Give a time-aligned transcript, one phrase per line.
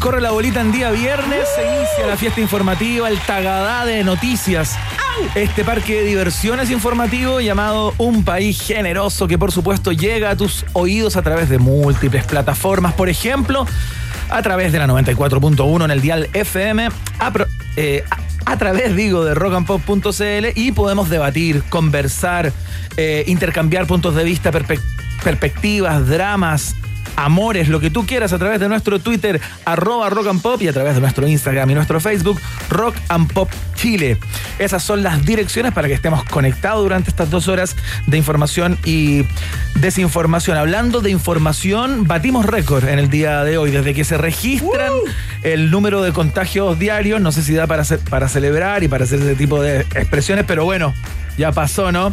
[0.00, 4.76] Corre la bolita en día viernes, se inicia la fiesta informativa, el tagadá de noticias.
[5.34, 10.64] Este parque de diversiones informativo llamado Un País Generoso, que por supuesto llega a tus
[10.74, 13.66] oídos a través de múltiples plataformas, por ejemplo,
[14.30, 17.32] a través de la 94.1 en el dial FM, a,
[17.76, 22.52] eh, a- a través, digo, de rockandpop.cl y podemos debatir, conversar,
[22.96, 24.52] eh, intercambiar puntos de vista,
[25.24, 26.76] perspectivas, dramas,
[27.16, 30.68] amores, lo que tú quieras a través de nuestro Twitter, arroba rock and pop y
[30.68, 34.18] a través de nuestro Instagram y nuestro Facebook, Rock and Pop Chile.
[34.58, 39.24] Esas son las direcciones para que estemos conectados durante estas dos horas de información y
[39.76, 40.56] desinformación.
[40.56, 43.70] Hablando de información, batimos récord en el día de hoy.
[43.70, 44.92] Desde que se registran
[45.42, 49.20] el número de contagios diarios, no sé si da para, para celebrar y para hacer
[49.20, 50.94] ese tipo de expresiones, pero bueno,
[51.36, 52.12] ya pasó, ¿no?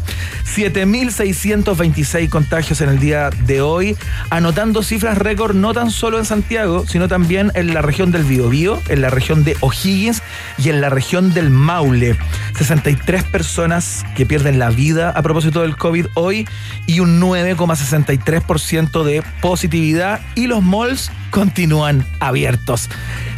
[0.55, 3.97] 7.626 contagios en el día de hoy,
[4.29, 8.81] anotando cifras récord no tan solo en Santiago, sino también en la región del Biobío,
[8.89, 10.21] en la región de O'Higgins
[10.57, 12.17] y en la región del Maule.
[12.57, 16.47] 63 personas que pierden la vida a propósito del COVID hoy
[16.85, 22.89] y un 9,63% de positividad y los malls continúan abiertos.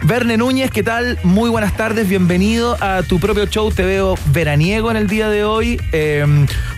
[0.04, 1.18] Verne Núñez, ¿qué tal?
[1.24, 3.72] Muy buenas tardes, bienvenido a tu propio show.
[3.72, 6.26] Te veo veraniego en el día de hoy, eh,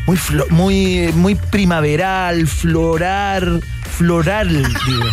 [0.06, 0.18] muy,
[0.52, 4.50] muy, muy primaveral, floral, floral,
[4.86, 5.06] digo,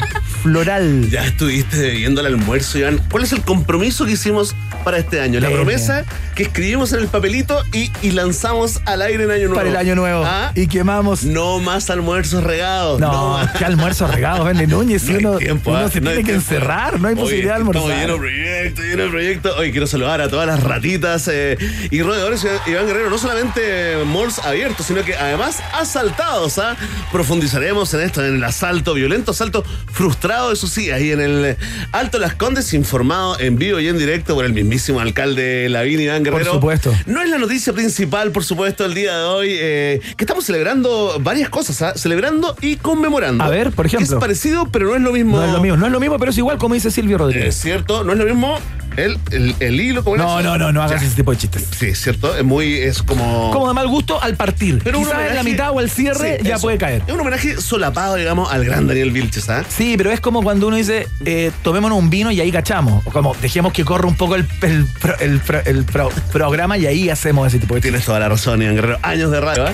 [0.43, 1.09] floral.
[1.11, 3.01] Ya estuviste viendo el almuerzo, Iván.
[3.11, 4.55] ¿Cuál es el compromiso que hicimos
[4.85, 5.41] para este año?
[5.41, 6.05] La promesa
[6.35, 9.55] que escribimos en el papelito y, y lanzamos al aire en Año Nuevo.
[9.55, 10.25] Para el año nuevo.
[10.27, 10.53] ¿Ah?
[10.55, 11.23] Y quemamos.
[11.25, 13.01] No más almuerzos regados.
[13.01, 13.53] No, más.
[13.53, 15.03] qué almuerzo regado, Verne Núñez.
[15.03, 15.91] Si No uno, tiempo, uno ¿ah?
[15.91, 16.55] se No hay tiene que tiempo.
[16.55, 18.01] encerrar, no hay Oye, posibilidad de Estamos almorzar.
[18.01, 19.57] llenos de proyectos, llenos de proyectos.
[19.59, 21.57] Hoy quiero saludar a todas las ratitas eh,
[21.91, 22.45] y roedores.
[22.67, 26.59] Iván Guerrero, no solamente malls abiertos, sino que además asaltados.
[26.59, 26.77] ¿ah?
[27.13, 31.57] Profundizaremos en esto, en el asalto, violento asalto frustrado, eso sí, ahí en el
[31.93, 36.23] Alto Las Condes, informado en vivo y en directo por el mismísimo alcalde Lavín Iván
[36.25, 36.53] Guerrero.
[36.55, 36.93] supuesto.
[37.07, 41.19] No es la noticia principal, por supuesto, el día de hoy, eh, que estamos celebrando
[41.21, 41.93] varias cosas, ¿ah?
[41.95, 43.45] celebrando y conmemorando.
[43.45, 44.17] A ver, por Que ejemplo.
[44.17, 45.37] es parecido, pero no es lo mismo.
[45.37, 47.21] No es lo mismo, no es lo mismo, pero es igual como dice Silvio Es
[47.21, 47.55] Rodríguez.
[47.55, 48.59] cierto, no es lo mismo
[48.97, 51.07] el, el, el hilo como No, no, no, no hagas Ya.
[51.07, 51.67] ese tipo de chistes.
[51.79, 53.51] Sí, es cierto, es muy, es como...
[53.53, 54.81] Como de mal gusto al partir.
[54.85, 56.63] Pero un Quizás en la homenaje- mitad o el cierre Sí, ya eso.
[56.63, 57.03] puede caer.
[57.07, 59.65] Es un homenaje solapado, digamos, al gran Daniel Vilches, ¿ah?
[59.69, 63.05] Sí, pero es como cuando uno dice, eh, tomémonos un vino y ahí cachamos.
[63.07, 66.79] O como dejemos que corra un poco el, el pro- el pro- el pro- programa
[66.79, 67.91] y ahí hacemos ese tipo de chistes.
[67.93, 68.99] Tienes toda la razón, Iván Guerrero.
[69.03, 69.73] Años de radio, ¿ah?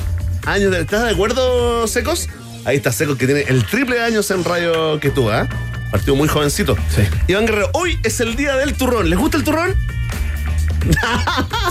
[0.50, 0.80] Años de...
[0.80, 2.28] ¿Estás de acuerdo, Secos?
[2.64, 5.48] Ahí está Secos, que tiene el triple de años en radio que tú, ¿ah?
[5.90, 6.76] Partido muy jovencito.
[6.94, 7.02] Sí.
[7.26, 9.10] Iván Guerrero, hoy es el día del turrón.
[9.10, 9.74] ¿Les gusta el turrón?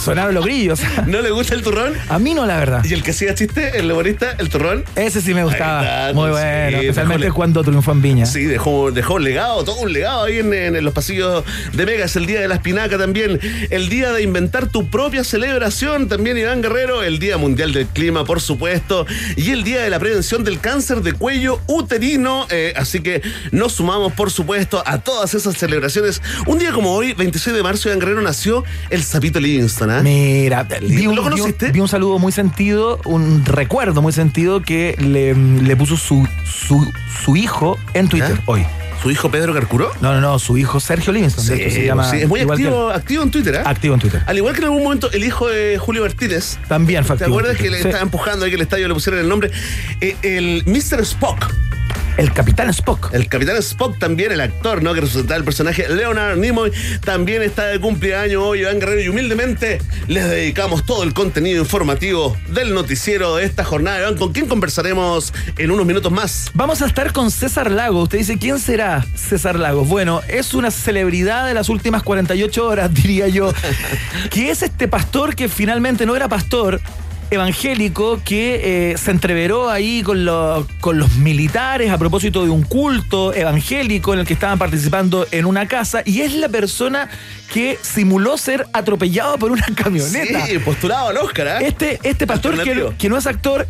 [0.02, 0.80] Sonaron los grillos.
[1.06, 1.94] ¿No les gusta el turrón?
[2.09, 2.84] A mí no, la verdad.
[2.84, 4.86] ¿Y el que hacía chiste, el humorista, el turrón?
[4.96, 6.14] Ese sí me gustaba.
[6.14, 6.78] Muy bueno.
[6.78, 8.25] Especialmente cuando triunfó en Viña.
[8.25, 11.44] Sí, dejó, dejó un legado, todo un legado ahí en, en los pasillos
[11.74, 12.06] de Mega.
[12.06, 13.40] Es el día de la espinaca también.
[13.70, 17.03] El día de inventar tu propia celebración también, Iván Guerrero.
[17.03, 19.05] El Día Mundial del Clima, por supuesto.
[19.35, 22.47] Y el Día de la Prevención del Cáncer de Cuello Uterino.
[22.50, 23.22] Eh, así que
[23.52, 26.22] nos sumamos, por supuesto, a todas esas celebraciones.
[26.47, 29.90] Un día como hoy, 26 de marzo, Iván Guerrero nació el Sapito Livingston.
[29.91, 30.01] ¿ah?
[30.01, 31.72] Mira, vi un, ¿Lo vi un- conociste?
[31.72, 36.91] vi un saludo muy sentido, un recuerdo muy sentido que le, le puso su, su,
[37.23, 38.43] su hijo en Twitter ¿Ya?
[38.46, 38.66] hoy.
[39.01, 39.93] ¿Su hijo Pedro Carcuró?
[40.01, 41.46] No, no, no, su hijo Sergio Livingston.
[41.57, 43.69] hecho, se llama sí, es muy activo, activo en Twitter, ¿ah?
[43.69, 44.22] Activo en Twitter.
[44.25, 46.57] Al igual que en algún momento el hijo de Julio Martínez.
[46.67, 47.87] También ¿Te en acuerdas que le Sí.
[47.87, 49.52] estaba empujando ahí que el estadio le pusieran el nombre?
[50.02, 50.99] Eh, el Mr.
[51.03, 51.49] Spock.
[52.19, 53.13] El Capitán Spock.
[53.13, 54.93] El Capitán Spock también, el actor, ¿no?
[54.93, 56.69] Que representaba el personaje Leonard Nimoy,
[56.99, 62.35] también está de cumpleaños hoy, Iván Guerrero, y humildemente les dedicamos todo el contenido informativo
[62.49, 64.01] del noticiero de esta jornada.
[64.01, 66.51] Iván, ¿con quién conversaremos en unos minutos más?
[66.53, 68.03] Vamos a estar con César Lagos.
[68.03, 69.87] Usted dice, ¿quién será César Lagos?
[69.87, 73.53] Bueno, es una celebridad de las últimas 48 horas, diría yo,
[74.29, 76.81] que es este pastor que finalmente no era pastor,
[77.31, 80.26] evangélico que eh, se entreveró ahí con,
[80.79, 85.46] con los militares a propósito de un culto evangélico en el que estaban participando en
[85.46, 87.09] una casa y es la persona
[87.53, 90.46] que simuló ser atropellado por una camioneta.
[90.46, 91.67] Sí, postulado al Oscar, ¿eh?
[91.67, 93.67] Este, este pastor que, que no es actor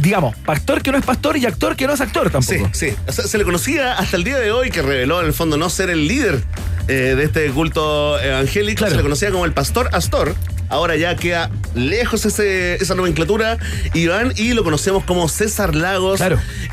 [0.00, 2.70] digamos, pastor que no es pastor y actor que no es actor tampoco.
[2.72, 3.22] Sí, sí.
[3.28, 5.90] se le conocía hasta el día de hoy que reveló en el fondo no ser
[5.90, 6.42] el líder
[6.88, 8.86] eh, de este culto evangélico.
[8.86, 10.34] Se le conocía como el pastor Astor.
[10.68, 13.58] Ahora ya queda lejos esa nomenclatura,
[13.94, 16.20] Iván, y lo conocemos como César Lagos,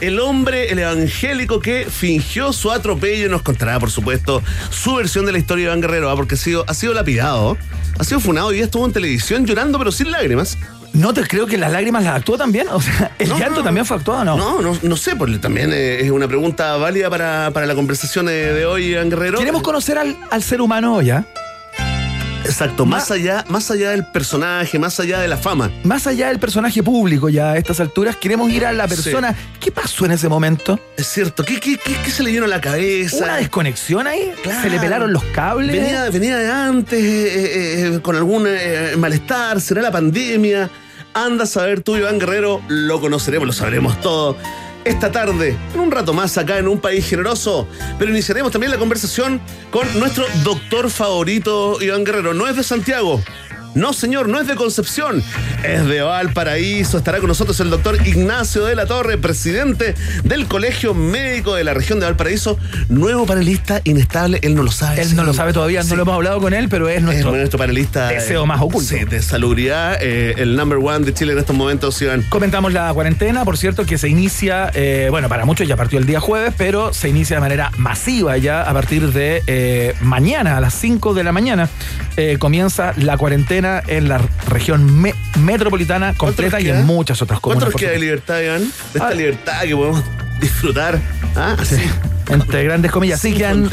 [0.01, 5.25] el hombre, el evangélico que fingió su atropello y nos contará, por supuesto, su versión
[5.25, 6.15] de la historia de Iván Guerrero, ¿ah?
[6.15, 7.57] porque ha sido, ha sido lapidado,
[7.97, 10.57] ha sido funado y estuvo en televisión llorando, pero sin lágrimas.
[10.93, 12.69] No te creo que las lágrimas las actuó también.
[12.69, 14.37] O sea, ¿el llanto también fue actuado no?
[14.37, 18.65] No, no, no sé, porque también eh, es una pregunta válida para, la conversación de,
[18.65, 19.37] hoy, Iván Guerrero.
[19.37, 21.25] Queremos conocer al, al ser humano hoy, ¿ah?
[22.45, 25.71] Exacto, más allá, más allá del personaje, más allá de la fama.
[25.83, 29.35] Más allá del personaje público ya a estas alturas, queremos ir a la persona.
[29.59, 30.79] ¿Qué pasó en ese momento?
[30.95, 33.25] Es cierto, ¿qué, qué, se le a la cabeza?
[33.25, 34.31] ¿Una desconexión ahí?
[34.61, 35.71] ¿Se le pelaron los cables?
[35.71, 38.47] Venía, venía de antes, eh, eh, eh, con algún
[38.97, 40.69] malestar, será la pandemia.
[41.13, 44.37] Anda a saber tú, Iván Guerrero, lo conoceremos, lo sabremos todo
[44.85, 47.67] esta tarde, en un rato más acá en un país generoso.
[47.99, 49.41] Pero iniciaremos también la conversación
[49.71, 52.33] con nuestro doctor favorito, Iván Guerrero.
[52.33, 53.21] No es de Santiago,
[53.75, 55.21] no, señor, no es de Concepción,
[55.61, 56.97] es de Valparaíso.
[56.97, 61.73] Estará con nosotros el doctor Ignacio de la Torre, presidente del Colegio Médico de la
[61.73, 62.57] región de Valparaíso.
[62.87, 65.01] Nuevo panelista inestable, él no lo sabe.
[65.01, 67.59] Él no lo sabe todavía, no lo hemos hablado con él, pero es nuestro, nuestro
[67.59, 68.07] panelista.
[68.07, 68.95] Deseo más oculto.
[68.95, 72.23] Sí, de salubridad, eh, el number one de Chile en estos momentos, Iván.
[72.29, 76.05] Comentamos la cuarentena, por cierto, que se inicia, eh, bueno, para muchos ya partió el
[76.05, 80.61] día jueves, pero se inicia de manera masiva ya a partir de eh, mañana, a
[80.61, 81.67] las 5 de la mañana,
[82.39, 85.01] comienza la cuarentena en la región
[85.39, 87.63] metropolitana completa y en muchas otras comunas.
[87.63, 88.61] ¿Cuánto queda de libertad, Iván?
[88.61, 89.13] De esta ah.
[89.13, 90.03] libertad que podemos
[90.39, 90.99] disfrutar.
[91.35, 91.55] ¿Ah?
[91.63, 91.81] Sí
[92.29, 93.19] entre grandes comillas.
[93.19, 93.69] Así que han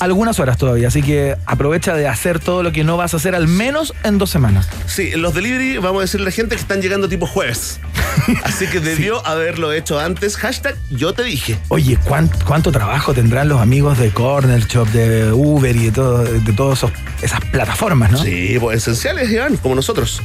[0.00, 3.34] algunas horas todavía, así que aprovecha de hacer todo lo que no vas a hacer
[3.34, 4.68] al menos en dos semanas.
[4.86, 7.80] Sí, los delivery, vamos a decirle a la gente que están llegando tipo jueves.
[8.44, 10.36] Así que debió haberlo hecho antes.
[10.36, 11.58] Hashtag yo te dije.
[11.68, 16.52] Oye, ¿cuánto, trabajo tendrán los amigos de Corner Shop, de Uber y de, todo, de
[16.52, 16.84] todas
[17.22, 18.22] esas plataformas, no?
[18.22, 20.22] Sí, pues esenciales, Iván, como nosotros.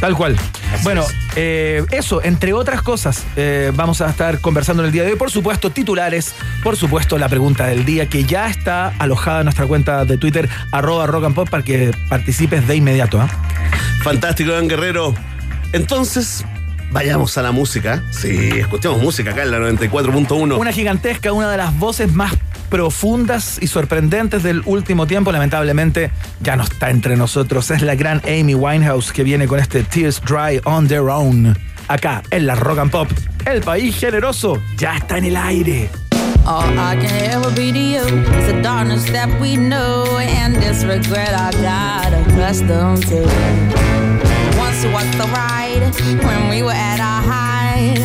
[0.00, 0.36] Tal cual.
[0.82, 1.04] Bueno,
[1.36, 5.18] eh, eso, entre otras cosas, eh, vamos a estar conversando en el día de hoy.
[5.18, 9.66] Por supuesto, titulares, por supuesto, la pregunta del día que ya está alojada en nuestra
[9.66, 13.20] cuenta de Twitter, arroba rock and pop, para que participes de inmediato.
[13.20, 13.28] ¿ah?
[14.02, 15.14] Fantástico, Iván Guerrero.
[15.72, 16.44] Entonces,
[16.90, 18.04] Vayamos a la música.
[18.12, 20.56] Sí, escuchemos música acá en la 94.1.
[20.56, 22.34] Una gigantesca, una de las voces más
[22.68, 25.32] profundas y sorprendentes del último tiempo.
[25.32, 27.70] Lamentablemente ya no está entre nosotros.
[27.70, 31.56] Es la gran Amy Winehouse que viene con este Tears Dry on Their Own.
[31.88, 33.08] Acá en la Rock and Pop.
[33.44, 35.90] El país generoso ya está en el aire.
[36.46, 40.84] All I can ever be to you is the darkness that we know and this
[40.84, 43.22] regret I got accustomed to.
[44.58, 45.88] Once was the ride
[46.22, 47.98] when we were at our height,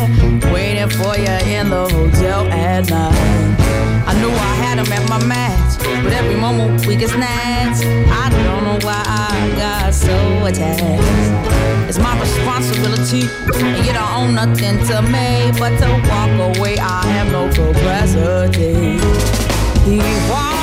[0.52, 3.60] waiting for you in the hotel at night.
[4.08, 4.59] I knew I
[4.92, 7.84] at my match, but every moment we get snatched.
[7.84, 11.88] I don't know why I got so attached.
[11.88, 13.22] It's my responsibility,
[13.64, 16.78] and you don't own nothing to me but to walk away.
[16.78, 18.98] I have no capacity.
[19.84, 19.98] He
[20.30, 20.59] walks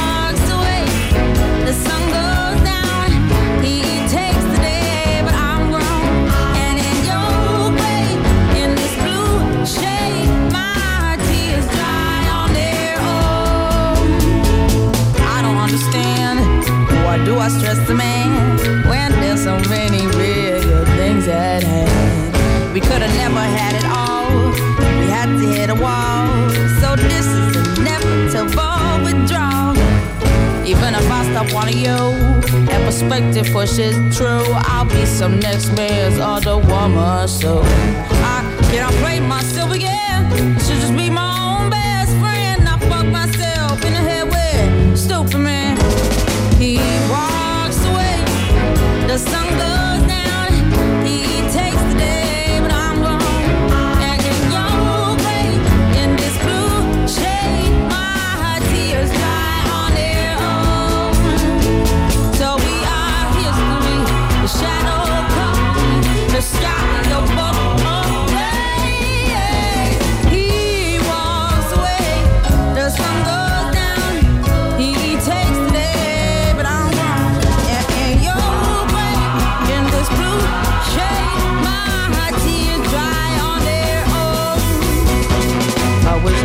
[17.48, 22.74] Do stress the man when there's so many real good things at hand?
[22.74, 24.52] We could have never had it all.
[25.00, 26.28] We had to hit a wall.
[26.82, 29.78] So this is inevitable withdrawal.
[30.68, 31.98] Even if I stop wanting you,
[32.66, 34.44] that perspective pushes true.
[34.68, 37.30] I'll be some next man's other woman.
[37.30, 40.26] So I can't play myself again.
[40.34, 41.47] I should just be my own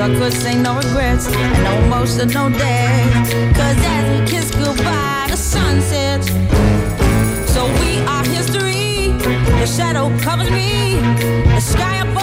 [0.03, 3.55] Could say no regrets, and no emotional debt.
[3.55, 6.27] Cause as we kiss goodbye, the sun sets.
[7.53, 9.13] So we are history.
[9.61, 10.97] The shadow covers me.
[11.55, 12.22] The sky above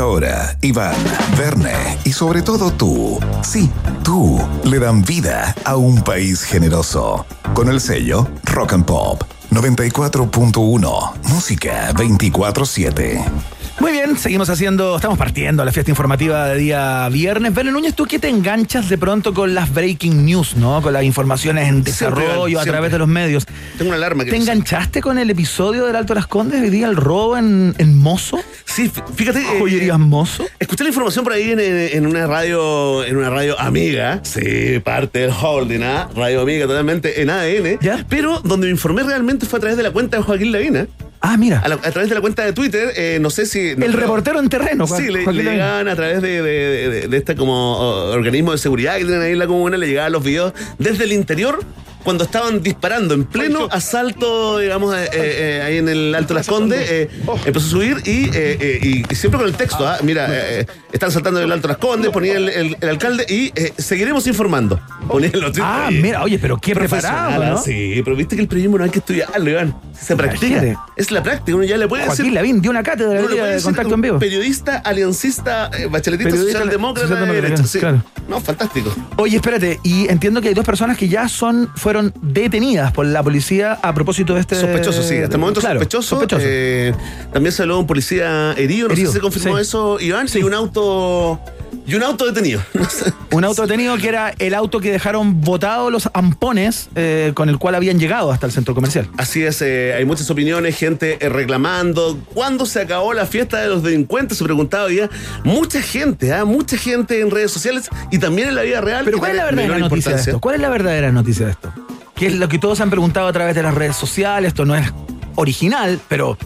[0.00, 0.96] A esta hora, Iván,
[1.36, 3.70] Verne y sobre todo tú, sí,
[4.02, 7.26] tú, le dan vida a un país generoso.
[7.52, 13.59] Con el sello Rock and Pop 94.1, música 24-7.
[13.80, 17.54] Muy bien, seguimos haciendo, estamos partiendo la fiesta informativa de día viernes.
[17.54, 20.82] Verne Núñez, ¿tú qué te enganchas de pronto con las breaking news, no?
[20.82, 21.92] Con las informaciones en Siempre,
[22.24, 23.46] desarrollo a través de los medios.
[23.78, 26.88] Tengo una alarma que ¿Te enganchaste con el episodio del Alto Las Condes hoy día,
[26.88, 28.38] el robo en, en Mozo?
[28.66, 29.40] Sí, fí- fíjate.
[29.40, 30.44] eh, ¿Joyerías Mozo?
[30.58, 35.30] Escuché la información por ahí en una radio, en una radio amiga, sí, parte del
[35.30, 36.10] holding, ¿ah?
[36.14, 38.04] radio amiga totalmente en ADN, ¿Ya?
[38.10, 40.86] pero donde me informé realmente fue a través de la cuenta de Joaquín Lavina,
[41.22, 41.60] Ah, mira.
[41.60, 43.76] a, la- a través de la cuenta de Twitter, eh, no sé si...
[43.76, 47.08] no el creo- reportero en terreno, Juan- Sí, le, llegaban a través de, de, de-
[47.08, 47.76] de este como
[48.10, 51.12] organismo de seguridad que tienen ahí en la comuna, le llegaban los videos desde el
[51.12, 51.60] interior
[52.04, 56.90] cuando estaban disparando en pleno asalto, digamos, eh, eh, ahí en el Alto Las Condes,
[56.90, 57.10] eh,
[57.44, 60.66] empezó a subir y, eh, eh, y siempre con el texto, ah, mira, eh, eh,
[60.92, 64.80] están saltando el Alto Las Condes, ponía el, el- el alcalde y eh, seguiremos informando.
[65.08, 66.00] Ponía los tweets Ah, ahí.
[66.00, 67.56] mira, oye, pero qué preparado, ¿no?
[67.58, 69.74] ah, Sí, pero viste que el periodismo no hay que estudiarlo, Iván.
[69.98, 70.46] Se practica.
[70.46, 70.78] Imagínate.
[70.96, 73.94] Es la práctica, uno ya le puede Joaquín decir Lavín dio una cátedra de contacto
[73.94, 74.18] en vivo.
[74.18, 77.66] Periodista, aliancista, eh, bacheletista, Periodista, socialdemócrata de socialdemócrata, derecha.
[77.68, 77.78] Sí.
[77.78, 78.02] claro.
[78.28, 78.94] No, fantástico.
[79.16, 83.20] Oye, espérate, y entiendo que hay dos personas que ya son, fueron detenidas por la
[83.20, 84.54] policía a propósito de este.
[84.54, 85.16] Sospechoso, sí.
[85.16, 86.08] Hasta el momento Claro, sospechoso.
[86.10, 86.42] sospechoso.
[86.46, 86.94] Eh,
[87.32, 88.86] también se habló de un policía herido.
[88.86, 89.62] No Herido, sé si se confirmó sí.
[89.62, 90.28] eso, Iván.
[90.28, 91.40] Sí, un auto.
[91.86, 92.62] Y un auto detenido.
[93.32, 97.58] Un auto detenido que era el auto que dejaron botados los ampones eh, con el
[97.58, 99.08] cual habían llegado hasta el centro comercial.
[99.16, 102.18] Así es, eh, hay muchas opiniones, gente eh, reclamando.
[102.34, 104.38] ¿Cuándo se acabó la fiesta de los delincuentes?
[104.38, 105.08] Se preguntaba día.
[105.44, 106.44] Mucha gente, ¿ah?
[106.44, 109.04] mucha gente en redes sociales y también en la vida real.
[109.04, 110.40] Pero ¿cuál es la verdadera noticia de esto?
[110.40, 111.72] ¿Cuál es la verdadera noticia de esto?
[112.14, 114.48] Que es lo que todos han preguntado a través de las redes sociales.
[114.48, 114.92] Esto no es
[115.36, 116.36] original, pero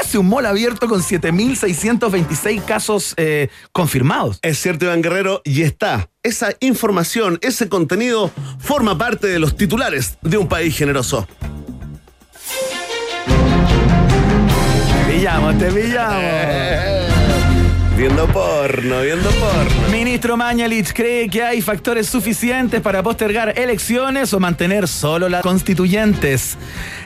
[0.00, 4.38] casi un mall abierto con 7.626 casos eh, confirmados.
[4.40, 6.08] Es cierto, Iván Guerrero, y está.
[6.22, 11.28] Esa información, ese contenido forma parte de los titulares de un país generoso.
[15.06, 16.22] Te pillamos, te pillamos.
[16.22, 17.10] Eh,
[18.00, 19.88] Viendo porno, viendo porno.
[19.92, 26.56] Ministro Mañalich cree que hay factores suficientes para postergar elecciones o mantener solo las constituyentes.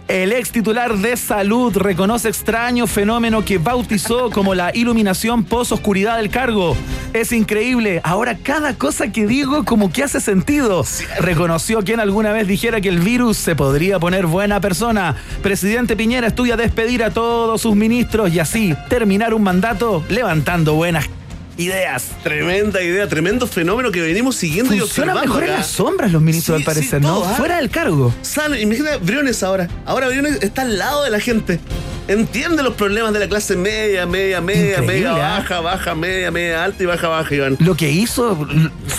[0.06, 6.28] El ex titular de salud reconoce extraño fenómeno que bautizó como la iluminación post-oscuridad del
[6.28, 6.76] cargo.
[7.14, 8.02] Es increíble.
[8.04, 10.84] Ahora cada cosa que digo como que hace sentido.
[11.20, 15.16] Reconoció quien alguna vez dijera que el virus se podría poner buena persona.
[15.42, 21.08] Presidente Piñera estudia despedir a todos sus ministros y así terminar un mandato levantando buenas
[21.56, 22.08] ideas.
[22.22, 25.34] Tremenda idea, tremendo fenómeno que venimos siguiendo y Funcionan observando.
[25.34, 25.58] mejor en acá.
[25.60, 27.24] las sombras los ministros, Sí, al sí, parecer, ¿no?
[27.24, 27.34] ¿ah?
[27.36, 28.14] Fuera del cargo.
[28.22, 29.68] Sale, imagina Briones ahora.
[29.86, 31.60] Ahora Briones está al lado de la gente.
[32.06, 35.38] Entiende los problemas de la clase media, media, media, Increíble, media, ¿ah?
[35.38, 37.56] baja, baja, media, media, alta y baja, baja, Iván.
[37.60, 38.46] Lo que hizo,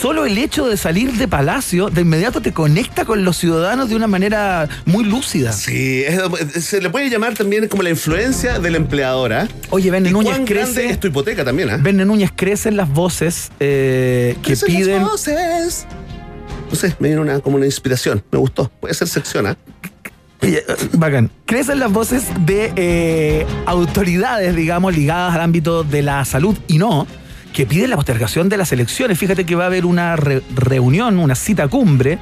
[0.01, 3.95] solo el hecho de salir de Palacio, de inmediato te conecta con los ciudadanos de
[3.95, 5.53] una manera muy lúcida.
[5.53, 9.47] Sí, es- se le puede llamar también como la influencia del empleador, ¿ah?
[9.69, 10.87] Oye, Verne ¿Y Núñez crece.
[10.89, 11.77] es tu hipoteca también, ¿ah?
[11.79, 15.03] Verne Núñez crecen las voces eh, que Crecen las piden.
[15.03, 15.85] voces.
[16.71, 18.23] No sé, me vino una, como una inspiración.
[18.31, 18.69] Me gustó.
[18.79, 19.51] Puede ser sección, ¿ah?
[19.51, 19.71] Eh,
[20.93, 21.31] Bacán.
[21.45, 27.07] Crecen las voces de eh, autoridades, digamos, ligadas al ámbito de la salud y no,
[27.53, 29.17] que piden la postergación de las elecciones.
[29.17, 32.19] Fíjate que va a haber una re- reunión, una cita cumbre,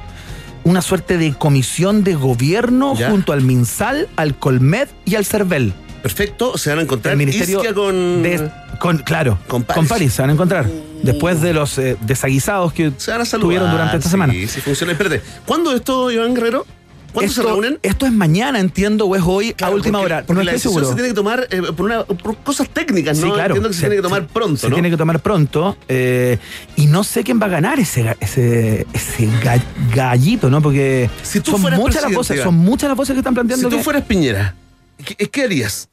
[0.64, 3.10] una suerte de comisión de gobierno Ya.
[3.10, 5.72] junto al MinSal, al Colmed y al CERVEL.
[6.02, 8.22] Perfecto, se van a encontrar El ministerio Isquia con...
[8.22, 9.88] de- con- claro, con con París.
[9.88, 10.12] París.
[10.12, 10.66] se van a encontrar.
[11.02, 13.46] Después de los eh, desaguisados que Se van a saludar.
[13.46, 14.32] tuvieron durante esta sí, semana.
[14.32, 14.92] Sí, funciona.
[14.92, 16.66] Espérate, ¿cuándo esto, Iván Guerrero?
[17.14, 17.78] ¿Cuándo se reúnen?
[17.82, 20.24] Esto es mañana, entiendo, o es hoy a última hora.
[20.26, 20.86] porque no la estoy seguro.
[20.88, 23.28] se tiene que tomar eh, por, una- por cosas técnicas, ¿no?
[23.28, 23.54] Sí, claro.
[23.54, 24.74] Entiendo que se, tiene que tomar pronto, se ¿no?
[24.74, 25.76] tiene que tomar pronto.
[25.88, 26.38] eh,
[26.76, 29.62] y no sé quién va a ganar ese, ese, ese ga-
[29.94, 30.60] gallito, ¿no?
[30.60, 33.70] Porque Si tú son muchas las voces, son muchas las voces que están planteando Si
[33.70, 34.54] tú que- fueras Piñera,
[35.04, 35.88] ¿qué, qué harías?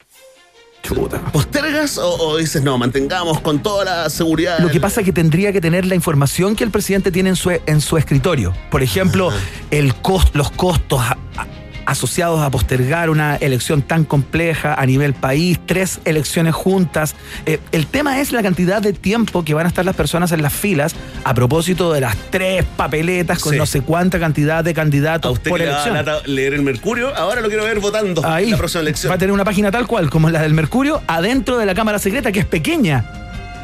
[0.83, 1.19] Chuta.
[1.31, 4.59] ¿Postergas o, o dices, no, mantengamos con toda la seguridad?
[4.59, 7.35] Lo que pasa es que tendría que tener la información que el presidente tiene en
[7.35, 8.53] su, en su escritorio.
[8.71, 9.29] Por ejemplo,
[9.69, 11.47] el cost, los costos a- a-
[11.85, 17.15] asociados a postergar una elección tan compleja a nivel país, tres elecciones juntas.
[17.45, 20.41] Eh, el tema es la cantidad de tiempo que van a estar las personas en
[20.41, 23.57] las filas a propósito de las tres papeletas con Sí.
[23.57, 25.95] no sé cuánta cantidad de a candidatos usted por que le da elección.
[26.05, 29.11] lata leer el Mercurio, ahora lo quiero ver votando Ahí en la próxima elección.
[29.11, 31.99] va a tener una página tal cual como la del Mercurio adentro de la Cámara
[31.99, 33.05] Secreta, que es pequeña.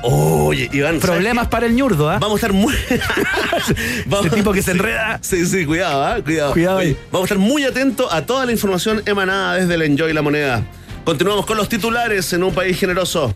[0.03, 2.15] Oye, Iván, ¿sabes Problemas para el ñurdo, ¿ah?
[2.15, 2.19] qué?
[2.21, 2.73] Vamos a estar muy.
[4.23, 5.19] Ese tipo que se enreda.
[5.21, 6.17] Sí, sí, cuidado, ¿ah?
[6.23, 6.53] cuidado.
[6.53, 6.77] Cuidado.
[6.77, 10.21] Oye, Vamos a estar muy atentos a toda la información emanada desde el Enjoy la
[10.21, 10.63] Moneda.
[11.03, 13.35] Continuamos con los titulares en un país generoso.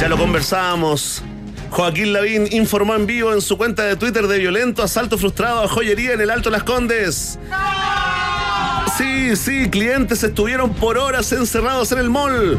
[0.00, 1.22] Ya lo conversamos.
[1.70, 5.68] Joaquín Lavín informó en vivo en su cuenta de Twitter de violento asalto frustrado a
[5.68, 7.38] joyería en el Alto Las Condes.
[8.96, 12.58] Sí, sí, clientes estuvieron por horas encerrados en el mall.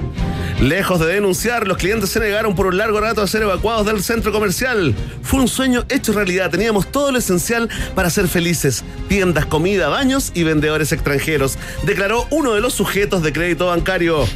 [0.61, 4.03] Lejos de denunciar, los clientes se negaron por un largo rato a ser evacuados del
[4.03, 4.93] centro comercial.
[5.23, 6.51] Fue un sueño hecho realidad.
[6.51, 8.83] Teníamos todo lo esencial para ser felices.
[9.09, 14.27] Tiendas, comida, baños y vendedores extranjeros, declaró uno de los sujetos de crédito bancario.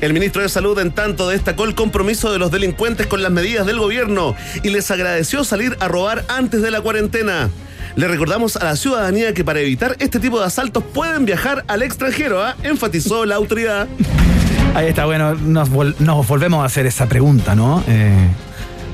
[0.00, 3.66] El ministro de Salud, en tanto, destacó el compromiso de los delincuentes con las medidas
[3.66, 7.50] del gobierno y les agradeció salir a robar antes de la cuarentena.
[7.94, 11.82] Le recordamos a la ciudadanía que para evitar este tipo de asaltos pueden viajar al
[11.82, 12.56] extranjero, ¿ah?
[12.62, 13.86] enfatizó la autoridad.
[14.74, 17.84] Ahí está, bueno, nos, vol- nos volvemos a hacer esa pregunta, ¿no?
[17.86, 18.14] Eh,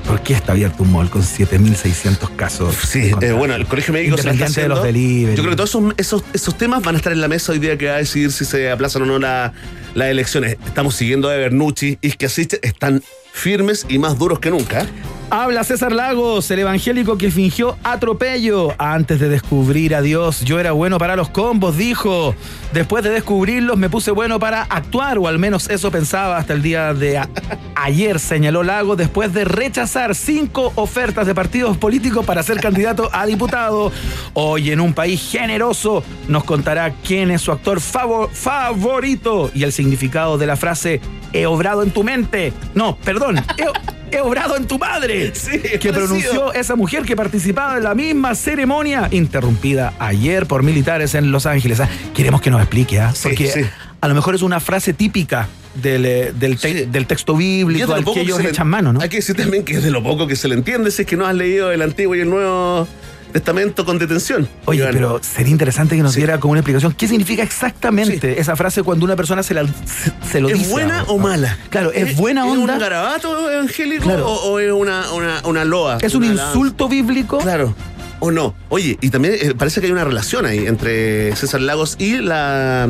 [0.07, 2.75] ¿Por qué está abierto un mall con 7.600 casos?
[2.75, 5.01] Sí, eh, bueno, el Colegio Médico se está Independiente de los haciendo.
[5.01, 5.37] delivery.
[5.37, 7.59] Yo creo que todos esos, esos, esos temas van a estar en la mesa hoy
[7.61, 9.53] día que va a decidir si se aplazan o no la-
[9.99, 10.57] las elecciones.
[10.65, 14.87] Estamos siguiendo a Bernucci y Asiste están firmes y más duros que nunca.
[15.31, 20.41] Habla César Lagos, el evangélico que fingió atropello antes de descubrir a Dios.
[20.41, 22.35] Yo era bueno para los combos, dijo.
[22.73, 26.63] Después de descubrirlos me puse bueno para actuar, o al menos eso pensaba hasta el
[26.63, 27.21] día de
[27.75, 33.27] ayer, señaló Lagos, después de rechazar cinco ofertas de partidos políticos para ser candidato a
[33.27, 33.93] diputado.
[34.33, 39.73] Hoy en un país generoso nos contará quién es su actor favo- favorito y el
[39.73, 41.01] significado de la frase
[41.33, 42.53] he obrado en tu mente.
[42.75, 45.33] No, perdón, he, he obrado en tu madre.
[45.35, 51.15] Sí, que pronunció esa mujer que participaba en la misma ceremonia interrumpida ayer por militares
[51.15, 51.81] en Los Ángeles.
[51.81, 53.13] Ah, Queremos que nos explique, ¿ah?
[53.15, 53.61] Sí, porque sí.
[54.01, 56.87] a lo mejor es una frase típica del, eh, del, te- Sí.
[56.91, 59.01] del texto bíblico al que ellos le- echan mano, ¿no?
[59.01, 61.09] Hay que decir también que es de lo poco que se le entiende si es
[61.09, 62.89] que no has leído el Antiguo y el Nuevo
[63.33, 64.49] Testamento con detención.
[64.65, 64.93] Oye, Iván.
[64.93, 66.21] pero sería interesante que nos Sí.
[66.21, 70.13] diera como una explicación qué significa exactamente esa frase cuando una persona se, la, se,
[70.31, 70.71] se lo ¿Es dice.
[70.71, 71.59] buena a- o mala?
[71.71, 72.75] Claro, ¿es, buena ¿Es onda?
[72.75, 74.27] un garabato evangélico Claro.
[74.29, 75.99] o, o es una, una, una loa?
[76.01, 76.47] ¿Es un alabanza?
[76.49, 77.39] insulto bíblico?
[77.39, 77.75] Claro.
[78.21, 78.55] ¿O no?
[78.69, 82.89] Oye, y también eh, parece que hay una relación ahí entre César Lagos y la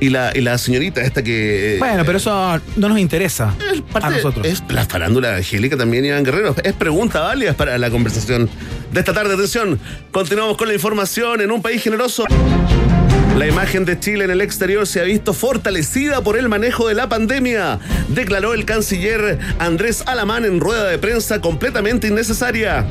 [0.00, 1.76] y la, y la señorita esta que...
[1.76, 4.46] eh, Bueno, pero eso no nos interesa es parte a de- nosotros.
[4.46, 6.54] es la farándula angélica también, Iván Guerrero.
[6.64, 8.48] Es pregunta válida para la conversación
[8.92, 9.34] de esta tarde.
[9.34, 9.78] Atención,
[10.10, 12.24] continuamos con la información en un país generoso.
[13.36, 16.94] La imagen de Chile en el exterior se ha visto fortalecida por el manejo de
[16.94, 22.84] la pandemia, declaró el canciller Andrés Alamán en rueda de prensa completamente innecesaria.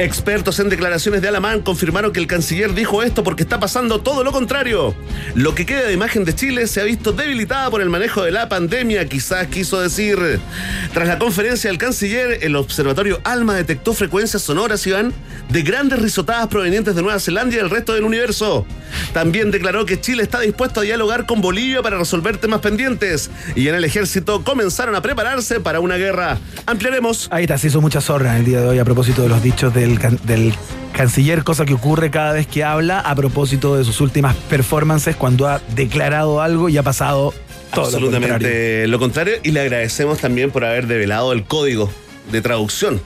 [0.00, 4.24] Expertos en declaraciones de Alamán confirmaron que el canciller dijo esto porque está pasando todo
[4.24, 4.94] lo contrario.
[5.34, 8.30] Lo que queda de imagen de Chile se ha visto debilitada por el manejo de
[8.30, 10.40] la pandemia, quizás quiso decir.
[10.94, 15.12] Tras la conferencia del canciller, el observatorio Alma detectó frecuencias sonoras, Iván,
[15.50, 18.64] de grandes risotadas provenientes de Nueva Zelanda y el resto del universo.
[19.12, 23.30] También declaró que Chile está dispuesto a dialogar con Bolivia para resolver temas pendientes.
[23.54, 26.38] Y en el ejército comenzaron a prepararse para una guerra.
[26.66, 27.28] Ampliaremos.
[27.30, 29.74] Ahí está, se hizo mucha zorra el día de hoy a propósito de los dichos
[29.74, 30.54] del, del
[30.92, 35.46] canciller, cosa que ocurre cada vez que habla a propósito de sus últimas performances cuando
[35.48, 37.32] ha declarado algo y ha pasado
[37.72, 38.34] todo lo contrario.
[38.34, 39.34] Absolutamente lo contrario.
[39.42, 41.90] Y le agradecemos también por haber develado el código
[42.30, 43.00] de traducción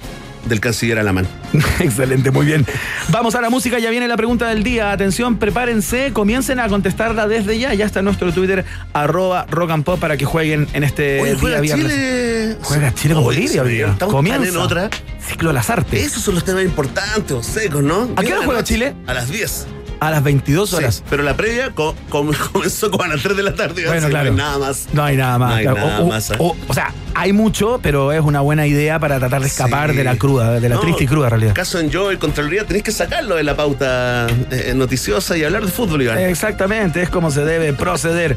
[0.47, 1.27] del canciller Alamán.
[1.81, 2.67] Excelente, muy bien.
[3.11, 4.93] Vamos a la música, ya viene la pregunta del día.
[4.93, 7.75] Atención, prepárense, comiencen a contestarla desde ya.
[7.75, 11.31] Ya está en nuestro Twitter, arroba rock and pop, para que jueguen en este Oye,
[11.33, 11.87] día juega viernes.
[11.93, 12.57] Chile.
[12.63, 14.49] Juega Chile con Bolivia, tan Comienza.
[14.49, 14.91] en otra.
[15.27, 16.05] Ciclo de las artes.
[16.07, 18.11] Esos son los temas importantes o secos, ¿no?
[18.17, 18.95] ¿A qué hora juega noche, Chile?
[19.07, 19.67] A las 10.
[20.01, 21.03] A las 22 Sí, horas.
[21.11, 23.87] pero la previa co- com- comenzó como a las 3 de la tarde.
[23.87, 24.33] Bueno, claro.
[24.33, 24.87] No hay nada más.
[24.93, 25.51] No hay nada más.
[25.51, 25.79] No hay claro.
[25.81, 26.35] nada o, o- más, ¿eh?
[26.39, 29.97] o- o sea, hay mucho, pero es una buena idea para tratar de escapar Sí.
[29.97, 31.55] de la cruda, de la No, triste y cruda realidad.
[31.55, 35.71] Caso en Joy, Contraloría, tenés que sacarlo de la pauta eh, noticiosa y hablar de
[35.73, 36.19] fútbol, Iván.
[36.19, 38.37] Exactamente, es como se debe proceder.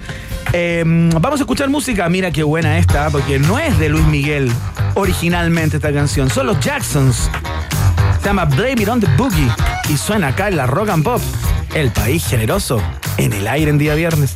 [0.53, 2.07] Eh, vamos a escuchar música.
[2.09, 4.51] Mira qué buena esta, porque no es de Luis Miguel
[4.93, 6.29] originalmente esta canción.
[6.29, 7.29] Son los Jacksons.
[8.27, 9.47] Llama Blame It on the Boogie
[9.87, 11.21] y suena acá en la Rock and Pop.
[11.73, 12.81] El país generoso
[13.15, 14.35] en el aire en día viernes.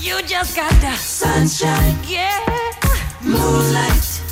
[0.00, 2.38] You just got the sunshine, yeah,
[3.22, 4.22] moonlight,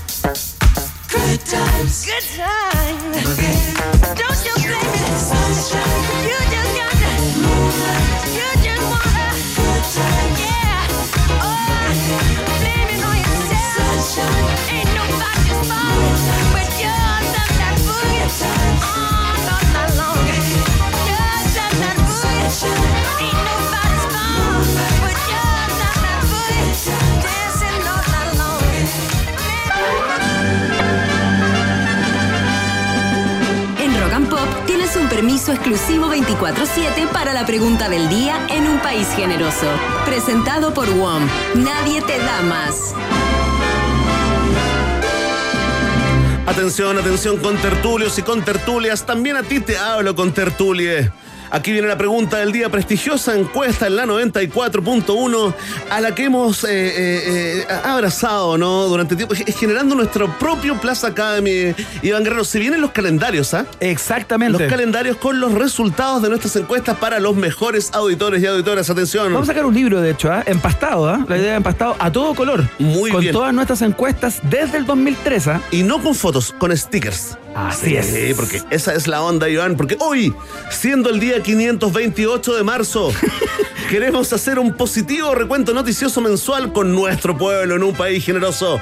[1.11, 3.37] good times, good times.
[4.19, 6.03] Don't you blame it, sunshine.
[6.29, 7.11] You just got the
[7.43, 10.87] moonlight, you just wanna good times, yeah.
[11.43, 11.91] Oh,
[12.61, 14.47] blame it on yourself, sunshine.
[14.75, 16.54] Ain't nobody's fault,
[35.15, 39.71] permiso exclusivo 24-7 para la pregunta del día en un país generoso.
[40.05, 41.25] Presentado por WOM.
[41.55, 42.93] Nadie te da más.
[46.47, 49.07] Atención, atención con tertulios y con tertulias.
[49.07, 51.13] También a ti te hablo con tertulie.
[51.51, 55.55] Aquí viene la pregunta del día, prestigiosa encuesta en la 94.1,
[55.91, 58.87] a la que hemos eh, eh, eh, abrazado, ¿no?
[58.87, 61.75] Durante tiempo, ge- generando nuestro propio Plaza Academy.
[62.03, 63.67] Iván Guerrero, se vienen los calendarios, ¿ah?
[63.81, 64.59] Exactamente.
[64.59, 68.91] Los calendarios con los resultados de nuestras encuestas para los mejores auditores y auditoras.
[68.91, 69.33] Atención.
[69.33, 70.43] Vamos a sacar un libro, de hecho, ¿ah?
[70.47, 71.25] empastado, ¿ah?
[71.29, 72.69] la idea de empastado a todo color.
[72.79, 73.33] Muy con bien.
[73.33, 75.49] todas nuestras encuestas desde el 2003.
[75.49, 75.61] ¿ah?
[75.71, 77.37] Y no con fotos, con stickers.
[77.55, 78.35] Así Sí, es.
[78.37, 79.77] porque esa es la onda, Iván.
[79.77, 80.35] Porque hoy,
[80.71, 83.13] siendo el día 528 de marzo,
[83.91, 88.81] queremos hacer un positivo recuento noticioso mensual con nuestro pueblo en un país generoso.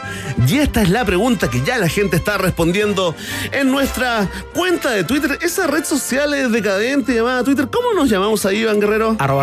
[0.49, 3.15] Y esta es la pregunta que ya la gente está respondiendo
[3.53, 7.69] en nuestra cuenta de Twitter, esa red social es decadente llamada Twitter.
[7.71, 9.17] ¿Cómo nos llamamos ahí, Iván Guerrero?
[9.19, 9.43] Arroba.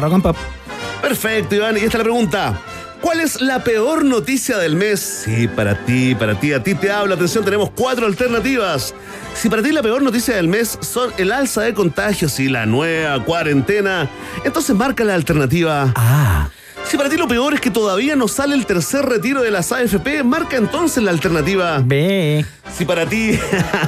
[1.02, 1.76] Perfecto, Iván.
[1.76, 2.62] Y esta es la pregunta.
[3.02, 5.24] ¿Cuál es la peor noticia del mes?
[5.24, 7.16] Sí, para ti, para ti, a ti te habla.
[7.16, 8.94] Atención, tenemos cuatro alternativas.
[9.34, 12.66] Si para ti la peor noticia del mes son el alza de contagios y la
[12.66, 14.10] nueva cuarentena,
[14.44, 15.94] entonces marca la alternativa.
[15.96, 16.50] Ah.
[16.86, 19.72] Si para ti lo peor es que todavía no sale el tercer retiro de las
[19.72, 21.82] AFP, marca entonces la alternativa.
[21.86, 22.46] Ve.
[22.76, 23.40] Si para ti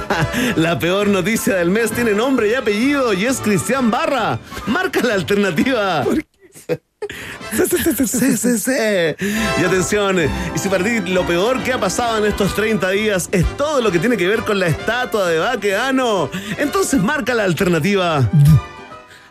[0.55, 5.15] la peor noticia del mes tiene nombre y apellido y es Cristian Barra, marca la
[5.15, 6.05] alternativa.
[8.05, 8.71] Sí, sí, sí.
[9.59, 13.29] Y atención, y si para ti lo peor que ha pasado en estos 30 días
[13.31, 17.43] es todo lo que tiene que ver con la estatua de Baqueano, entonces marca la
[17.43, 18.27] alternativa.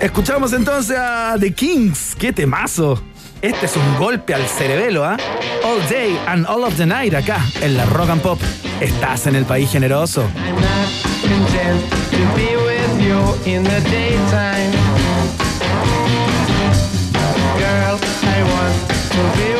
[0.00, 2.14] Escuchamos entonces a The Kings.
[2.18, 3.02] ¡Qué temazo!
[3.42, 5.16] Este es un golpe al cerebelo, ¿ah?
[5.64, 8.40] All day and all of the night acá, en la Rock and Pop.
[8.80, 10.22] Estás en el país generoso.
[10.34, 10.88] I'm not
[11.22, 14.87] content to be with you in the daytime.
[19.18, 19.57] To be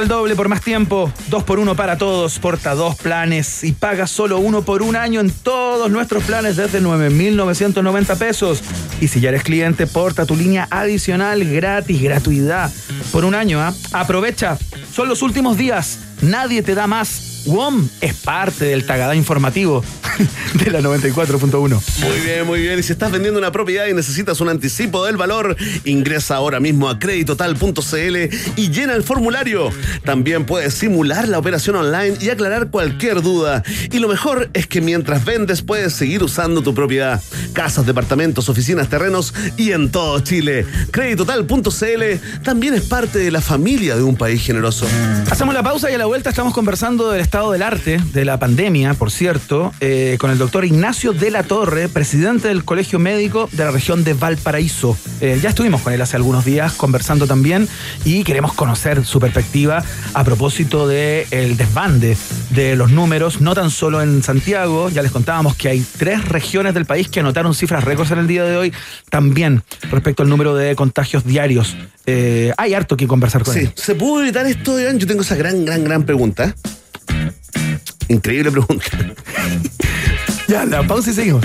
[0.00, 4.06] El doble por más tiempo, dos por uno para todos, porta dos planes y paga
[4.06, 8.62] solo uno por un año en todos nuestros planes desde 9,990 pesos.
[9.02, 12.72] Y si ya eres cliente, porta tu línea adicional gratis, gratuidad
[13.12, 13.60] por un año.
[13.60, 13.74] ¿ah?
[13.92, 14.56] Aprovecha,
[14.90, 17.42] son los últimos días, nadie te da más.
[17.44, 19.84] WOM es parte del Tagadá informativo
[20.54, 21.80] de la 94.1.
[22.00, 22.78] Muy bien, muy bien.
[22.78, 26.88] Y si estás vendiendo una propiedad y necesitas un anticipo del valor, ingresa ahora mismo
[26.88, 28.16] a creditotal.cl
[28.56, 29.70] y llena el formulario.
[30.04, 33.62] También puedes simular la operación online y aclarar cualquier duda.
[33.92, 37.22] Y lo mejor es que mientras vendes puedes seguir usando tu propiedad.
[37.52, 40.66] Casas, departamentos, oficinas, terrenos y en todo Chile.
[40.90, 44.86] Creditotal.cl también es parte de la familia de un país generoso.
[45.30, 48.38] Hacemos la pausa y a la vuelta estamos conversando del estado del arte, de la
[48.38, 53.48] pandemia, por cierto, eh, con el doctor Ignacio de la Torre, presidente del Colegio Médico
[53.52, 54.96] de la región de Valparaíso.
[55.20, 57.68] Eh, ya estuvimos con él hace algunos días conversando también
[58.04, 62.16] y queremos conocer su perspectiva a propósito del desbande
[62.50, 66.72] de los números, no tan solo en Santiago, ya les contábamos que hay tres regiones
[66.72, 68.72] del país que anotaron cifras récords en el día de hoy,
[69.10, 71.76] también respecto al número de contagios diarios.
[72.06, 73.72] Eh, hay harto que conversar con Sí, él.
[73.76, 74.98] ¿se pudo evitar esto, Iván?
[74.98, 76.54] Yo tengo esa gran, gran, gran pregunta.
[78.08, 78.86] Increíble pregunta.
[80.50, 81.44] Ya, la pausa y seguimos.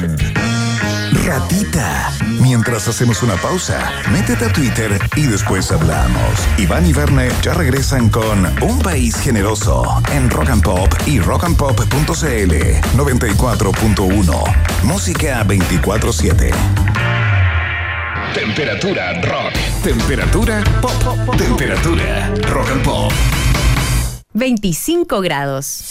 [1.28, 2.12] Ratita.
[2.42, 6.40] Mientras hacemos una pausa, métete a Twitter y después hablamos.
[6.58, 12.56] Iván y Verne ya regresan con Un País Generoso en Rock and Pop y rockandpop.cl
[12.98, 14.84] 94.1.
[14.86, 16.52] Música 24-7.
[18.34, 19.54] Temperatura rock.
[19.84, 21.36] Temperatura pop.
[21.38, 23.12] Temperatura rock and pop.
[24.34, 25.84] 25 grados.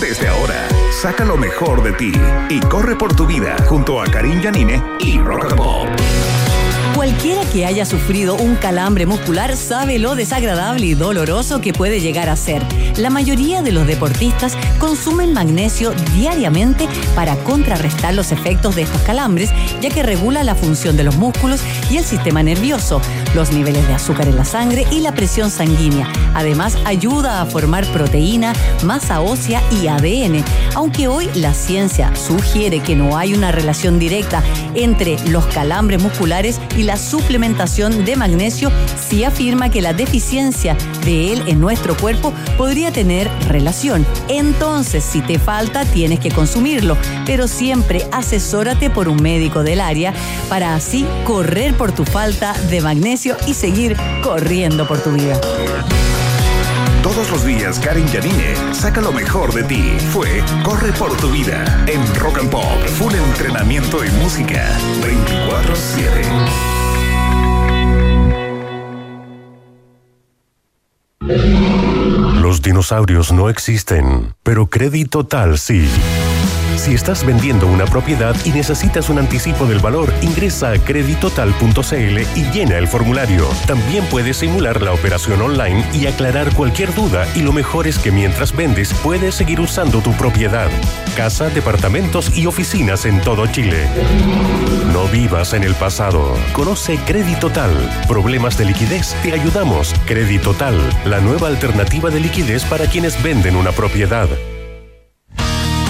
[0.00, 2.12] Desde ahora, saca lo mejor de ti
[2.50, 6.24] y corre por tu vida junto a Karim Yanine y Rock and.
[6.94, 12.28] Cualquiera que haya sufrido un calambre muscular sabe lo desagradable y doloroso que puede llegar
[12.28, 12.62] a ser.
[12.96, 19.50] La mayoría de los deportistas consumen magnesio diariamente para contrarrestar los efectos de estos calambres,
[19.80, 23.00] ya que regula la función de los músculos y el sistema nervioso,
[23.34, 26.08] los niveles de azúcar en la sangre y la presión sanguínea.
[26.34, 30.44] Además, ayuda a formar proteína, masa ósea y ADN.
[30.74, 34.42] Aunque hoy la ciencia sugiere que no hay una relación directa
[34.74, 38.70] entre los calambres musculares y la suplementación de magnesio,
[39.08, 44.06] sí afirma que la deficiencia de él en nuestro cuerpo podría tener relación.
[44.28, 50.12] Entonces, si te falta, tienes que consumirlo, pero siempre asesórate por un médico del área
[50.48, 55.40] para así correr por tu falta de magnesio y seguir corriendo por tu vida.
[57.02, 59.96] Todos los días, Karim Yanine saca lo mejor de ti.
[60.12, 62.82] Fue Corre por tu vida en Rock and Pop.
[62.98, 64.78] Full entrenamiento y música
[71.20, 72.42] 24-7.
[72.42, 75.88] Los dinosaurios no existen, pero Crédito Total sí.
[76.76, 82.50] Si estás vendiendo una propiedad y necesitas un anticipo del valor, ingresa a creditotal.cl y
[82.52, 83.48] llena el formulario.
[83.66, 88.10] También puedes simular la operación online y aclarar cualquier duda y lo mejor es que
[88.10, 90.68] mientras vendes puedes seguir usando tu propiedad.
[91.16, 93.88] Casa, departamentos y oficinas en todo Chile.
[94.92, 96.36] No vivas en el pasado.
[96.52, 97.72] Conoce Creditotal.
[98.08, 99.94] Problemas de liquidez, te ayudamos.
[100.06, 104.28] Creditotal, la nueva alternativa de liquidez para quienes venden una propiedad.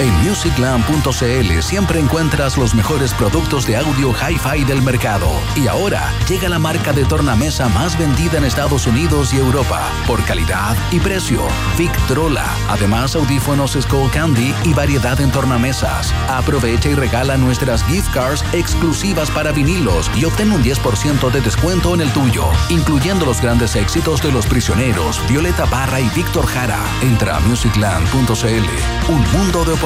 [0.00, 5.28] En musicland.cl siempre encuentras los mejores productos de audio hi-fi del mercado.
[5.54, 10.24] Y ahora llega la marca de tornamesa más vendida en Estados Unidos y Europa por
[10.24, 11.46] calidad y precio.
[11.78, 12.44] Victrola.
[12.68, 16.12] Además, audífonos Skull Candy y variedad en tornamesas.
[16.28, 21.94] Aprovecha y regala nuestras gift cards exclusivas para vinilos y obtén un 10% de descuento
[21.94, 26.80] en el tuyo, incluyendo los grandes éxitos de Los Prisioneros, Violeta Parra y Víctor Jara.
[27.00, 29.12] Entra a musicland.cl.
[29.12, 29.83] Un mundo de oportunidades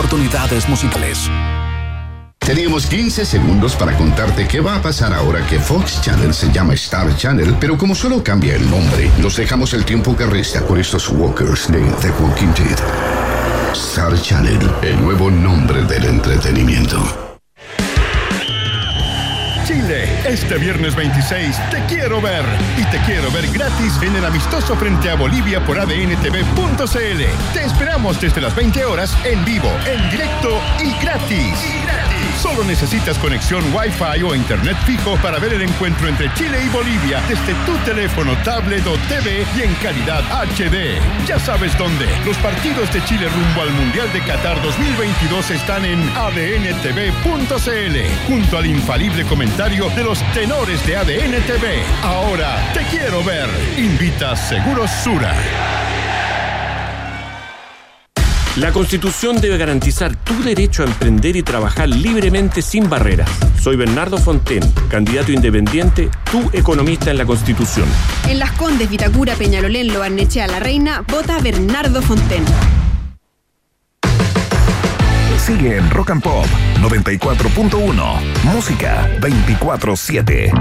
[0.68, 1.28] musicales.
[2.38, 6.74] Teníamos 15 segundos para contarte qué va a pasar ahora que Fox Channel se llama
[6.74, 10.78] Star Channel, pero como solo cambia el nombre, nos dejamos el tiempo que resta con
[10.78, 12.78] estos walkers de The Walking Dead.
[13.72, 17.27] Star Channel, el nuevo nombre del entretenimiento.
[20.24, 22.44] Este viernes 26 te quiero ver
[22.76, 27.54] y te quiero ver gratis en el amistoso frente a Bolivia por adntv.cl.
[27.54, 31.64] Te esperamos desde las 20 horas en vivo, en directo y gratis.
[31.64, 32.08] Y gratis.
[32.40, 37.20] Solo necesitas conexión Wi-Fi o internet fijo para ver el encuentro entre Chile y Bolivia
[37.28, 41.00] desde tu teléfono, tablet o TV y en calidad HD.
[41.26, 42.06] Ya sabes dónde.
[42.24, 47.96] Los partidos de Chile rumbo al Mundial de Qatar 2022 están en adntv.cl
[48.28, 51.82] junto al infalible comentario de los tenores de ADN TV.
[52.02, 53.46] Ahora te quiero ver.
[53.76, 55.36] Invita Seguros Sura.
[58.56, 63.28] La Constitución debe garantizar tu derecho a emprender y trabajar libremente sin barreras.
[63.60, 67.86] Soy Bernardo Fonten, candidato independiente, tu economista en la Constitución.
[68.30, 72.44] En Las Condes, Vitacura, Peñalolén, Loarnechea, La Reina, vota Bernardo Fonten.
[75.48, 76.44] Sigue en Rock and Pop
[76.82, 78.44] 94.1.
[78.52, 80.52] Música 24-7.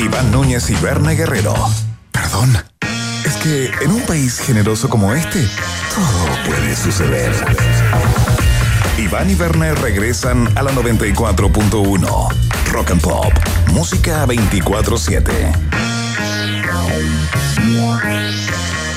[0.00, 1.54] Iván Núñez y Berna Guerrero.
[2.12, 2.56] Perdón.
[3.26, 5.46] Es que en un país generoso como este,
[5.94, 7.34] todo puede suceder.
[8.96, 12.28] Iván y Werner regresan a la 94.1.
[12.72, 13.34] Rock and Pop.
[13.74, 15.52] Música 24-7.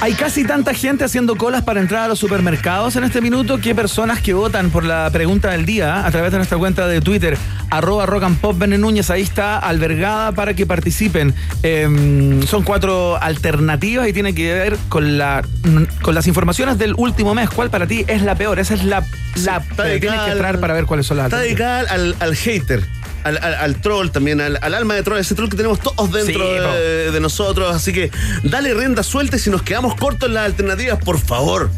[0.02, 3.76] Hay casi tanta gente haciendo colas para entrar a los supermercados en este minuto que
[3.76, 7.38] personas que votan por la pregunta del día a través de nuestra cuenta de Twitter,
[7.70, 11.36] arroba rock and pop Núñez, ahí está albergada para que participen.
[11.64, 15.44] Em, son cuatro alternativas y tiene que ver con, la,
[16.02, 17.50] con las informaciones del último mes.
[17.50, 18.58] ¿Cuál para ti es la peor?
[18.60, 19.04] Esa es la,
[19.44, 22.86] la que tienes que entrar para ver cuáles son las Está dedicada al, al hater.
[23.24, 26.12] Al, al- al troll también, al, al alma de troll, ese troll que tenemos todos
[26.12, 27.76] dentro Sí, de, de nosotros.
[27.76, 28.12] Así que
[28.44, 31.70] dale rienda suelta y si nos quedamos cortos en las alternativas, por favor,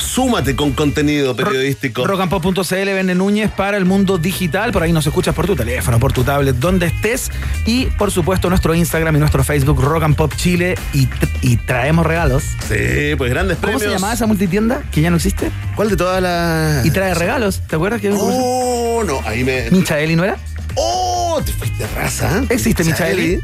[0.00, 2.06] súmate con contenido periodístico.
[2.06, 4.72] Rockandpop.cl, Bene Núñez para el mundo digital.
[4.72, 7.30] Por ahí nos escuchas por tu teléfono, por tu tablet, donde estés.
[7.66, 10.74] Y por supuesto, nuestro Instagram y nuestro Facebook, Rock and Pop Chile.
[10.92, 11.08] Y,
[11.42, 12.42] y traemos regalos.
[12.68, 13.82] Sí, pues grandes ¿Cómo premios.
[13.82, 15.50] se llamaba esa multitienda que ya no existe?
[15.76, 16.84] ¿Cuál de todas las.?
[16.86, 17.60] Y trae regalos.
[17.68, 19.70] ¿Te acuerdas que Oh, no, ahí me.
[19.70, 20.36] Michaeli no era?
[20.74, 21.40] ¡Oh!
[21.44, 22.42] Te fuiste raza.
[22.48, 23.40] ¿Existe Michaeli?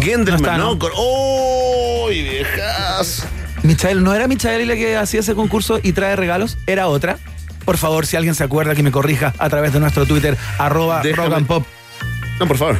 [0.00, 0.78] Gendelman, No está, ¿no?
[0.96, 2.08] ¡Oh!
[2.10, 3.26] Y viejas.
[3.64, 6.58] Michael, ¿no era Michaeli la que hacía ese concurso y trae regalos?
[6.66, 7.18] ¿Era otra?
[7.64, 11.02] Por favor, si alguien se acuerda, que me corrija a través de nuestro Twitter, arroba
[11.02, 11.66] Déjame- rock and pop.
[12.38, 12.76] No, por favor.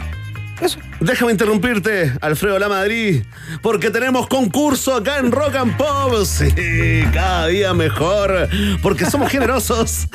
[1.01, 3.25] Déjame interrumpirte, Alfredo La Madrid,
[3.61, 6.15] porque tenemos concurso acá en Rock and Pop.
[6.25, 8.49] Sí, cada día mejor,
[8.81, 10.09] porque somos generosos.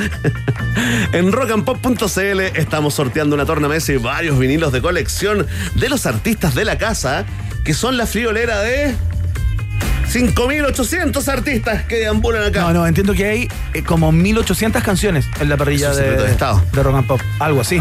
[1.14, 5.46] en rockandpop.cl estamos sorteando una tornamesa y varios vinilos de colección
[5.76, 7.26] de los artistas de la casa,
[7.64, 8.96] que son la friolera de
[10.10, 12.62] 5.800 artistas que deambulan acá.
[12.62, 16.32] No, no, entiendo que hay eh, como 1800 canciones en la parrilla Eso de, de
[16.32, 16.64] Estado.
[16.74, 17.22] de Rock and Pop.
[17.40, 17.80] Algo así.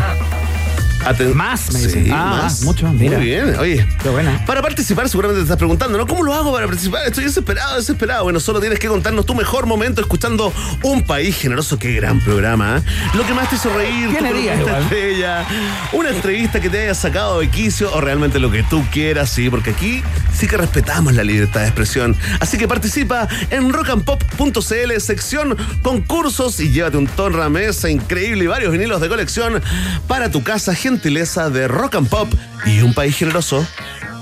[1.05, 2.13] Aten- Más, me Sí, dicen.
[2.13, 2.63] Ah, más.
[2.63, 3.17] mucho, mira.
[3.19, 3.87] Muy bien, oye.
[4.03, 4.45] Qué buena.
[4.47, 6.07] Para participar, seguramente te estás preguntando, ¿no?
[6.07, 7.07] ¿Cómo lo hago para participar?
[7.07, 8.25] Estoy desesperado, desesperado.
[8.25, 11.79] Bueno, solo tienes que contarnos tu mejor momento escuchando Un País Generoso.
[11.79, 12.79] Qué gran programa.
[12.79, 12.83] ¿eh?
[13.15, 15.47] Lo que más te hizo reír, tu estrella,
[15.93, 19.49] una entrevista que te haya sacado de quicio o realmente lo que tú quieras, sí,
[19.51, 20.03] porque aquí
[20.37, 22.17] sí que respetamos la libertad de expresión.
[22.41, 28.73] Así que participa en rockandpop.cl, sección concursos y llévate un torna mesa increíble y varios
[28.73, 29.63] vinilos de colección
[30.07, 32.33] para tu casa, gentileza de Rock and Pop
[32.65, 33.63] y Un País Generoso.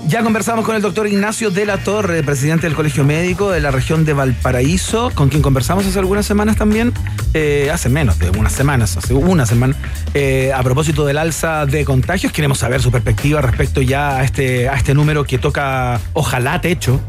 [0.05, 3.71] Ya conversamos con el doctor Ignacio de la Torre, presidente del Colegio Médico de la
[3.71, 6.91] región de Valparaíso, con quien conversamos hace algunas semanas también,
[7.33, 9.75] eh, hace menos de unas semanas, hace una semana,
[10.13, 12.33] eh, a propósito del alza de contagios.
[12.33, 16.99] Queremos saber su perspectiva respecto ya a este, a este número que toca, ojalá, techo,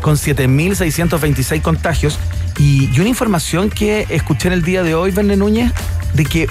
[0.00, 2.18] con 7.626 contagios.
[2.58, 5.70] Y, y una información que escuché en el día de hoy, Verne Núñez,
[6.14, 6.48] de que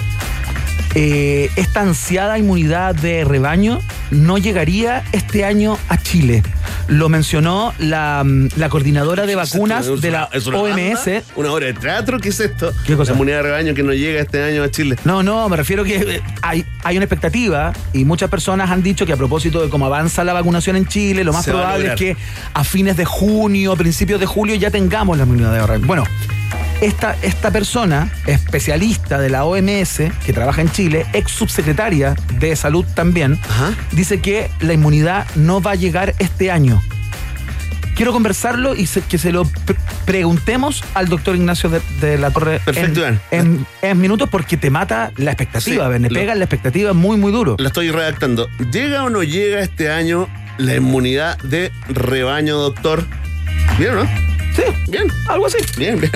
[0.94, 3.80] eh, esta ansiada inmunidad de rebaño
[4.10, 6.42] no llegaría este año a Chile.
[6.88, 11.06] Lo mencionó la, mm, la coordinadora de vacunas ¿Es de la es una OMS.
[11.06, 11.22] banda?
[11.36, 12.18] ¿Una obra de teatro?
[12.18, 12.72] ¿Qué es esto?
[12.86, 13.12] ¿Qué cosa?
[13.12, 14.96] La inmunidad de rebaño que no llega este año a Chile.
[15.04, 19.06] No, no, me refiero que eh, hay, hay una expectativa y muchas personas han dicho
[19.06, 21.94] que a propósito de cómo avanza la vacunación en Chile, lo más Se probable es
[21.94, 22.16] que
[22.52, 25.86] a fines de junio, principios de julio ya tengamos la inmunidad de rebaño.
[25.86, 26.04] Bueno,
[26.82, 32.84] esta, esta persona, especialista de la OMS, que trabaja en Chile, ex subsecretaria de salud
[32.94, 33.38] también,
[33.92, 36.82] dice que la inmunidad no va a llegar este año.
[37.94, 39.76] Quiero conversarlo y se- que se lo pre-
[40.06, 44.70] preguntemos al doctor Ignacio de, de la Torre Perfecto, en, en- en minutos porque te
[44.70, 47.56] mata la expectativa, Sí, lo- pega la expectativa muy, muy duro.
[47.58, 48.48] La estoy redactando.
[48.72, 50.28] ¿Llega o no llega este año
[50.58, 53.04] la inmunidad de rebaño, doctor?
[53.78, 54.10] ¿Bien o no?
[54.56, 55.06] Sí, Bien.
[55.28, 55.58] algo así.
[55.76, 56.10] Bien, bien.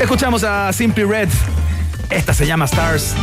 [0.00, 1.28] Escuchamos a Simply Red.
[2.10, 3.14] Esta se llama Stars.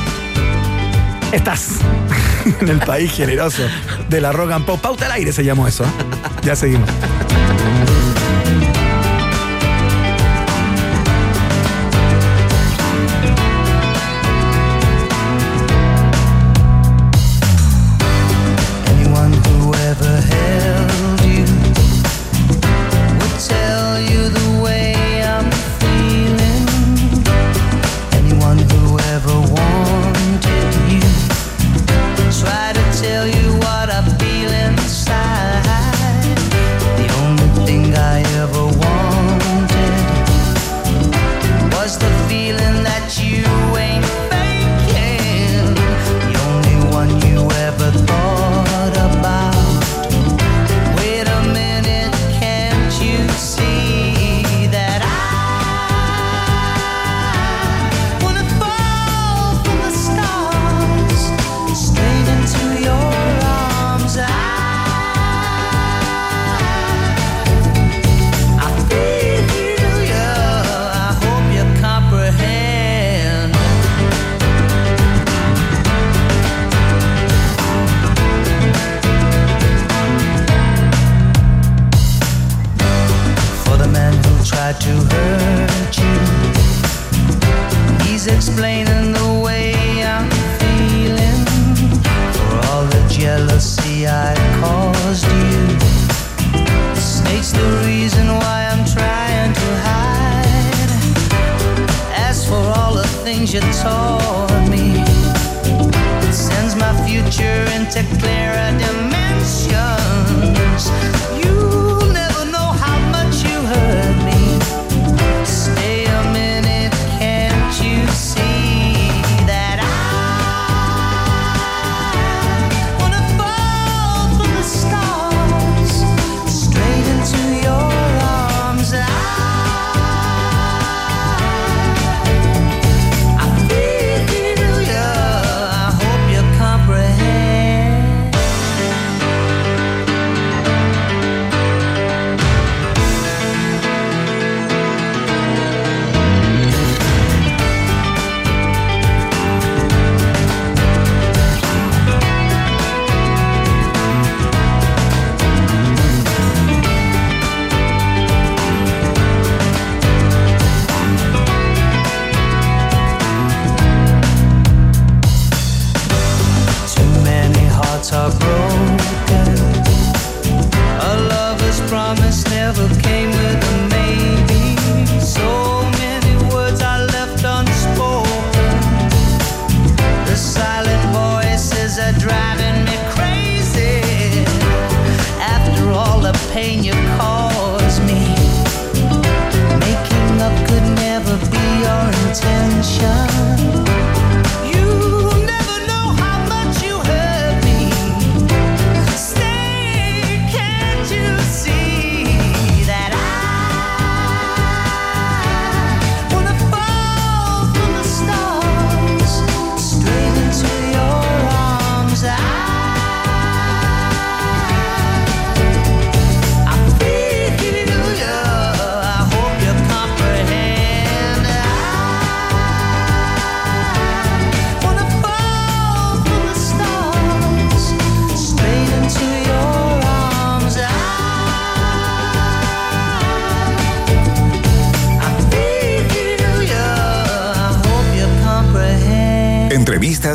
[1.31, 1.79] Estás
[2.61, 3.63] en el país generoso
[4.09, 4.81] de la rock and pop.
[4.81, 5.83] Pauta al aire se llamó eso.
[5.83, 5.87] ¿eh?
[6.43, 6.89] Ya seguimos.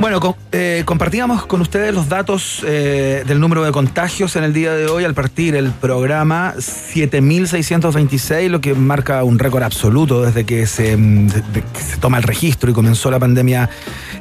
[0.00, 4.72] Bueno, eh, compartíamos con ustedes los datos eh, del número de contagios en el día
[4.72, 5.04] de hoy.
[5.04, 11.26] Al partir el programa 7.626, lo que marca un récord absoluto desde que se, mm,
[11.28, 13.68] de- se toma el registro y comenzó la pandemia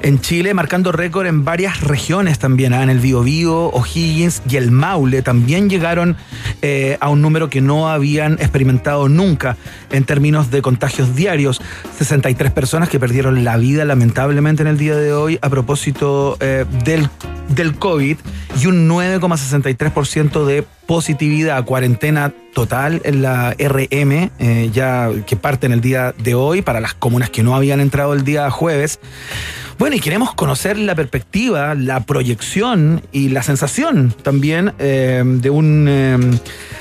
[0.02, 4.72] en Chile, marcando récord en varias regiones también, ah, en el Biobío, O'Higgins y el
[4.72, 6.16] Maule también llegaron
[6.62, 9.58] eh, a un número que no habían experimentado nunca
[9.91, 11.62] en términos de contagios diarios.
[11.97, 16.66] 63 personas que perdieron la vida lamentablemente en el día de hoy a propósito eh,
[16.86, 17.10] del,
[17.50, 18.18] del COVID
[18.62, 25.74] y un 9,63% de positividad, cuarentena total en la RM, eh, ya que parte en
[25.74, 29.00] el día de hoy para las comunas que no habían entrado el día jueves.
[29.78, 35.86] Bueno, y queremos conocer la perspectiva, la proyección y la sensación también eh, de un
[35.88, 36.18] eh,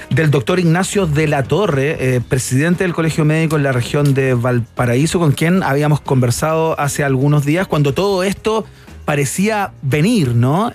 [0.09, 5.19] del doctor Ignacio de la Torre, presidente del Colegio Médico en la región de Valparaíso,
[5.19, 8.65] con quien habíamos conversado hace algunos días cuando todo esto
[9.05, 10.73] parecía venir, ¿no?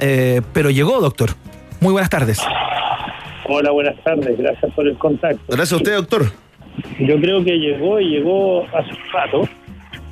[0.53, 1.31] Pero llegó, doctor.
[1.79, 2.39] Muy buenas tardes.
[3.45, 4.37] Hola, buenas tardes.
[4.37, 5.41] Gracias por el contacto.
[5.47, 6.23] Gracias a usted, doctor.
[6.99, 9.49] Yo creo que llegó y llegó hace un rato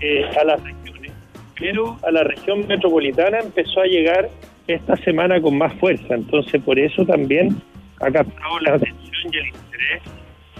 [0.01, 1.11] eh, a las regiones,
[1.57, 4.29] pero a la región metropolitana empezó a llegar
[4.67, 6.13] esta semana con más fuerza.
[6.13, 7.61] Entonces, por eso también
[7.99, 10.03] ha captado la atención y el interés,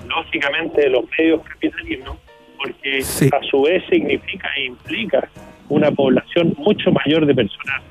[0.08, 2.18] lógicamente, de los medios capitalinos,
[2.58, 3.00] porque
[3.32, 5.30] a su vez significa e implica
[5.70, 7.82] una población mucho mayor de personas.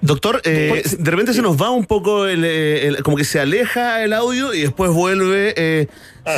[0.00, 3.40] Doctor, eh, de repente se nos va un poco, el, eh, el- como que se
[3.40, 5.54] aleja el audio y después vuelve.
[5.56, 5.86] eh,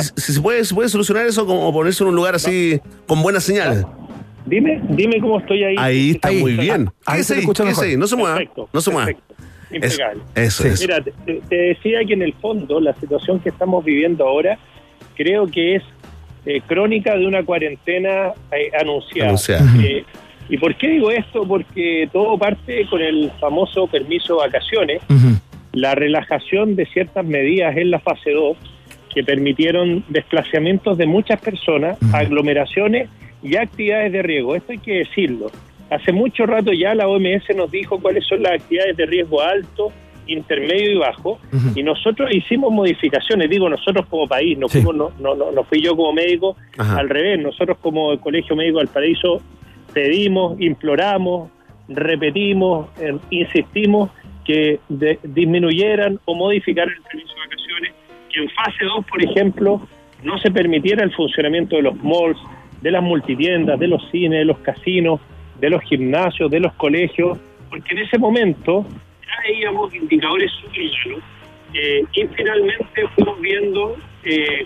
[0.01, 3.21] si, si se, puede, ¿Se puede solucionar eso como ponerse en un lugar así con
[3.21, 3.85] buena señal?
[4.45, 5.75] Dime, dime cómo estoy ahí.
[5.77, 6.89] Ahí está muy bien.
[7.05, 8.37] Ahí Quédese se escucha ahí, no se mueva.
[8.37, 9.11] Perfecto, no se mueva.
[9.71, 10.21] Impecable.
[10.33, 10.81] Eso, eso.
[10.81, 14.57] Mira, te, te decía que en el fondo la situación que estamos viviendo ahora
[15.15, 15.83] creo que es
[16.47, 19.29] eh, crónica de una cuarentena eh, anunciada.
[19.29, 19.65] Anunciada.
[20.49, 21.47] ¿Y por qué digo esto?
[21.47, 25.01] Porque todo parte con el famoso permiso de vacaciones,
[25.73, 28.57] la relajación de ciertas medidas en la fase 2
[29.13, 33.09] que permitieron desplazamientos de muchas personas, aglomeraciones
[33.43, 34.55] y actividades de riesgo.
[34.55, 35.47] Esto hay que decirlo.
[35.89, 39.91] Hace mucho rato ya la OMS nos dijo cuáles son las actividades de riesgo alto,
[40.27, 41.39] intermedio y bajo,
[41.75, 45.81] y nosotros hicimos modificaciones, digo nosotros como país, no, fuimos- no, no, no, no fui
[45.81, 46.99] yo como médico, Ajá.
[46.99, 49.41] al revés, nosotros como el Colegio Médico del Paraíso
[49.93, 51.49] pedimos, imploramos,
[51.87, 54.09] repetimos, eh, insistimos
[54.45, 54.79] que
[55.23, 57.93] disminuyeran o modificaran el permiso de vacaciones,
[58.33, 59.87] que en fase 2, por ejemplo,
[60.23, 62.39] no se permitiera el funcionamiento de los malls,
[62.81, 65.19] de las multitiendas, de los cines, de los casinos,
[65.59, 67.37] de los gimnasios, de los colegios,
[67.69, 68.85] porque en ese momento
[69.27, 70.81] ya veíamos indicadores súper
[71.73, 74.65] eh, y finalmente fuimos viendo eh,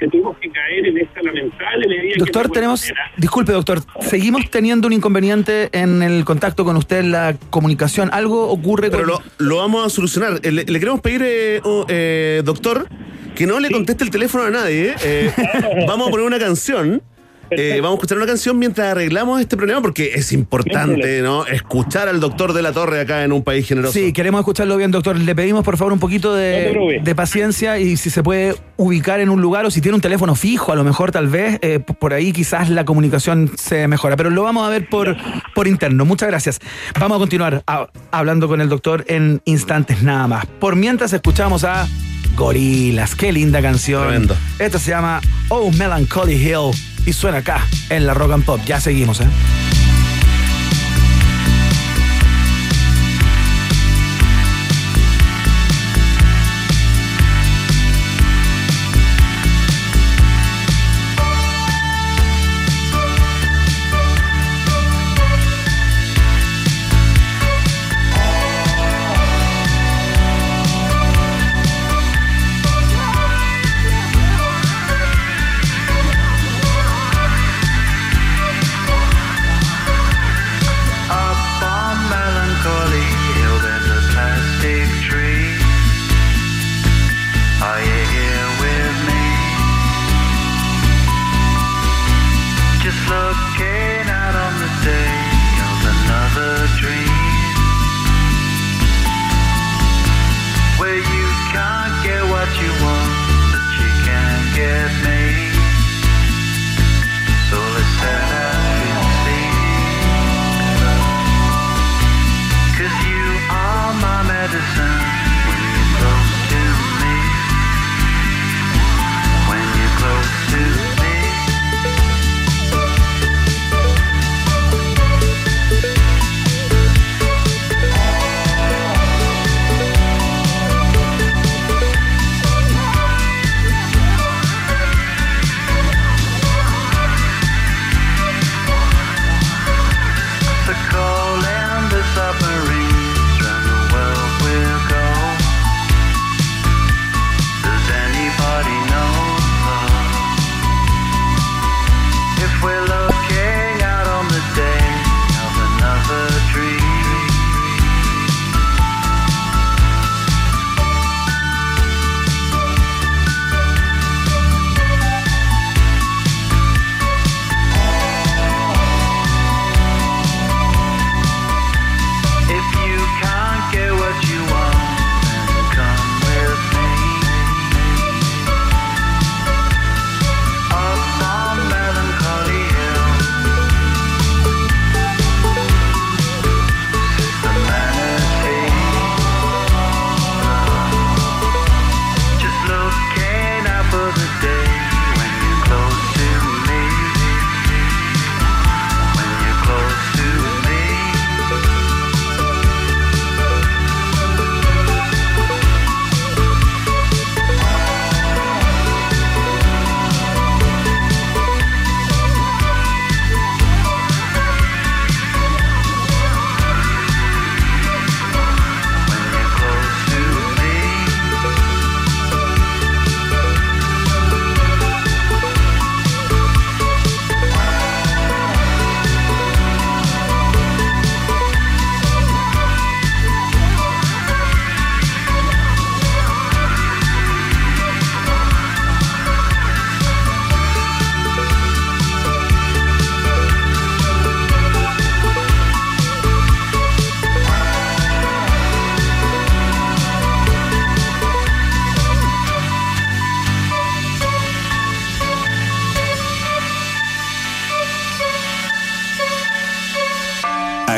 [0.00, 2.80] que tuvimos que caer en esta lamentable medida que Doctor, de tenemos.
[2.82, 3.80] manera- Disculpe, doctor.
[4.00, 8.08] Seguimos teniendo un inconveniente en el contacto con usted, en la comunicación.
[8.12, 9.24] Algo ocurre Pero con.
[9.38, 10.40] lo, lo vamos a solucionar.
[10.42, 12.88] Eh, Le, le queremos pedir, eh, oh, eh, doctor,
[13.34, 14.94] que no le conteste el teléfono a nadie.
[15.04, 15.30] eh.
[15.86, 17.02] vamos a poner una canción.
[17.50, 21.46] Eh, vamos a escuchar una canción mientras arreglamos este problema porque es importante, ¿no?
[21.46, 23.92] Escuchar al doctor de la Torre acá en un país generoso.
[23.92, 25.18] Sí, queremos escucharlo bien, doctor.
[25.18, 29.42] Le pedimos, por favor, un poquito de, paciencia y si se puede ubicar en un
[29.42, 32.32] lugar o si tiene un teléfono fijo, a lo mejor, tal vez, eh, por ahí
[32.32, 34.16] quizás la comunicación se mejora.
[34.16, 35.16] Pero lo vamos a ver por,
[35.54, 36.04] por interno.
[36.04, 36.60] Muchas gracias.
[36.98, 40.46] Vamos a continuar a- hablando con el doctor en instantes nada más.
[40.46, 41.88] Por mientras escuchamos a
[42.36, 43.14] Gorilas.
[43.14, 44.02] Qué linda canción.
[44.02, 44.36] Tremendo.
[44.58, 46.70] Esta se llama Oh Melancholy Hill
[47.06, 48.60] y suena acá en la Rock and Pop.
[48.64, 49.26] Ya seguimos, ¿eh?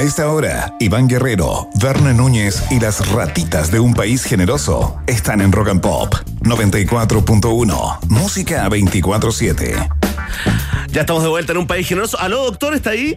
[0.03, 5.41] A esta hora, Iván Guerrero, Verne Núñez y las ratitas de un país generoso están
[5.41, 8.01] en Rock and Pop 94.1.
[8.09, 9.89] Música 24-7.
[10.89, 12.19] Ya estamos de vuelta en un país generoso.
[12.19, 12.75] ¿Aló, doctor?
[12.75, 13.15] ¿Está ahí?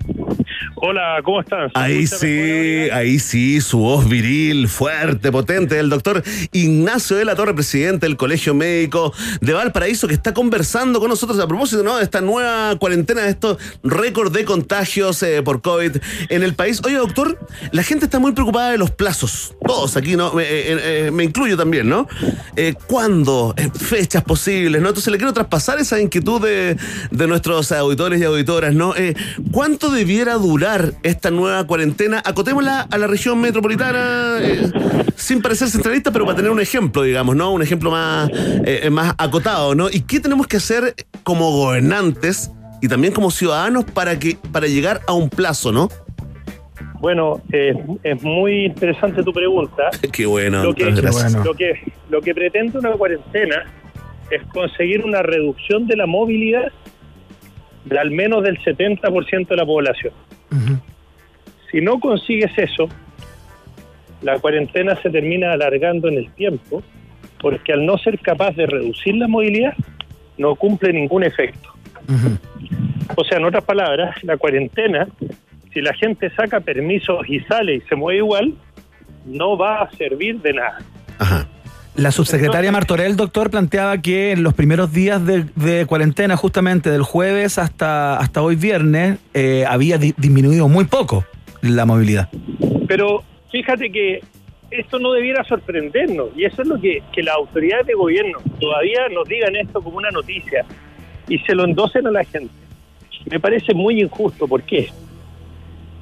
[0.77, 1.71] Hola, ¿cómo están?
[1.73, 6.21] Ahí sí, ahí sí, su voz viril, fuerte, potente, del doctor
[6.51, 11.39] Ignacio de la Torre, presidente del Colegio Médico de Valparaíso, que está conversando con nosotros
[11.39, 11.95] a propósito ¿no?
[11.95, 15.95] de esta nueva cuarentena, de estos récords de contagios eh, por COVID
[16.27, 16.81] en el país.
[16.85, 17.39] Oye, doctor,
[17.71, 19.55] la gente está muy preocupada de los plazos.
[19.65, 20.33] Todos aquí, ¿no?
[20.33, 22.05] Me, eh, eh, me incluyo también, ¿no?
[22.57, 23.55] Eh, ¿Cuándo?
[23.79, 24.89] Fechas posibles, ¿no?
[24.89, 26.75] Entonces le quiero traspasar esa inquietud de,
[27.11, 28.93] de nuestros auditores y auditoras, ¿no?
[29.51, 30.64] ¿Cuánto debiera durar
[31.03, 32.21] esta nueva cuarentena?
[32.25, 34.71] Acotémosla a la región metropolitana, eh,
[35.15, 37.51] sin parecer centralista, pero para tener un ejemplo, digamos, ¿no?
[37.51, 39.89] Un ejemplo más, eh, más acotado, ¿no?
[39.89, 42.51] ¿Y qué tenemos que hacer como gobernantes
[42.81, 45.89] y también como ciudadanos para, que, para llegar a un plazo, ¿no?
[46.99, 49.91] Bueno, eh, es muy interesante tu pregunta.
[50.11, 51.33] Qué bueno, lo, que, gracias.
[51.45, 51.73] lo, que,
[52.09, 53.65] lo que pretende una cuarentena
[54.31, 56.71] es conseguir una reducción de la movilidad
[57.85, 60.13] de al menos del 70% de la población.
[61.71, 62.87] Si no consigues eso,
[64.21, 66.83] la cuarentena se termina alargando en el tiempo,
[67.39, 69.73] porque al no ser capaz de reducir la movilidad,
[70.37, 71.69] no cumple ningún efecto.
[73.15, 75.07] O sea, en otras palabras, la cuarentena,
[75.73, 78.53] si la gente saca permisos y sale y se mueve igual,
[79.25, 80.79] no va a servir de nada.
[81.95, 87.03] La subsecretaria Martorell, doctor, planteaba que en los primeros días de, de cuarentena, justamente del
[87.03, 91.23] jueves hasta, hasta hoy viernes, eh, había di- disminuido muy poco
[91.61, 92.27] la movilidad.
[92.87, 94.21] Pero fíjate que
[94.71, 99.07] esto no debiera sorprendernos y eso es lo que, que las autoridades de gobierno todavía
[99.13, 100.65] nos digan esto como una noticia
[101.29, 102.53] y se lo endosen a la gente.
[103.31, 104.47] Me parece muy injusto.
[104.49, 104.89] ¿Por qué?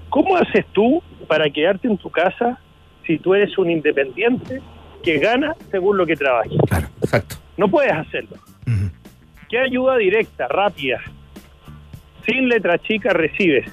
[0.09, 2.59] ¿Cómo haces tú para quedarte en tu casa
[3.05, 4.59] si tú eres un independiente
[5.03, 6.53] que gana según lo que trabajas?
[6.67, 7.35] Claro, exacto.
[7.57, 8.37] No puedes hacerlo.
[9.49, 10.99] ¿Qué ayuda directa, rápida,
[12.25, 13.69] sin letra chica recibes?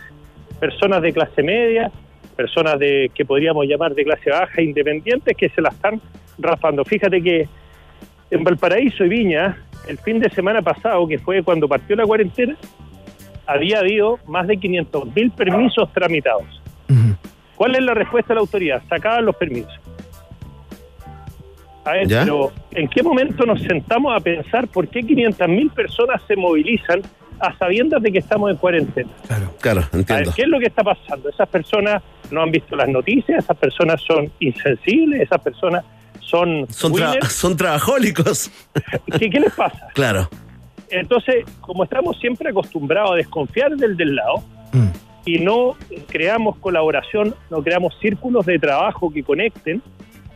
[0.59, 1.91] Personas de clase media,
[2.37, 6.01] personas de que podríamos llamar de clase baja, independientes, que se la están
[6.39, 6.85] raspando.
[6.85, 7.49] Fíjate que
[8.31, 9.57] en Valparaíso y Viña,
[9.89, 12.57] el fin de semana pasado, que fue cuando partió la cuarentena,
[13.47, 16.62] había habido más de 500 mil permisos tramitados.
[17.57, 18.83] ¿Cuál es la respuesta de la autoridad?
[18.89, 19.78] Sacaban los permisos.
[21.85, 22.20] A ver, ¿Ya?
[22.24, 27.01] pero ¿en qué momento nos sentamos a pensar por qué 500 mil personas se movilizan
[27.41, 29.09] a sabiendas de que estamos en cuarentena?
[29.61, 30.33] Claro, A ver, entiendo.
[30.37, 31.28] ¿qué es lo que está pasando?
[31.31, 35.85] Esas personas no han visto las noticias, esas personas son insensibles, esas personas
[36.20, 36.66] son...
[36.70, 38.51] Son, tra- son trabajólicos.
[39.18, 39.89] ¿Qué, qué les pasa?
[39.95, 40.28] Claro.
[40.91, 44.43] Entonces, como estamos siempre acostumbrados a desconfiar del del lado
[45.24, 45.76] y no
[46.09, 49.83] creamos colaboración, no creamos círculos de trabajo que conecten,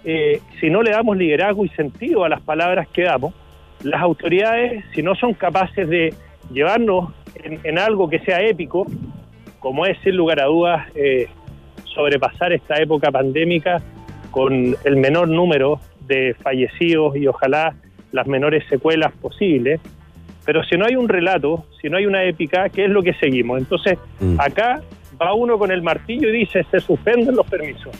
[0.05, 3.34] eh, si no le damos liderazgo y sentido a las palabras que damos,
[3.82, 6.14] las autoridades, si no son capaces de
[6.52, 8.86] llevarnos en, en algo que sea épico,
[9.61, 11.28] como es sin lugar a dudas eh,
[11.94, 13.80] sobrepasar esta época pandémica
[14.30, 17.74] con el menor número de fallecidos y ojalá
[18.12, 19.80] las menores secuelas posibles,
[20.44, 23.14] pero si no hay un relato, si no hay una épica, ¿qué es lo que
[23.14, 23.59] seguimos?
[23.59, 24.38] Entonces, Mm.
[24.38, 24.82] acá
[25.20, 27.94] va uno con el martillo y dice, se suspenden los permisos.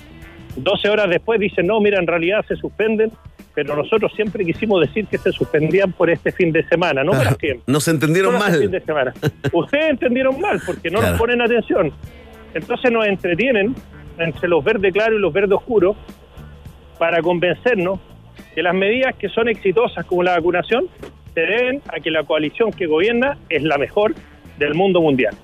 [0.57, 3.11] 12 horas después dice, no, mira, en realidad se suspenden,
[3.55, 7.35] pero nosotros siempre quisimos decir que se suspendían por este fin de semana, no para
[7.35, 7.63] siempre.
[7.67, 8.59] Nos entendieron Solo mal.
[8.61, 9.13] fin de semana.
[9.53, 11.13] Ustedes entendieron mal porque no Claro.
[11.13, 11.93] nos ponen atención.
[12.55, 13.75] Entonces nos entretienen
[14.19, 15.97] entre los verdes claros y los verdes oscuros
[16.99, 17.99] para convencernos
[18.55, 20.87] que las medidas que son exitosas como la vacunación
[21.35, 24.15] se deben a que la coalición que gobierna es la mejor
[24.59, 25.35] del mundo mundial.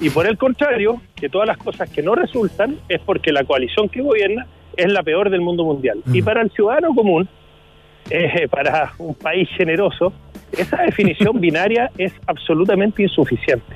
[0.00, 3.88] Y por el contrario, que todas las cosas que no resultan es porque la coalición
[3.88, 6.00] que gobierna es la peor del mundo mundial.
[6.12, 7.28] Y para el ciudadano común,
[8.10, 10.12] eh, para un país generoso,
[10.56, 13.74] esa definición binaria es absolutamente insuficiente.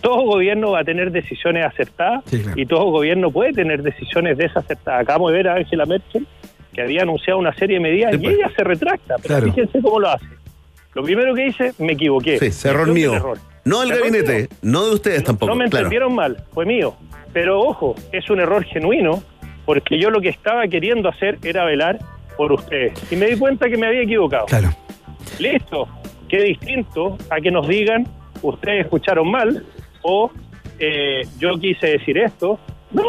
[0.00, 2.22] Todo gobierno va a tener decisiones acertadas
[2.54, 5.02] y todo gobierno puede tener decisiones desacertadas.
[5.02, 6.26] Acabamos de ver a Angela Merkel
[6.72, 9.16] que había anunciado una serie de medidas y ella se retracta.
[9.16, 9.46] Pero Claro.
[9.52, 10.26] fíjense cómo lo hace.
[10.94, 12.38] Lo primero que dice, me equivoqué.
[12.38, 13.14] Sí, error mío.
[13.14, 13.38] error.
[13.66, 15.50] No del gabinete, no de ustedes tampoco.
[15.50, 15.86] No me claro.
[15.86, 16.94] entendieron mal, fue mío.
[17.32, 19.24] Pero ojo, es un error genuino,
[19.64, 21.98] porque yo lo que estaba queriendo hacer era velar
[22.36, 22.92] por ustedes.
[23.10, 24.46] Y me di cuenta que me había equivocado.
[24.46, 24.70] Claro.
[25.40, 25.88] Listo.
[26.28, 28.06] Qué distinto a que nos digan,
[28.40, 29.64] ustedes escucharon mal,
[30.02, 30.30] o
[30.78, 32.60] eh, yo quise decir esto.
[32.92, 33.02] No,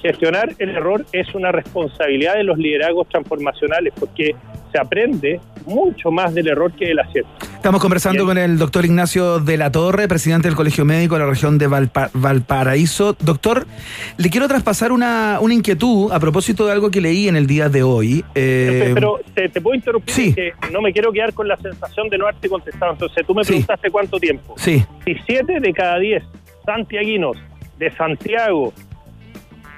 [0.00, 4.34] gestionar el error es una responsabilidad de los liderazgos transformacionales, porque
[4.72, 7.30] se aprende mucho más del error que del acierto.
[7.54, 11.26] Estamos conversando con el doctor Ignacio de la Torre, presidente del Colegio Médico de la
[11.30, 13.16] región de Valpa- Valparaíso.
[13.20, 13.66] Doctor,
[14.18, 17.70] le quiero traspasar una, una inquietud a propósito de algo que leí en el día
[17.70, 18.22] de hoy.
[18.34, 20.34] Eh, Pero te, te puedo interrumpir Sí.
[20.70, 22.92] no me quiero quedar con la sensación de no haberte contestado.
[22.92, 23.52] Entonces, tú me Sí.
[23.52, 24.54] preguntaste cuánto tiempo.
[24.58, 26.22] sí, Si siete de cada diez
[26.66, 27.36] santiaguinos
[27.78, 28.72] de Santiago,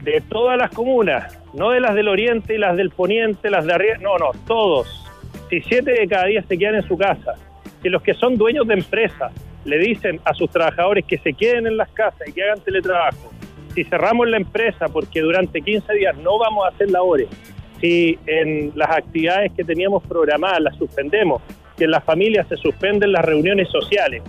[0.01, 3.73] de todas las comunas, no de las del oriente y las del poniente, las de
[3.73, 5.05] arriba, no, no, todos.
[5.49, 7.35] Si siete de cada diez se quedan en su casa,
[7.83, 9.33] si los que son dueños de empresas
[9.65, 13.33] le dicen a sus trabajadores que se queden en las casas y que hagan teletrabajo,
[13.75, 17.29] si cerramos la empresa porque durante 15 días no vamos a hacer labores,
[17.81, 21.43] si en las actividades que teníamos programadas las suspendemos,
[21.77, 24.23] que en las familias se suspenden las reuniones sociales,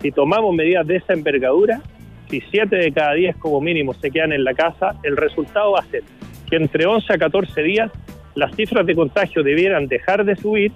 [0.00, 1.82] si tomamos medidas de esa envergadura,
[2.30, 5.80] si 7 de cada 10 como mínimo se quedan en la casa, el resultado va
[5.80, 6.02] a ser
[6.48, 7.90] que entre 11 a 14 días
[8.34, 10.72] las cifras de contagio debieran dejar de subir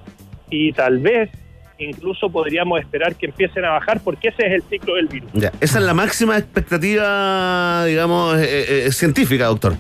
[0.51, 1.31] y tal vez
[1.79, 5.31] incluso podríamos esperar que empiecen a bajar porque ese es el ciclo del virus.
[5.33, 9.75] Ya, esa es la máxima expectativa, digamos, eh, eh, científica, doctor.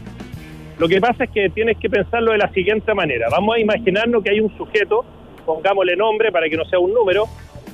[0.79, 3.29] Lo que pasa es que tienes que pensarlo de la siguiente manera.
[3.31, 5.05] Vamos a imaginarnos que hay un sujeto,
[5.47, 7.27] pongámosle nombre para que no sea un número,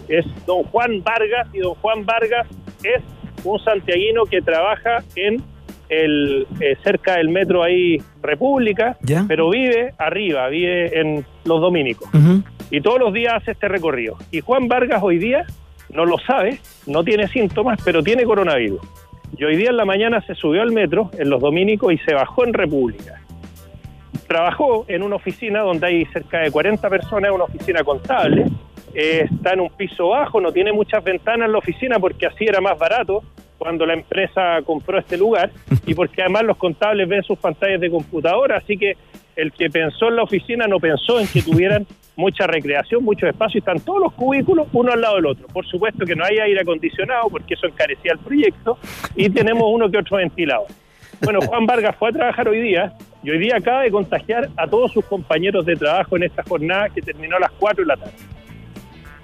[0.09, 2.46] es don Juan Vargas y don Juan Vargas
[2.82, 3.03] es
[3.45, 5.43] un santiaguino que trabaja en
[5.88, 9.24] el eh, cerca del metro ahí República, ¿Ya?
[9.26, 12.09] pero vive arriba, vive en Los Dominicos
[12.70, 14.16] y todos los días hace este recorrido.
[14.30, 15.45] Y Juan Vargas hoy día
[15.93, 18.80] no lo sabe, no tiene síntomas, pero tiene coronavirus.
[19.36, 22.14] Y hoy día en la mañana se subió al metro en Los Dominicos y se
[22.14, 23.20] bajó en República.
[24.26, 28.47] Trabajó en una oficina donde hay cerca de 40 personas, una oficina contable.
[28.95, 32.45] Eh, está en un piso bajo, no tiene muchas ventanas en la oficina porque así
[32.45, 33.22] era más barato
[33.57, 35.51] cuando la empresa compró este lugar
[35.86, 38.97] y porque además los contables ven sus pantallas de computadora, así que
[39.36, 41.86] el que pensó en la oficina no pensó en que tuvieran
[42.16, 45.47] mucha recreación, mucho espacio, y están todos los cubículos uno al lado del otro.
[45.49, 48.78] Por supuesto que no hay aire acondicionado porque eso encarecía el proyecto
[49.14, 50.66] y tenemos uno que otro ventilado.
[51.22, 54.66] Bueno, Juan Vargas fue a trabajar hoy día y hoy día acaba de contagiar a
[54.66, 57.97] todos sus compañeros de trabajo en esta jornada que terminó a las 4 de la
[57.97, 58.39] tarde.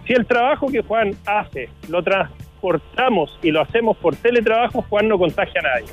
[0.06, 5.18] Si el trabajo que Juan hace lo transportamos y lo hacemos por teletrabajo, Juan no
[5.18, 5.92] contagia a nadie.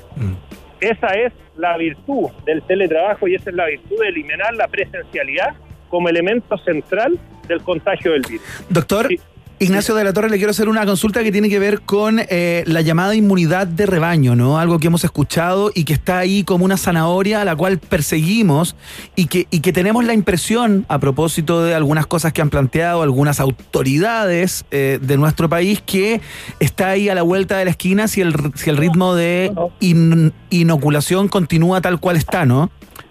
[0.79, 5.55] Esa es la virtud del teletrabajo y esa es la virtud de eliminar la presencialidad
[5.89, 8.65] como elemento central del contagio del virus.
[8.69, 9.19] Doctor, Sí.
[9.59, 12.63] Ignacio de la Torre, le quiero hacer una consulta que tiene que ver con eh,
[12.67, 14.59] la llamada inmunidad de rebaño, ¿no?
[14.59, 18.75] Algo que hemos escuchado y que está ahí como una zanahoria a la cual perseguimos
[19.15, 23.03] y que, y que tenemos la impresión, a propósito de algunas cosas que han planteado
[23.03, 26.19] algunas autoridades eh, de nuestro país, que
[26.59, 30.33] está ahí a la vuelta de la esquina si el, si el ritmo de in-
[30.49, 32.69] inoculación continúa tal cual está, ¿no?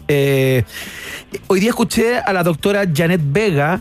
[0.09, 0.65] Eh,
[1.47, 3.81] hoy día escuché a la doctora Janet Vega,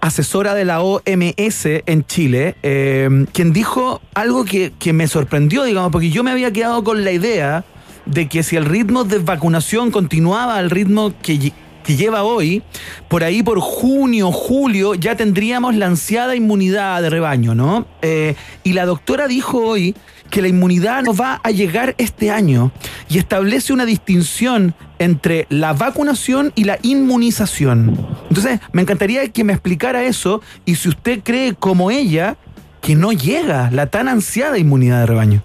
[0.00, 5.92] asesora de la OMS en Chile, eh, quien dijo algo que, que me sorprendió, digamos,
[5.92, 7.64] porque yo me había quedado con la idea
[8.06, 11.52] de que si el ritmo de vacunación continuaba al ritmo que,
[11.84, 12.62] que lleva hoy,
[13.08, 17.86] por ahí por junio, julio, ya tendríamos la ansiada inmunidad de rebaño, ¿no?
[18.02, 18.34] Eh,
[18.64, 19.94] y la doctora dijo hoy
[20.30, 22.70] que la inmunidad no va a llegar este año
[23.08, 27.96] y establece una distinción entre la vacunación y la inmunización.
[28.28, 32.36] Entonces, me encantaría que me explicara eso y si usted cree como ella
[32.80, 35.42] que no llega la tan ansiada inmunidad de rebaño.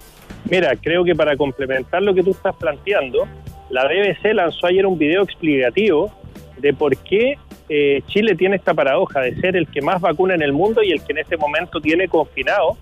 [0.48, 3.26] Mira, creo que para complementar lo que tú estás planteando,
[3.68, 6.12] la BBC lanzó ayer un video explicativo
[6.58, 7.36] de por qué
[7.68, 10.92] eh, Chile tiene esta paradoja de ser el que más vacuna en el mundo y
[10.92, 12.76] el que en este momento tiene confinado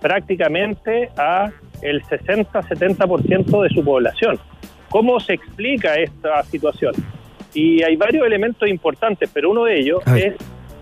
[0.00, 1.50] prácticamente a
[1.82, 4.38] el 60-70% de su población.
[4.88, 6.94] ¿Cómo se explica esta situación?
[7.54, 10.34] Y hay varios elementos importantes, pero uno de ellos es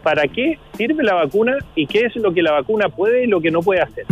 [0.03, 3.41] para qué sirve la vacuna y qué es lo que la vacuna puede y lo
[3.41, 4.05] que no puede hacer.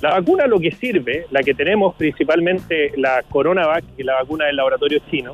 [0.00, 4.56] La vacuna lo que sirve, la que tenemos principalmente la CoronaVac y la vacuna del
[4.56, 5.30] laboratorio chino,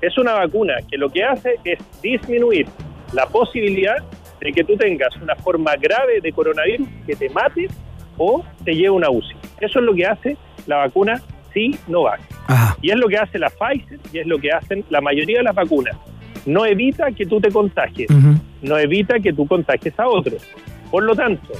[0.00, 2.66] es una vacuna que lo que hace es disminuir
[3.12, 3.96] la posibilidad
[4.40, 7.68] de que tú tengas una forma grave de coronavirus que te mate
[8.18, 9.36] o te lleve una UCI.
[9.60, 10.36] Eso es lo que hace
[10.66, 11.20] la vacuna
[11.52, 12.20] Sinovac.
[12.48, 12.76] Ajá.
[12.82, 15.44] Y es lo que hace la Pfizer y es lo que hacen la mayoría de
[15.44, 15.96] las vacunas.
[16.44, 18.08] No evita que tú te contagies,
[18.62, 20.46] no evita que tú contagies a otros.
[20.90, 21.52] Por lo tanto,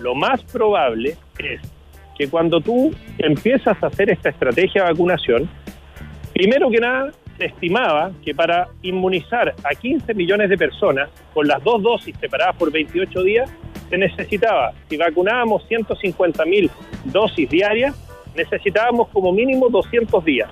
[0.00, 1.60] lo más probable es
[2.16, 5.48] que cuando tú empiezas a hacer esta estrategia de vacunación,
[6.32, 11.62] primero que nada, se estimaba que para inmunizar a 15 millones de personas con las
[11.62, 13.50] dos dosis separadas por 28 días,
[13.94, 16.70] se necesitaba, si vacunábamos 150 mil
[17.04, 17.94] dosis diarias,
[18.34, 20.50] necesitábamos como mínimo 200 días.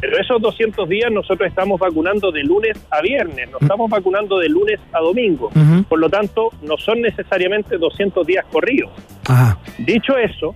[0.00, 4.48] Pero esos 200 días nosotros estamos vacunando de lunes a viernes, no estamos vacunando de
[4.48, 5.46] lunes a domingo.
[5.48, 5.84] Ujú.
[5.88, 8.90] Por lo tanto, no son necesariamente 200 días corridos.
[9.26, 9.58] Ajá.
[9.78, 10.54] Dicho eso,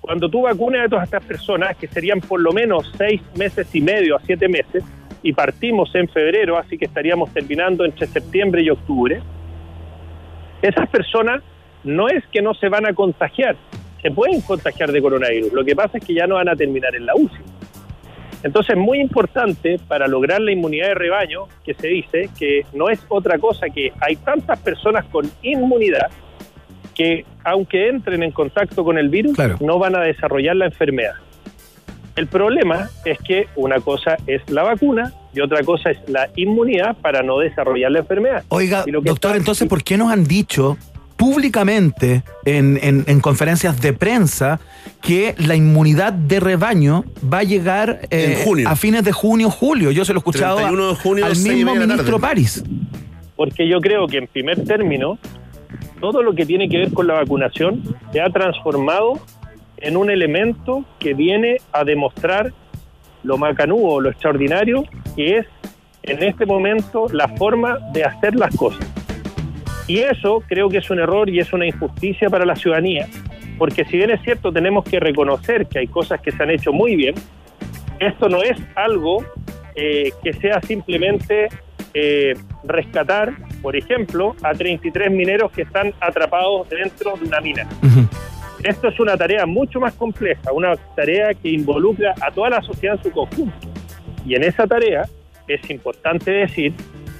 [0.00, 3.80] cuando tú vacunas a todas estas personas, que serían por lo menos seis meses y
[3.80, 4.84] medio a siete meses,
[5.22, 9.20] y partimos en febrero, así que estaríamos terminando entre septiembre y octubre,
[10.62, 11.42] esas personas
[11.84, 13.56] no es que no se van a contagiar,
[14.02, 16.94] se pueden contagiar de coronavirus, lo que pasa es que ya no van a terminar
[16.94, 17.42] en la UCI.
[18.42, 22.88] Entonces es muy importante para lograr la inmunidad de rebaño que se dice que no
[22.90, 26.10] es otra cosa que hay tantas personas con inmunidad
[26.94, 31.14] que aunque entren en contacto con el virus no van a desarrollar la enfermedad.
[32.14, 36.96] El problema es que una cosa es la vacuna y otra cosa es la inmunidad
[36.96, 38.42] para no desarrollar la enfermedad.
[38.48, 40.76] Oiga, Y lo que doctor, está- entonces, ¿por qué nos han dicho
[41.16, 44.58] públicamente en, en- en conferencias de prensa
[45.02, 48.68] que la inmunidad de rebaño va a llegar eh, En junio.
[48.68, 49.90] a fines de junio, julio?
[49.90, 52.18] Yo se lo he escuchado a- 31 de junio, al mismo ministro.
[52.18, 52.64] París.
[53.36, 55.18] porque yo creo que en primer término
[56.00, 57.82] todo lo que tiene que ver con la vacunación
[58.12, 59.20] se ha transformado
[59.78, 62.52] en un elemento que viene a demostrar
[63.26, 65.46] lo macanudo, lo extraordinario que es
[66.02, 68.86] en este momento la forma de hacer las cosas.
[69.88, 73.08] Y eso creo que es un error y es una injusticia para la ciudadanía,
[73.58, 76.72] porque si bien es cierto tenemos que reconocer que hay cosas que se han hecho
[76.72, 77.14] muy bien,
[77.98, 79.24] esto no es algo
[79.74, 81.48] eh, que sea simplemente
[81.94, 87.66] eh, rescatar, por ejemplo, a 33 mineros que están atrapados dentro de una mina.
[88.62, 92.96] Esto es una tarea mucho más compleja, una tarea que involucra a toda la sociedad
[92.96, 93.68] en su conjunto.
[94.24, 95.04] Y en esa tarea
[95.46, 96.72] es importante decir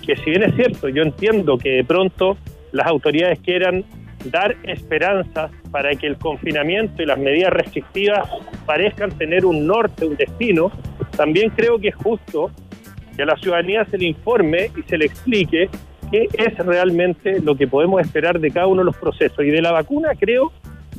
[0.04, 2.36] que si bien es cierto, yo entiendo que de pronto
[2.72, 3.84] las autoridades quieran
[4.24, 8.28] dar esperanzas para que el confinamiento y las medidas restrictivas
[8.64, 10.72] parezcan tener un norte, un destino,
[11.16, 12.50] también creo que es justo
[13.14, 15.68] que a la ciudadanía se le informe y se le explique
[16.10, 19.44] qué es realmente lo que podemos esperar de cada uno de los procesos.
[19.44, 20.52] Y de la vacuna creo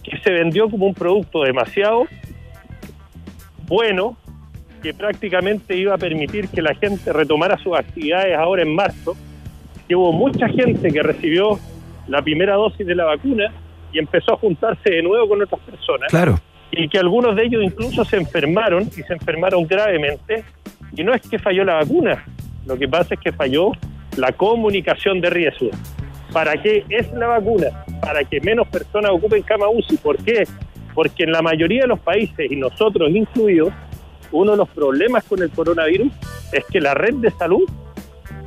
[0.10, 2.06] que se vendió como un producto demasiado
[3.68, 4.16] bueno,
[4.82, 9.16] que prácticamente iba a permitir que la gente retomara sus actividades ahora en marzo,
[9.88, 11.60] que hubo mucha gente que recibió
[12.08, 13.52] la primera dosis de la vacuna
[13.92, 16.40] y empezó a juntarse de nuevo con otras personas Claro.
[16.72, 20.44] y que algunos de ellos incluso se enfermaron y se enfermaron gravemente.
[20.96, 22.24] Y no es que falló la vacuna,
[22.66, 23.72] lo que pasa es que falló
[24.16, 25.70] la comunicación de riesgo.
[26.38, 27.84] ¿Para qué es la vacuna?
[28.00, 29.98] Para que menos personas ocupen cama UCI.
[29.98, 30.44] ¿Por qué?
[30.94, 33.74] Porque en la mayoría de los países, y nosotros incluidos,
[34.32, 36.14] uno de los problemas con el coronavirus
[36.52, 37.68] es que la red de salud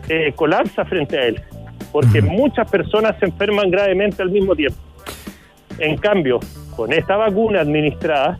[0.08, 1.42] eh, colapsa frente a él,
[1.90, 4.78] porque muchas personas se enferman gravemente al mismo tiempo.
[5.80, 6.38] En cambio,
[6.76, 8.38] con esta vacuna administrada,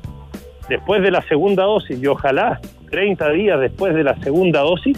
[0.69, 4.97] después de la segunda dosis, y ojalá 30 días después de la segunda dosis,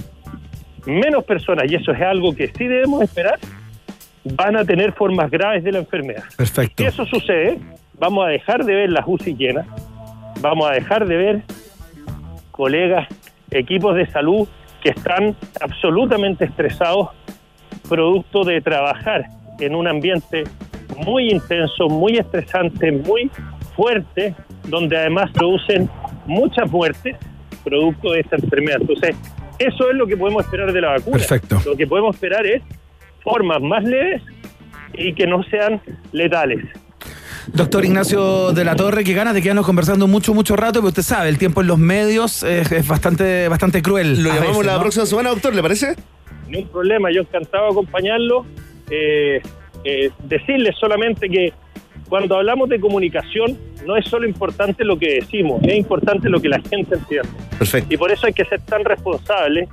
[0.84, 3.38] menos personas, y eso es algo que sí debemos esperar,
[4.24, 6.24] van a tener formas graves de la enfermedad.
[6.36, 6.82] Perfecto.
[6.82, 7.58] Si eso sucede,
[7.98, 9.66] vamos a dejar de ver las UCI llenas,
[10.40, 11.42] vamos a dejar de ver
[12.50, 13.08] colegas,
[13.50, 14.48] equipos de salud
[14.82, 17.08] que están absolutamente estresados,
[17.88, 19.26] producto de trabajar
[19.58, 20.44] en un ambiente
[21.04, 23.30] muy intenso, muy estresante, muy
[23.74, 24.34] fuerte,
[24.68, 25.88] donde además producen
[26.26, 27.16] muchas muertes
[27.62, 28.78] producto de esta enfermedad.
[28.80, 29.16] Entonces,
[29.58, 31.18] eso es lo que podemos esperar de la vacuna.
[31.18, 31.60] Perfecto.
[31.64, 32.62] Lo que podemos esperar es
[33.22, 34.22] formas más leves
[34.94, 35.80] y que no sean
[36.12, 36.64] letales.
[37.48, 41.02] Doctor Ignacio de la Torre, que ganas de quedarnos conversando mucho, mucho rato, pero usted
[41.02, 44.22] sabe, el tiempo en los medios es, es bastante, bastante cruel.
[44.22, 44.80] Lo llamamos veces, la ¿no?
[44.80, 45.96] próxima semana, doctor, ¿le parece?
[46.48, 48.46] Ni un problema, yo encantado de acompañarlo.
[48.90, 49.40] Eh,
[49.84, 51.52] eh, decirles solamente que
[52.08, 56.48] cuando hablamos de comunicación no es solo importante lo que decimos, es importante lo que
[56.48, 57.28] la gente entiende.
[57.58, 57.92] Perfecto.
[57.92, 59.68] Y por eso hay que ser tan responsables,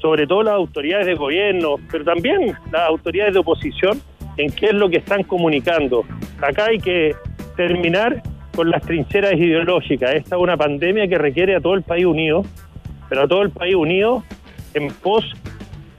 [0.00, 4.00] sobre todo las autoridades de gobierno, pero también las autoridades de oposición,
[4.36, 6.04] en qué es lo que están comunicando.
[6.40, 7.14] Acá hay que
[7.56, 8.22] terminar
[8.54, 10.14] con las trincheras ideológicas.
[10.14, 12.44] Esta es una pandemia que requiere a todo el país unido,
[13.08, 14.24] pero a todo el país unido
[14.74, 15.24] en pos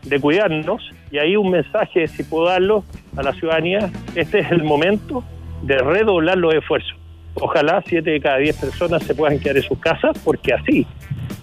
[0.03, 0.89] de cuidarnos.
[1.11, 2.83] Y ahí un mensaje, si puedo darlo
[3.15, 5.23] a la ciudadanía, este es el momento
[5.61, 6.95] de redoblar los esfuerzos.
[7.35, 10.85] Ojalá siete de cada diez personas se puedan quedar en sus casas, porque así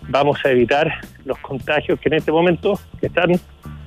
[0.08, 3.38] vamos a evitar los contagios que en este momento están,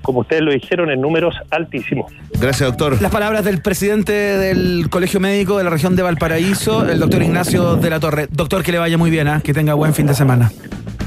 [0.02, 2.12] como ustedes lo dijeron, en números altísimos.
[2.40, 3.02] Gracias, doctor.
[3.02, 7.76] Las palabras del presidente del Colegio Médico de la región de Valparaíso, el doctor Ignacio
[7.76, 8.28] de la Torre.
[8.32, 9.42] Doctor, que le vaya muy bien, ¿ah?
[9.44, 10.52] que tenga buen fin de semana.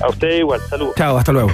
[0.01, 0.95] A ustedes igual, saludos.
[0.97, 1.51] Chao, hasta luego.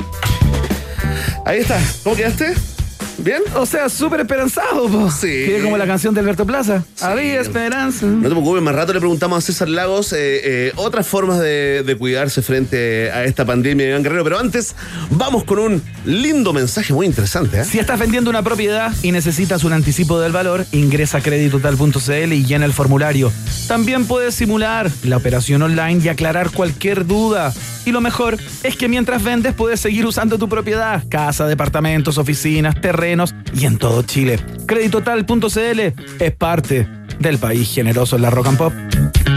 [1.45, 1.78] Ahí está.
[2.03, 2.80] ¿Cómo quedaste?
[3.23, 3.43] ¿Bien?
[3.55, 5.11] O sea, súper esperanzado, po.
[5.11, 5.27] Sí.
[5.27, 6.83] Que como la canción de Alberto Plaza.
[7.03, 8.07] Había esperanza.
[8.07, 11.83] No te preocupes, más rato le preguntamos a César Lagos eh, eh, otras formas de,
[11.85, 14.25] de cuidarse frente a esta pandemia de Iván Guerrero.
[14.25, 14.75] Pero antes,
[15.11, 17.61] vamos con un lindo mensaje muy interesante.
[17.61, 17.64] ¿eh?
[17.64, 22.45] Si estás vendiendo una propiedad y necesitas un anticipo del valor, ingresa a creditotal.cl y
[22.47, 23.31] llena el formulario.
[23.68, 27.53] También puedes simular la operación online y aclarar cualquier duda.
[27.85, 32.81] Y lo mejor es que mientras vendes puedes seguir usando tu propiedad, casa, departamentos, oficinas,
[32.81, 33.10] terrenos
[33.55, 34.39] y en todo Chile.
[34.67, 35.81] Creditotal.cl
[36.21, 36.87] es parte
[37.19, 38.73] del país generoso en la Rock and Pop.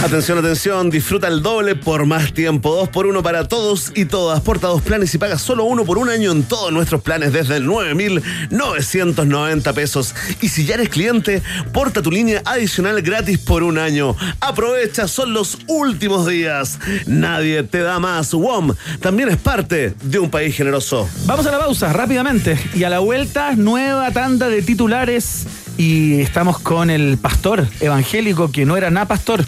[0.04, 2.76] Atención, atención, disfruta el doble por más tiempo.
[2.76, 4.42] Dos por uno para todos y todas.
[4.42, 7.56] Porta dos planes y paga solo uno por un año en todos nuestros planes desde
[7.56, 10.14] el 9,990 pesos.
[10.42, 11.42] Y si ya eres cliente,
[11.72, 14.18] porta tu línea adicional gratis por un año.
[14.42, 16.80] Aprovecha, son los últimos días.
[17.08, 18.34] Nadie te da más.
[18.34, 21.08] WOM también es parte de un país generoso.
[21.26, 25.48] Vamos a la pausa rápidamente y a la vuelta nueva tanda de titulares
[25.78, 29.46] y estamos con el pastor evangélico que no era nada pastor.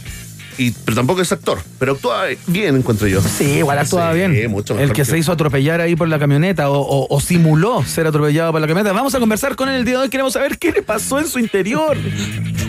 [0.58, 3.22] Y, pero tampoco es actor, pero actúa bien, encuentro yo.
[3.22, 4.50] Sí, igual actuaba Sí, bien.
[4.52, 7.20] mucho el mejor que que- se hizo atropellar ahí por la camioneta o, o- o
[7.22, 8.94] simuló ser atropellado por la camioneta.
[8.94, 10.10] Vamos a conversar con él el día de hoy.
[10.10, 11.98] Queremos saber qué le pasó en su interior.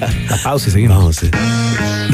[0.00, 0.96] La pausa y seguimos.
[0.98, 1.30] Vamos, sí.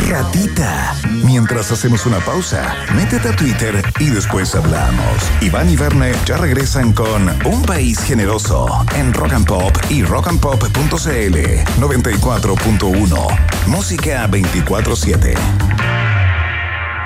[0.08, 0.94] Ratita.
[1.24, 5.06] Mientras hacemos una pausa, métete a Twitter y después hablamos.
[5.40, 8.66] Iván y Verne ya regresan con Un País Generoso
[8.96, 11.36] en Rock and Pop y rockandpop.cl
[11.80, 13.26] 94.1.
[13.66, 15.34] Música 24-7.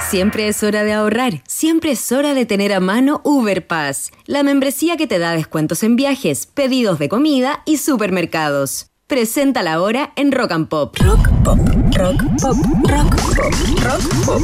[0.08, 4.44] Siempre es hora de ahorrar, siempre es hora de tener a mano Uber Pass, la
[4.44, 8.86] membresía que te da descuentos en viajes, pedidos de comida y supermercados.
[9.08, 10.96] Preséntala ahora en Rock and Pop.
[11.00, 11.58] Rock Pop,
[11.96, 12.56] Rock Pop,
[12.88, 14.42] Rock Pop, Rock Pop.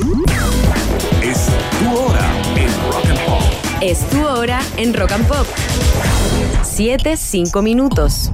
[1.23, 1.47] Es
[1.79, 3.43] tu hora en Rock and Pop.
[3.81, 5.47] Es tu hora en Rock and Pop.
[6.63, 8.31] 7, 5 minutos.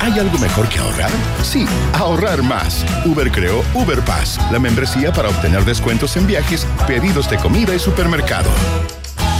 [0.00, 1.10] ¿Hay algo mejor que ahorrar?
[1.42, 2.86] Sí, ahorrar más.
[3.04, 7.78] Uber creó Uber Pass, la membresía para obtener descuentos en viajes, pedidos de comida y
[7.78, 8.48] supermercado.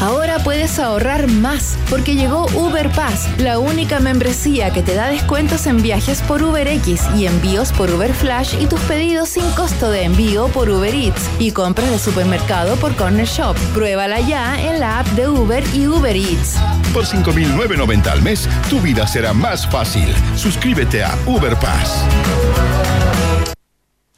[0.01, 5.67] Ahora puedes ahorrar más porque llegó Uber Pass, la única membresía que te da descuentos
[5.67, 10.05] en viajes por UberX y envíos por Uber Flash y tus pedidos sin costo de
[10.05, 13.55] envío por Uber Eats y compras de supermercado por Corner Shop.
[13.75, 16.57] Pruébala ya en la app de Uber y Uber Eats.
[16.95, 20.15] Por 5.990 al mes, tu vida será más fácil.
[20.35, 22.05] Suscríbete a Uber Pass.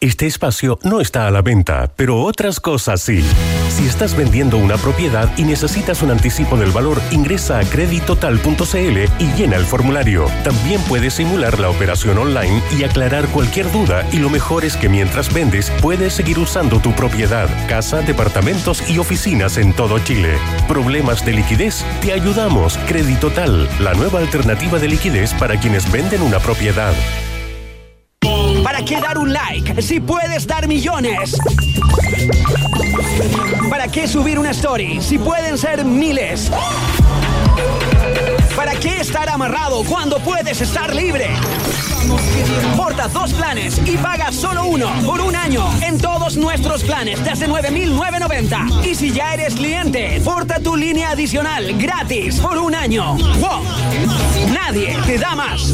[0.02, 3.24] Este espacio no está a la venta, pero otras cosas sí.
[3.68, 9.32] Si estás vendiendo una propiedad y necesitas un anticipo del valor, ingresa a creditotal.cl y
[9.36, 10.26] llena el formulario.
[10.42, 14.88] También puedes simular la operación online y aclarar cualquier duda y lo mejor es que
[14.88, 20.36] mientras vendes puedes seguir usando tu propiedad, casa, departamentos y oficinas en todo Chile.
[20.66, 21.84] ¿Problemas de liquidez?
[22.00, 22.76] Te ayudamos.
[22.88, 26.92] Creditotal, la nueva alternativa de liquidez para quienes venden una propiedad.
[28.62, 31.36] ¿Para qué dar un like si puedes dar millones?
[33.68, 36.50] ¿Para qué subir una story si pueden ser miles?
[38.56, 41.30] ¿Para qué estar amarrado cuando puedes estar libre?
[42.76, 47.48] Porta dos planes y paga solo uno por un año en todos nuestros planes desde
[47.48, 48.66] 9,990.
[48.84, 53.14] Y si ya eres cliente, porta tu línea adicional gratis por un año.
[53.14, 53.62] ¡Wow!
[54.52, 55.72] Nadie te da más.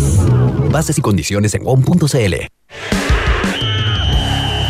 [0.70, 2.34] Bases y condiciones en WOM.cl.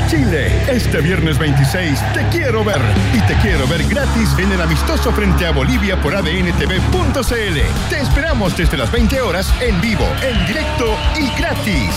[0.08, 2.80] Chile, este viernes 26 te quiero ver
[3.14, 7.90] y te quiero ver gratis en el amistoso frente a Bolivia por adntv.cl.
[7.90, 11.90] Te esperamos desde las 20 horas en vivo, en directo y gratis.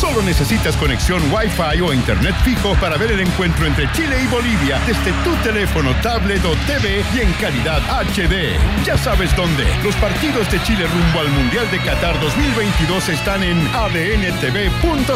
[0.00, 4.80] Solo necesitas conexión Wi-Fi o internet fijo para ver el encuentro entre Chile y Bolivia
[4.86, 8.56] desde tu teléfono, tablet o TV y en calidad HD.
[8.82, 9.66] Ya sabes dónde.
[9.84, 15.14] Los partidos de Chile rumbo al Mundial de Qatar 2022 están en adntv.cl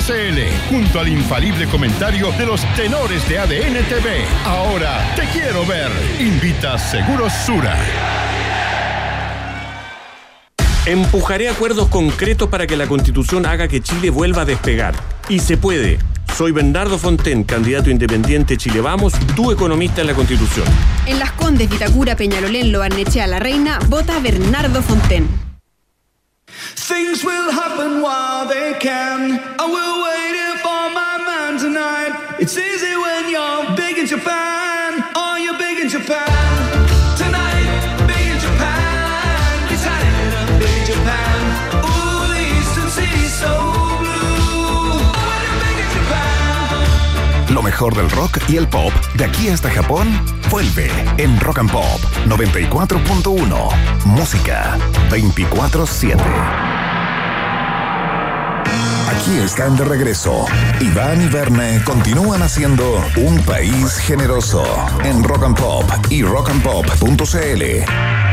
[0.68, 4.26] junto al infalible comentario de los tenores de ADN TV.
[4.44, 5.90] Ahora te quiero ver.
[6.20, 7.74] Invita Seguros Sura.
[10.86, 14.94] Empujaré acuerdos concretos para que la Constitución haga que Chile vuelva a despegar.
[15.30, 15.98] Y se puede.
[16.36, 20.66] Soy Bernardo Fonten, candidato independiente Chile Vamos, tu economista en la Constitución.
[21.06, 25.26] En Las Condes, Vitacura, Peñalolén, Lobarnechea, La Reina, vota Bernardo Fonten.
[26.74, 29.40] Things will happen while they can.
[29.58, 32.12] I will wait here for my man tonight.
[32.38, 35.02] It's easy when you're big in Japan.
[35.16, 36.43] Are you big in Japan?
[47.74, 50.06] mejor del rock y el pop de aquí hasta Japón,
[50.48, 54.04] vuelve en Rock and Pop 94.1.
[54.04, 54.78] Música
[55.10, 56.14] 24-7.
[59.08, 60.46] Aquí están de regreso.
[60.80, 64.64] Iván y Verne continúan haciendo un país generoso
[65.02, 68.23] en Rock and Pop y rockandpop.cl.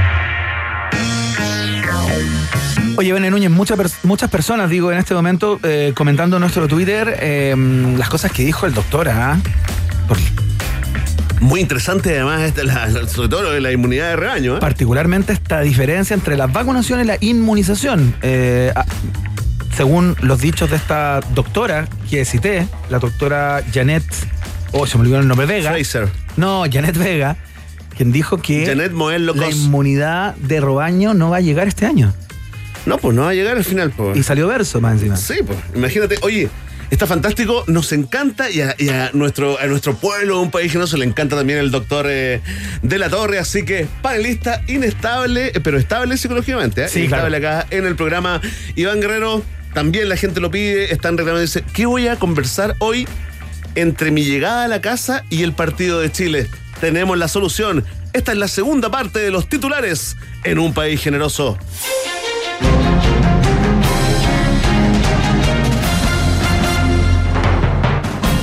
[2.97, 7.17] Oye, Bene Núñez, muchas muchas personas, digo, en este momento, eh, comentando en nuestro Twitter
[7.19, 7.55] eh,
[7.97, 9.39] las cosas que dijo el doctor, ¿ah?
[11.39, 14.57] Muy interesante además, esta, la- sobre todo lo de la inmunidad de rebaño.
[14.57, 14.59] ¿eh?
[14.59, 18.13] Particularmente esta diferencia entre la vacunación y la inmunización.
[18.21, 18.85] Eh, a-
[19.75, 24.03] según los dichos de esta doctora que cité, la doctora Janet,
[24.73, 25.71] oh, se me olvidó el nombre, Vega.
[25.71, 26.09] Fraser.
[26.37, 27.37] No, Janet Vega,
[27.97, 32.13] quien dijo que Janet Moel la inmunidad de rebaño no va a llegar este año.
[32.85, 33.91] No, pues no va a llegar al final.
[33.91, 34.17] Pues.
[34.17, 35.15] Y salió verso más encima.
[35.15, 36.49] Sí, pues imagínate, oye,
[36.89, 40.97] está fantástico, nos encanta y a, y a nuestro, a nuestro pueblo, un país generoso,
[40.97, 42.41] le encanta también el doctor eh,
[42.81, 46.89] de la Torre, así que panelista inestable, eh, pero estable psicológicamente, ¿eh?
[46.89, 48.41] Sí, inestable acá en el programa.
[48.75, 49.41] Iván Guerrero,
[49.73, 53.07] también la gente lo pide, están reclamando, dice, ¿qué voy a conversar hoy
[53.75, 56.47] entre mi llegada a la casa y el partido de Chile?
[56.81, 57.85] Tenemos la solución.
[58.11, 61.57] Esta es la segunda parte de los titulares en un país generoso.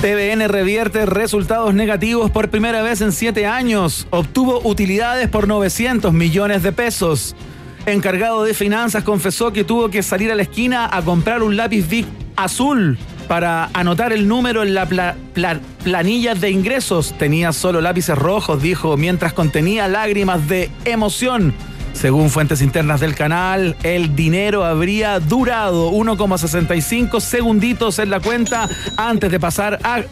[0.00, 4.06] TVN revierte resultados negativos por primera vez en siete años.
[4.10, 7.34] Obtuvo utilidades por 900 millones de pesos.
[7.84, 11.88] Encargado de finanzas confesó que tuvo que salir a la esquina a comprar un lápiz
[11.88, 12.06] Bic
[12.36, 12.96] azul
[13.26, 17.12] para anotar el número en la pla- pla- planilla de ingresos.
[17.18, 21.52] Tenía solo lápices rojos, dijo, mientras contenía lágrimas de emoción.
[21.92, 29.30] Según fuentes internas del canal, el dinero habría durado 1,65 segunditos en la cuenta antes
[29.32, 30.04] de pasar a, a-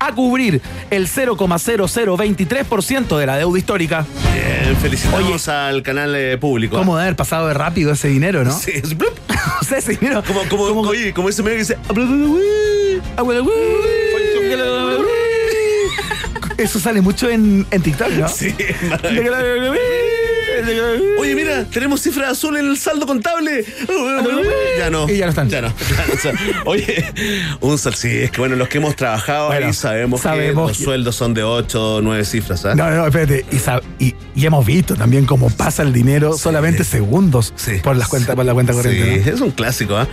[0.00, 0.60] a cubrir
[0.90, 4.04] el 0,0023% de la deuda histórica.
[4.34, 6.76] Bien, felicitamos al canal eh, público.
[6.76, 8.50] ¿Cómo de haber pasado de rápido ese dinero, no?
[8.58, 9.16] Sí, es blup.
[9.60, 10.24] o sea, ese dinero.
[10.26, 11.76] Como, como, oye, como ese medio que dice.
[16.58, 18.28] Eso sale mucho en, en TikTok, ¿no?
[18.28, 18.54] Sí,
[21.18, 23.64] Oye, mira, tenemos cifra azul en el saldo contable.
[24.78, 25.08] Ya no.
[25.08, 25.48] Y ya no están.
[25.48, 25.68] Ya no.
[26.24, 26.32] Ya
[26.64, 27.04] Oye,
[27.60, 30.78] un sal, sí, es que bueno, los que hemos trabajado Bueno, ahí sabemos, sabemos que
[30.78, 32.64] los sueldos son de 8 o 9 cifras.
[32.64, 32.74] ¿ah?
[32.74, 33.44] No, no, espérate.
[33.52, 37.52] Y, sab- y- y hemos visto también cómo pasa el dinero solamente segundos
[37.82, 39.22] por, las cuentas, por la cuenta corriente.
[39.24, 39.34] Sí, ¿no?
[39.36, 40.08] es un clásico, ¿ah?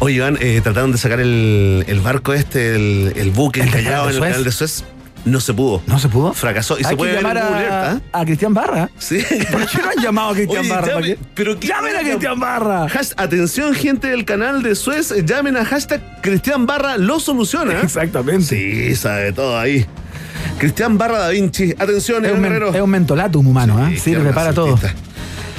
[0.00, 3.80] Oye, Iván, eh, trataron de sacar el, el barco este, el, el buque ¿El del
[3.80, 4.84] encallado en el canal de Suez.
[5.26, 5.82] No se pudo.
[5.86, 6.32] ¿No se pudo?
[6.32, 6.76] Fracasó.
[6.78, 8.00] Y Hay se puede que ver en llamar Earth, a, ¿ah?
[8.20, 8.90] a Cristian Barra.
[8.98, 9.18] Sí.
[9.52, 10.86] ¿Por qué no han llamado a Cristian Oye, Barra?
[10.86, 11.18] llame- ¿Para qué?
[11.34, 12.86] pero ¿qué- llamen a Cristian Barra.
[13.16, 17.80] Atención, gente del canal de Suez, llamen a hashtag Cristian Barra, lo soluciona.
[17.82, 18.44] Exactamente.
[18.46, 19.84] Sí, sabe todo ahí.
[20.58, 22.72] Cristian Barra Da Vinci, atención, Es un, Guerrero.
[22.72, 23.84] es un mentolatum humano.
[23.90, 24.78] Sí, Sirve para todo.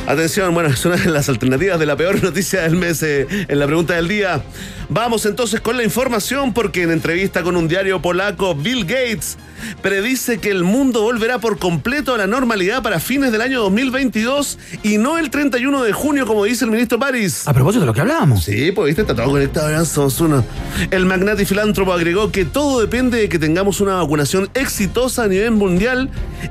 [0.08, 3.60] Atención, bueno, es una de las alternativas de la peor noticia del mes eh, en
[3.60, 4.42] la pregunta del día.
[4.90, 9.38] Vamos entonces con la información porque en entrevista con un diario polaco, Bill Gates
[9.82, 14.58] predice que el mundo volverá por completo a la normalidad para fines del año 2022
[14.84, 17.48] y no el 31 de junio como dice el ministro París.
[17.48, 18.46] A propósito de lo que hablábamos.
[18.46, 20.46] Sí, pues viste, está todo conectado, ya somos uno.
[20.92, 25.28] El magnate y filántropo agregó que todo depende de que tengamos una vacunación exitosa a
[25.28, 26.10] nivel mundial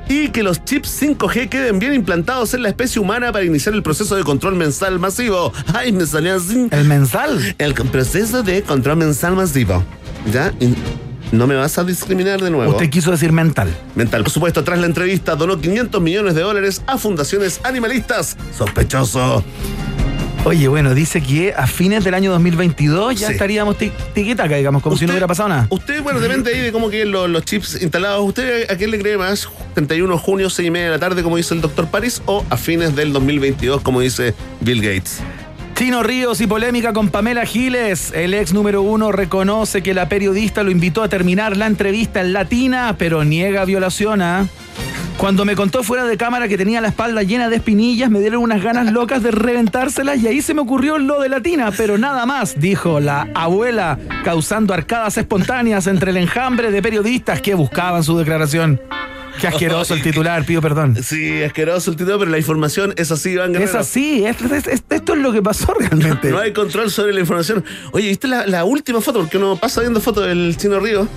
[0.09, 3.83] y que los chips 5G queden bien implantados en la especie humana para iniciar el
[3.83, 5.53] proceso de control mensal masivo.
[5.73, 6.67] Ay, me salió así.
[6.69, 7.55] ¿El mensal?
[7.57, 9.83] El proceso de control mensal masivo.
[10.31, 10.53] ¿Ya?
[10.59, 10.73] Y
[11.31, 12.71] no me vas a discriminar de nuevo.
[12.71, 13.69] Usted quiso decir mental.
[13.95, 14.23] Mental.
[14.23, 18.37] Por supuesto, tras la entrevista, donó 500 millones de dólares a fundaciones animalistas.
[18.57, 19.43] Sospechoso.
[20.45, 23.33] Oye, bueno, dice que a fines del año 2022 ya Sí.
[23.33, 25.67] estaríamos ti- tiquitaca, digamos, como si no hubiera pasado nada.
[25.69, 28.21] Usted, bueno, depende ahí de cómo queden los, los chips instalados.
[28.25, 29.49] ¿Usted a quién le cree más?
[29.75, 32.21] ¿31 de junio, 6 y media de la tarde, como dice el doctor Paris?
[32.27, 35.19] ¿O a fines del 2022, como dice Bill Gates?
[35.77, 38.11] Chino Ríos y polémica con Pamela Giles.
[38.11, 42.33] El ex número uno reconoce que la periodista lo invitó a terminar la entrevista en
[42.33, 44.23] latina, pero niega violación.
[44.23, 44.47] ¿ah?
[45.17, 48.41] Cuando me contó fuera de cámara que tenía la espalda llena de espinillas, me dieron
[48.41, 52.25] unas ganas locas de reventárselas y ahí se me ocurrió lo de latina, pero nada
[52.25, 58.17] más, dijo la abuela, causando arcadas espontáneas entre el enjambre de periodistas que buscaban su
[58.17, 58.81] declaración.
[59.39, 60.97] Qué asqueroso el titular, pido perdón.
[61.03, 63.79] Sí, asqueroso el título, pero la información es así, Iván Es Guerrero.
[63.79, 66.29] así, es- es- es- esto es lo que pasó realmente.
[66.31, 67.63] No hay control sobre la información.
[67.91, 69.19] Oye, ¿viste la, la última foto?
[69.19, 71.07] Porque uno pasa viendo fotos del Chino Río.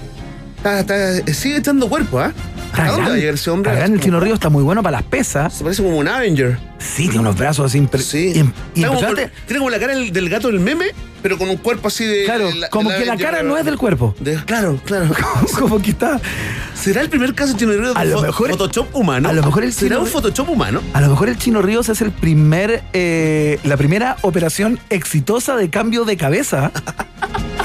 [0.56, 2.32] Está, está- sigue echando cuerpo, ¿ah?
[2.74, 3.72] ¿A dónde va a llegar ese hombre?
[3.84, 5.54] En el Chino Río está muy bueno para las pesas.
[5.54, 6.56] Se parece como un Avenger.
[6.78, 8.32] Sí, tiene unos brazos así impre- Sí.
[8.36, 9.30] im- Está como impresionantes.
[9.30, 10.86] con- tiene como la cara del, del gato del meme,
[11.22, 12.24] pero con un cuerpo así de.
[12.24, 14.14] Claro, como que la cara no es del cuerpo.
[14.20, 15.10] de- claro, claro.
[15.58, 16.20] como que está.
[16.74, 19.28] ¿Será el primer caso de Chino Río A de lo fo- mejor- Photoshop humano?
[19.28, 20.80] a lo mejor el ¿Será un Photoshop humano?
[20.94, 25.68] A lo mejor el Chino Ríos es el primer, eh, la primera operación exitosa de
[25.70, 26.72] cambio de cabeza.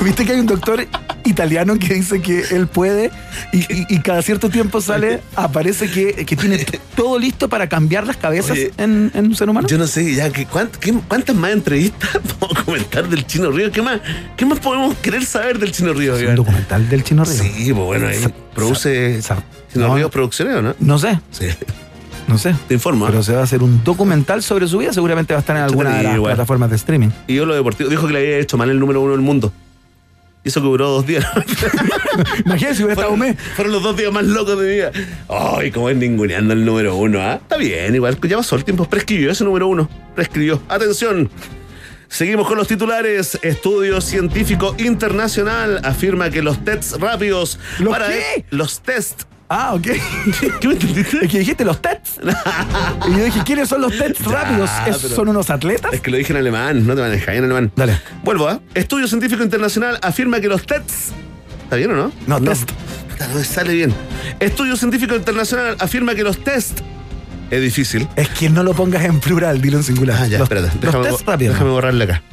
[0.04, 0.86] Viste que hay un doctor
[1.24, 3.10] italiano que dice que él puede
[3.52, 6.64] y, y- y cada cierto tiempo sale, aparece que, que tiene
[6.96, 9.68] todo listo para cambiar las cabezas Oye, en, en un ser humano.
[9.68, 13.72] Yo no sé, ya, que cuánt- qué- ¿cuántas más entrevistas podemos comentar del Chino Río?
[13.72, 14.00] ¿Qué más,
[14.38, 16.16] ¿Qué más podemos querer saber del Chino Río?
[16.16, 17.34] Es un documental del Chino Río.
[17.34, 19.44] Sí, pues bueno, ahí Sa- produce sa-
[19.74, 19.96] Chino no.
[19.96, 20.76] Río Producciones, ¿o ¿no?
[20.80, 21.48] No sé, Sí,
[22.28, 22.56] no sé.
[22.68, 23.06] te informo.
[23.06, 23.10] ¿eh?
[23.12, 25.64] Pero se va a hacer un documental sobre su vida, seguramente va a estar en
[25.64, 26.34] alguna de las igual.
[26.34, 27.10] plataformas de streaming.
[27.28, 29.52] Y yo lo deportivo, dijo que le había hecho mal el número uno del mundo.
[30.44, 31.26] Y eso que duró dos días.
[32.46, 33.36] Imagínate si hubiera estado un mes.
[33.56, 34.92] Fueron los dos días más locos de mi vida.
[35.28, 37.36] Ay, como es ninguneando el número uno, ¿ah?
[37.42, 38.86] Está bien, igual, ya pasó el tiempo.
[38.88, 39.90] Prescribió ese número uno.
[40.16, 40.62] Prescribió.
[40.70, 41.30] Atención.
[42.16, 43.38] Seguimos con los titulares.
[43.42, 47.60] Estudio científico internacional afirma que los tests rápidos.
[47.80, 48.46] ¿Los qué?
[48.52, 49.28] Los tests.
[49.50, 49.82] Ah, ok.
[50.62, 51.26] ¿Qué me entendiste?
[51.26, 52.20] Es que dijiste los TETs.
[53.10, 54.70] y yo dije, ¿quiénes son los TETs rápidos?
[54.88, 55.92] ¿Es- pero- ¿Son unos atletas?
[55.94, 57.70] Es que lo dije en alemán, no te manejas en alemán.
[57.76, 58.00] Dale.
[58.24, 58.62] Vuelvo, ¿ah?
[58.74, 61.12] Estudio científico internacional afirma que los tests.
[61.66, 62.12] ¿Está bien o no?
[62.28, 62.72] No, test.
[63.20, 63.94] No me sale bien.
[64.40, 66.80] Estudio científico internacional afirma que los test.
[67.52, 68.08] Es difícil.
[68.16, 70.18] Es que no lo pongas en plural, dilo en singular.
[70.22, 70.68] Ah, ya, los, espérate.
[70.82, 72.24] los Déjame, déjame borrarle acá.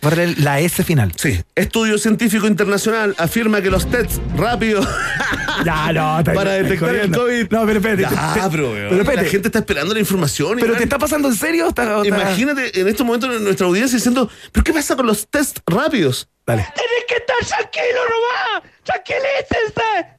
[0.00, 1.12] Borra la S final.
[1.16, 1.40] Sí.
[1.56, 4.86] Estudio científico internacional afirma que los tests rápidos
[5.64, 7.10] Ya, no, te- para te- detectar el.
[7.10, 7.48] COVID.
[7.50, 8.02] No, pero espérate.
[8.02, 9.16] Ya, te- te- pero, espérate.
[9.16, 10.52] la gente está esperando la información.
[10.54, 10.78] ¿Pero Iván.
[10.78, 11.68] te está pasando en serio?
[11.68, 16.28] está- Imagínate en estos momentos nuestra audiencia diciendo, ¿pero qué pasa con los test rápidos?
[16.46, 16.64] Dale.
[16.74, 18.70] Tienes que estar tranquilo nomás.
[18.84, 20.17] Tranquilícense.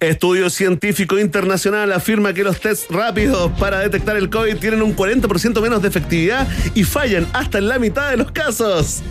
[0.00, 5.60] Estudio científico internacional afirma que los tests rápidos para detectar el COVID tienen un 40%
[5.62, 9.02] menos de efectividad y fallan hasta en la mitad de los casos.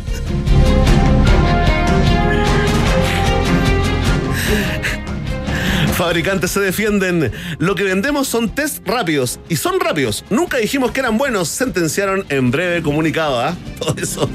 [5.95, 7.31] Fabricantes se defienden.
[7.59, 10.25] Lo que vendemos son test rápidos y son rápidos.
[10.29, 11.47] Nunca dijimos que eran buenos.
[11.49, 13.39] Sentenciaron en breve comunicado.
[13.39, 13.55] ¿ah?
[13.79, 14.29] Todo eso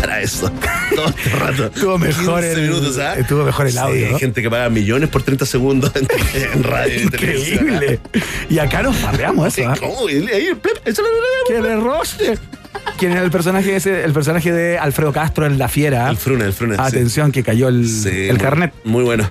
[0.00, 0.50] para eso.
[0.94, 1.66] Todo este rato.
[1.66, 3.14] Estuvo mejor 15 el- minutos, ¿ah?
[3.14, 4.18] estuvo mejor el Sí, audio, hay ¿no?
[4.18, 6.06] gente que paga millones por 30 segundos en,
[6.54, 7.58] en radio y televisión.
[7.58, 7.72] ¿ah?
[7.74, 8.00] Increíble.
[8.48, 9.74] Y acá nos parreamos eso, ¿ah?
[9.78, 10.06] ¿Cómo?
[10.06, 12.38] ¡Que le roste!
[12.98, 14.04] ¿Quién era el personaje ese?
[14.04, 16.08] El personaje de Alfredo Castro en La Fiera.
[16.08, 16.76] El Fruna, el Fruna.
[16.76, 16.80] sí.
[16.82, 18.72] Atención, que cayó el, Sí, el carnet.
[18.84, 19.28] Muy bueno.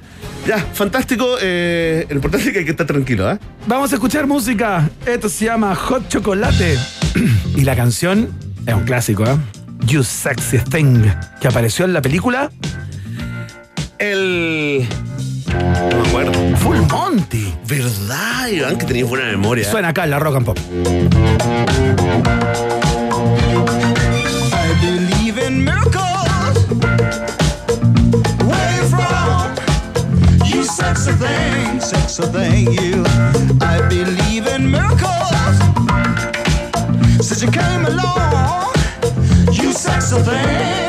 [0.48, 1.38] Ya, fantástico.
[1.42, 3.40] eh, lo importante es que hay que estar tranquilo, ¿ah?
[3.66, 4.90] Vamos a escuchar música.
[5.06, 6.78] Esto se llama Hot Chocolate.
[7.56, 8.30] y la canción
[8.66, 9.38] es un clásico, ¿eh?
[9.86, 11.04] You Sexy Thing,
[11.42, 12.52] que apareció en la película
[13.98, 14.88] El.
[15.48, 16.58] No me acuerdo.
[16.58, 17.54] Full Monty.
[17.68, 18.78] ¿Verdad, Iván?
[18.78, 19.70] Que tenías buena memoria.
[19.70, 20.58] Suena acá en la Rock and Pop.
[20.58, 20.62] I
[24.82, 26.66] believe in miracles.
[28.46, 29.56] Where you from?
[30.46, 33.04] You sexy thing, sexy thing, you.
[33.62, 35.10] I believe in miracles.
[37.22, 38.74] Since you came along,
[39.98, 40.89] you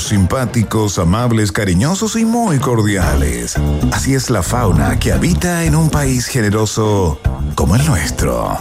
[0.00, 3.56] simpáticos, amables, cariñosos y muy cordiales.
[3.92, 7.20] Así es la fauna que habita en un país generoso
[7.54, 8.58] como el nuestro.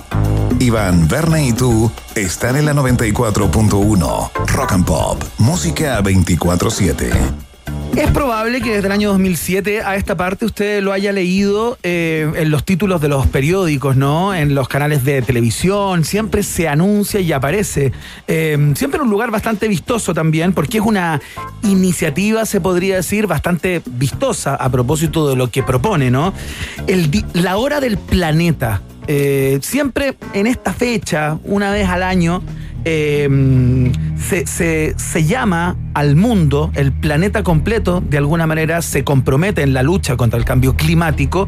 [0.59, 7.46] Iván, Verne y tú están en la 94.1 Rock and Pop, música 24/7.
[7.97, 12.31] Es probable que desde el año 2007 a esta parte usted lo haya leído eh,
[12.35, 14.35] en los títulos de los periódicos, ¿no?
[14.35, 17.91] En los canales de televisión, siempre se anuncia y aparece.
[18.27, 21.19] Eh, siempre en un lugar bastante vistoso también, porque es una
[21.63, 26.35] iniciativa, se podría decir, bastante vistosa a propósito de lo que propone, ¿no?
[26.85, 28.83] El la hora del planeta.
[29.07, 32.43] Eh, siempre en esta fecha, una vez al año,
[32.85, 39.73] eh, se, se- llama al mundo, el planeta completo, de alguna manera se compromete en
[39.73, 41.47] la lucha contra el cambio climático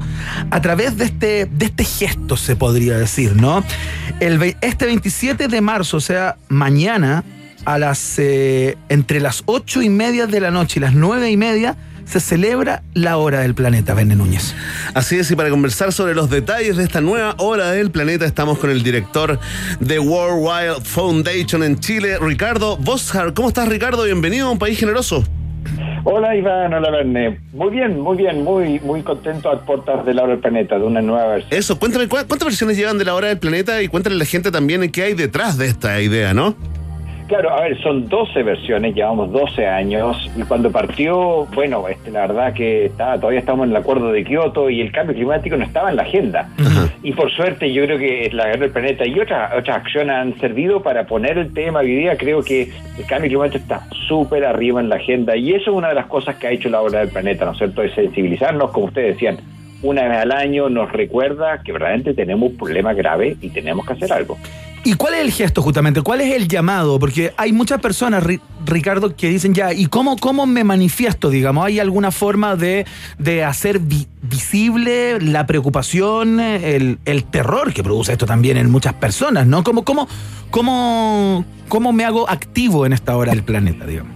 [0.51, 3.63] a través de este, de este gesto, se podría decir, ¿no?
[4.19, 7.23] El, este 27 de marzo, o sea, mañana,
[7.65, 11.37] a las, eh, entre las 8 y media de la noche y las 9 y
[11.37, 11.75] media,
[12.09, 14.55] se celebra la hora del planeta, Verne Núñez.
[14.95, 18.57] Así es, y para conversar sobre los detalles de esta nueva hora del planeta, estamos
[18.57, 19.39] con el director
[19.79, 23.35] de World Wild Foundation en Chile, Ricardo Boschar.
[23.35, 24.05] ¿Cómo estás, Ricardo?
[24.05, 25.23] Bienvenido a un país generoso.
[26.03, 27.41] Hola Iván, hola Verne.
[27.53, 30.85] Muy bien, muy bien, muy muy contento a puertas de la hora del planeta, de
[30.85, 31.53] una nueva versión.
[31.59, 33.81] Eso, cuéntame, ¿cu- ¿cuántas versiones llevan de la hora del planeta?
[33.83, 36.55] Y cuéntale a la gente también qué hay detrás de esta idea, ¿no?
[37.29, 42.21] Claro, a ver, son 12 versiones, llevamos 12 años y cuando partió, bueno, este, la
[42.21, 45.63] verdad que está, todavía estamos en el acuerdo de Kioto y el cambio climático no
[45.63, 46.49] estaba en la agenda.
[47.03, 50.39] Y por suerte yo creo que la guerra del planeta y otras otras acciones han
[50.39, 52.17] servido para poner el tema hoy día.
[52.17, 55.89] Creo que el cambio climático está súper arriba en la agenda y eso es una
[55.89, 57.83] de las cosas que ha hecho la hora del planeta, ¿no es cierto?
[57.83, 59.37] Es sensibilizarnos, como ustedes decían,
[59.81, 63.93] una vez al año nos recuerda que verdaderamente tenemos un problema grave y tenemos que
[63.93, 64.37] hacer algo.
[64.85, 66.01] ¿Y cuál es el gesto justamente?
[66.01, 66.99] ¿Cuál es el llamado?
[66.99, 71.29] Porque hay muchas personas, Ri- Ricardo, que dicen ya, ¿y cómo, cómo me manifiesto?
[71.29, 72.85] Digamos, ¿hay alguna forma de,
[73.17, 78.93] de hacer vi- visible la preocupación, el, el terror que produce esto también en muchas
[78.93, 79.63] personas, ¿no?
[79.63, 80.07] ¿Cómo, cómo,
[80.49, 84.13] cómo, cómo me hago activo en esta hora del planeta, digamos?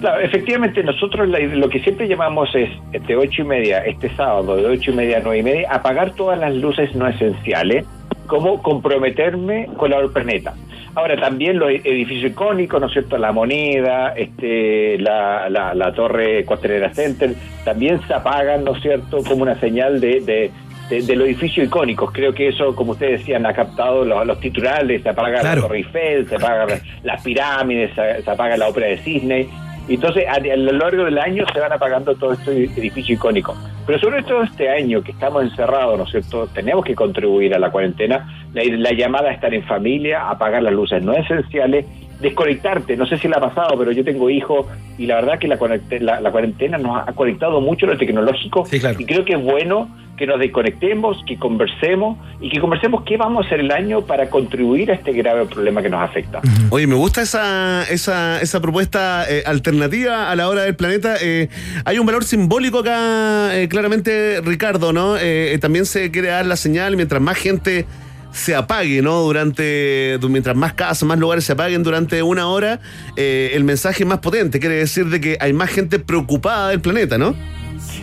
[0.00, 2.68] Claro, efectivamente nosotros lo que siempre llamamos es
[3.06, 6.12] de ocho y media, este sábado de ocho y media a nueve y media, apagar
[6.14, 7.86] todas las luces no esenciales,
[8.26, 10.54] como comprometerme con la del planeta.
[10.96, 13.18] Ahora también los edificios icónicos, ¿no es cierto?
[13.18, 17.34] La moneda, este, la, la, la torre Costanera Center,
[17.64, 19.18] también se apagan, ¿no es cierto?
[19.24, 20.50] Como una señal de, de,
[20.90, 22.12] de- de los edificios icónicos.
[22.12, 25.62] Creo que eso, como ustedes decían, ha captado los, los titulares, se apaga Claro.
[25.62, 29.48] la Torre Eiffel, se apagan las pirámides, se, se apaga la ópera de Disney.
[29.88, 33.56] Entonces, a, a lo largo del año se van apagando todos estos edificios icónicos.
[33.86, 36.46] Pero sobre todo este año que estamos encerrados, ¿no es cierto?
[36.54, 38.26] Tenemos que contribuir a la cuarentena.
[38.54, 41.84] La, la llamada a estar en familia, apagar las luces no esenciales,
[42.24, 42.96] desconectarte.
[42.96, 44.66] No sé si le ha pasado, pero yo tengo hijos
[44.98, 45.56] y la verdad que la,
[46.00, 48.66] la, la cuarentena nos ha conectado mucho lo tecnológico.
[48.72, 53.44] Y creo que es bueno que nos desconectemos, que conversemos y que conversemos qué vamos
[53.44, 56.40] a hacer el año para contribuir a este grave problema que nos afecta.
[56.70, 61.16] Oye, me gusta esa, esa, esa propuesta eh, alternativa a la hora del planeta.
[61.20, 61.48] Eh,
[61.84, 65.16] hay un valor simbólico acá, eh, claramente, Ricardo, ¿no?
[65.60, 67.86] También se quiere dar la señal mientras más gente
[68.34, 69.20] se apague, ¿no?
[69.20, 72.80] Durante, du- mientras más casas, más lugares se apaguen durante una hora,
[73.16, 74.58] eh, el mensaje más potente.
[74.60, 77.34] Quiere decir de que hay más gente preocupada del planeta, ¿no?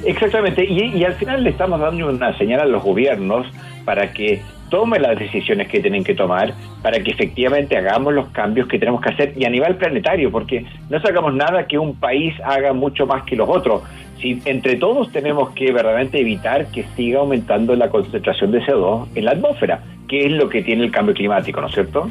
[0.06, 3.46] Exactamente, y al final le estamos dando una señal a los gobiernos
[3.86, 4.42] para que
[4.72, 9.02] tomen las decisiones que tienen que tomar, para que efectivamente hagamos los cambios que tenemos
[9.02, 13.06] que hacer y a nivel planetario, porque no sacamos nada que un país haga mucho
[13.06, 13.84] más que los otros.
[14.20, 19.26] Si entre todos tenemos que verdaderamente evitar que siga aumentando la concentración de CO2 en
[19.26, 22.10] la atmósfera, que es lo que tiene el cambio climático, ¿no es cierto?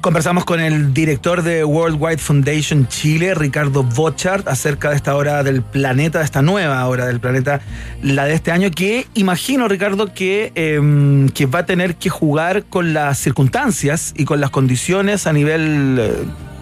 [0.00, 5.42] Conversamos con el director de World Wide Foundation Chile, Ricardo Bochart, acerca de esta hora
[5.42, 7.60] del planeta, de esta nueva hora del planeta,
[8.02, 12.64] la de este año, que imagino, Ricardo, que, em, que va a tener que jugar
[12.64, 16.12] con las circunstancias y con las condiciones a nivel eh,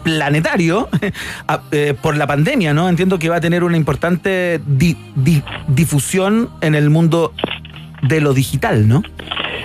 [0.02, 0.88] planetario
[1.70, 2.88] eh, por la pandemia, ¿no?
[2.88, 7.32] Entiendo que va a tener una importante di- di- difusión en el mundo
[8.02, 9.02] de lo digital, ¿no?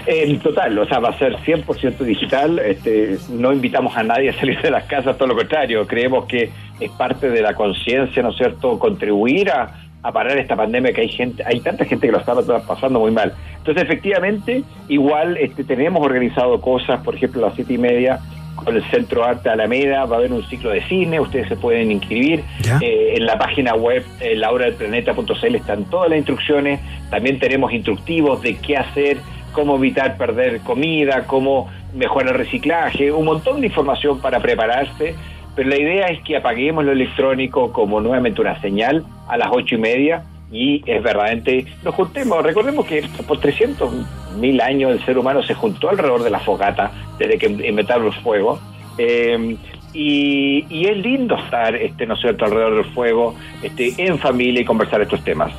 [0.05, 2.59] En total, o sea, va a ser 100% digital.
[2.59, 5.87] Este, no invitamos a nadie a salir de las casas, todo lo contrario.
[5.87, 6.49] Creemos que
[6.79, 9.79] es parte de la conciencia, ¿no es cierto?, contribuir a,
[10.11, 12.35] parar esta pandemia que hay gente, hay tanta gente que lo está
[12.67, 13.33] pasando muy mal.
[13.57, 18.19] Entonces, efectivamente, igual este, tenemos organizado cosas, por ejemplo, a las siete y media
[18.55, 21.91] con el Centro Arte Alameda va a haber un ciclo de cine, ustedes se pueden
[21.91, 22.43] inscribir.
[22.81, 28.57] Eh, en la página web eh, lauradelplaneta.cl están todas las instrucciones, también tenemos instructivos de
[28.57, 29.17] qué hacer,
[29.51, 35.15] cómo evitar perder comida, cómo mejorar el reciclaje, un montón de información para prepararse.
[35.55, 39.75] Pero la idea es que apaguemos lo electrónico como nuevamente una señal a las ocho
[39.75, 40.23] y media
[40.53, 42.43] y es verdaderamente nos juntemos.
[42.43, 43.91] Recordemos que por 300
[44.37, 48.13] mil años el ser humano se juntó alrededor de la fogata desde que inventaron el
[48.13, 48.59] fuego.
[48.97, 49.57] Eh,
[49.93, 54.65] y, es lindo estar, este, ¿no es cierto?, alrededor del fuego, este, en familia y
[54.65, 55.51] conversar estos temas.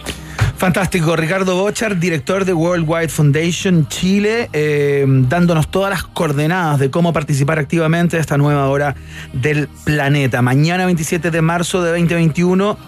[0.56, 6.90] Fantástico, Ricardo Bochar, director de World Wide Foundation Chile, eh, dándonos todas las coordenadas de
[6.90, 8.94] cómo participar activamente de esta nueva hora
[9.32, 10.42] del planeta.
[10.42, 12.78] Mañana 27 de marzo de 2021,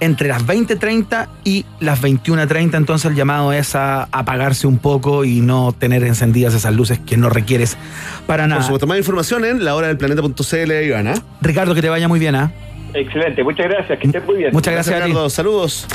[0.00, 5.40] entre las 20.30 y las 21.30, entonces el llamado es a apagarse un poco y
[5.40, 7.76] no tener encendidas esas luces que no requieres
[8.26, 8.62] para Por nada.
[8.62, 11.14] supuesto, más información en la hora del planeta.cl, Ivana.
[11.40, 12.52] Ricardo, que te vaya muy bien, ¿ah?
[12.94, 14.50] Excelente, muchas gracias, que estén muy bien.
[14.52, 15.08] Muchas gracias, a ti.
[15.08, 15.30] Ricardo.
[15.30, 15.86] Saludos.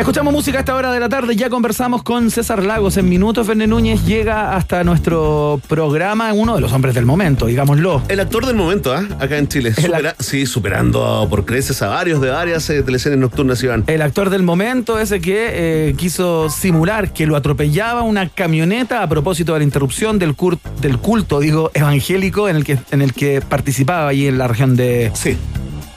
[0.00, 2.96] Escuchamos música a esta hora de la tarde, ya conversamos con César Lagos.
[2.96, 8.00] En minutos, Verne Núñez llega hasta nuestro programa, uno de los hombres del momento, digámoslo.
[8.08, 9.04] El actor del momento, ¿ah?
[9.20, 9.74] Acá en Chile.
[9.74, 13.84] Supera- sí, superando por creces a varios de varias eh, teleseries nocturnas, Iván.
[13.88, 15.48] El actor del momento, ese que
[15.90, 21.40] eh, quiso simular que lo atropellaba una camioneta a propósito de la interrupción del culto,
[21.40, 25.36] digo, evangélico en el que, en el que participaba allí en la región de Sí.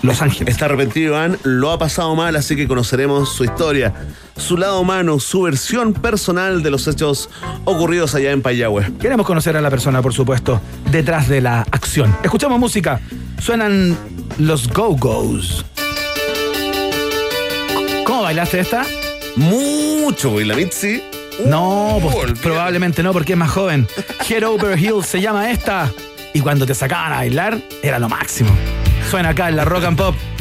[0.03, 0.53] Los Ángeles.
[0.53, 3.93] Está arrepentido Iván, lo ha pasado mal, así que conoceremos su historia,
[4.35, 7.29] su lado humano, su versión personal de los hechos
[7.63, 8.91] ocurridos allá en Payahue.
[8.99, 10.61] Queremos conocer a la persona, por supuesto,
[10.91, 12.13] detrás de la acción.
[12.21, 12.99] Escuchamos música.
[13.39, 13.97] Suenan
[14.39, 15.65] los Go-Go's.
[18.05, 18.85] ¿Cómo bailaste esta?
[19.37, 21.01] Mucho, y la Mitzi.
[21.45, 22.41] No, pues, olvídate.
[22.41, 23.87] probablemente no, porque es más joven.
[24.29, 25.89] Head Over Heels se llama esta.
[26.33, 28.51] Y cuando te sacaban a bailar, era lo máximo.
[29.13, 30.32] Suena acá en la Rock and Pop.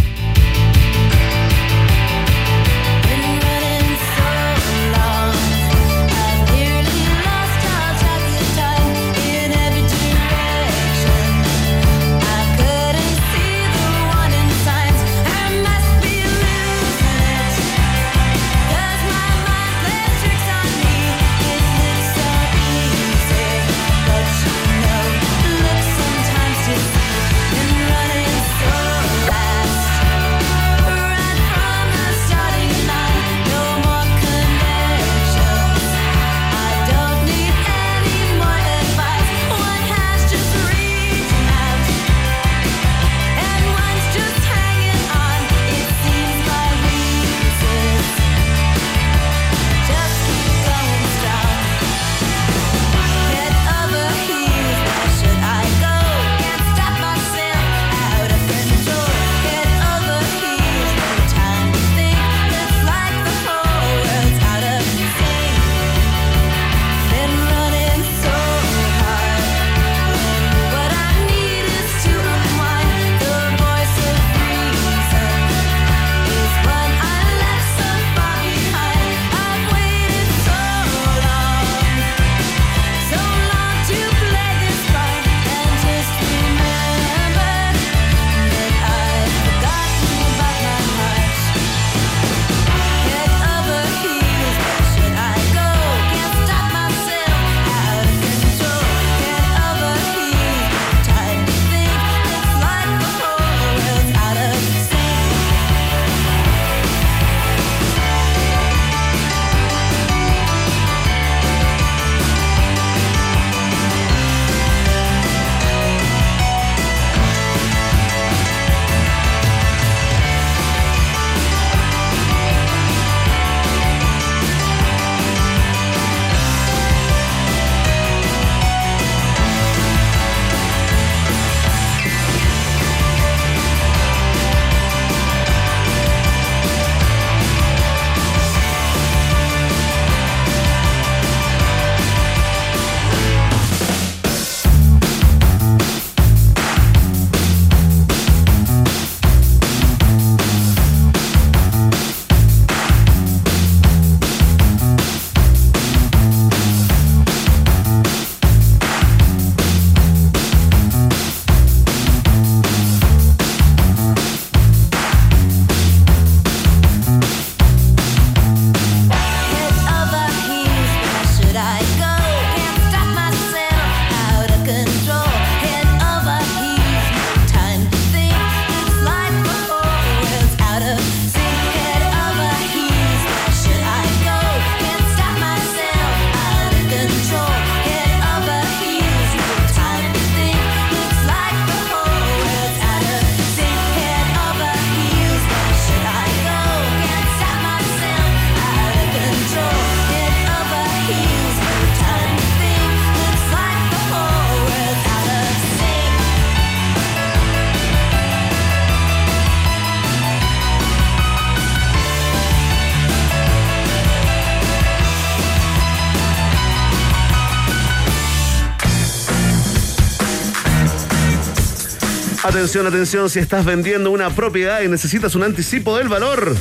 [222.52, 226.54] Atención, atención, si estás vendiendo una propiedad y necesitas un anticipo del valor.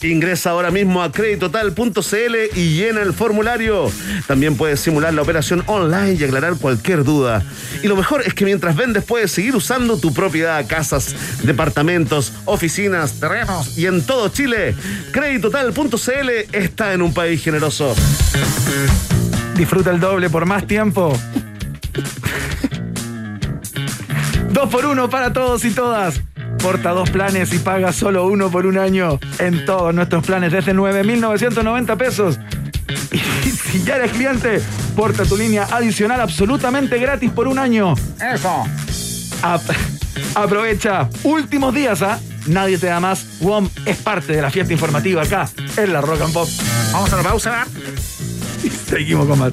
[0.00, 3.92] Ingresa ahora mismo a creditotal.cl y llena el formulario.
[4.26, 7.44] También puedes simular la operación online y aclarar cualquier duda.
[7.82, 13.20] Y lo mejor es que mientras vendes puedes seguir usando tu propiedad, casas, departamentos, oficinas,
[13.20, 14.74] terrenos y en todo Chile.
[15.12, 17.94] Creditotal.cl está en un país generoso.
[19.54, 21.12] Disfruta el doble por más tiempo.
[24.50, 26.20] Dos por uno para todos y todas.
[26.62, 30.74] Porta dos planes y paga solo uno por un año en todos nuestros planes desde
[30.74, 32.38] 9.990 pesos.
[33.44, 34.60] Y si ya eres cliente,
[34.96, 37.94] porta tu línea adicional absolutamente gratis por un año.
[38.20, 38.64] Eso.
[40.34, 41.08] aprovecha.
[41.22, 42.18] Últimos días, ¿ah?
[42.46, 43.26] Nadie te da más.
[43.40, 46.48] WOM es parte de la fiesta informativa acá en la Rock and Pop.
[46.92, 47.66] Vamos a la pausa.
[48.64, 49.52] Y seguimos con más.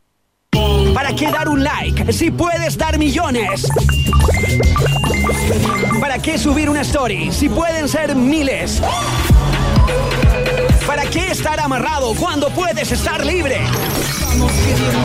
[0.93, 3.67] ¿Para qué dar un like si puedes dar millones?
[5.99, 8.81] ¿Para qué subir una story si pueden ser miles?
[10.85, 13.61] ¿Para qué estar amarrado cuando puedes estar libre?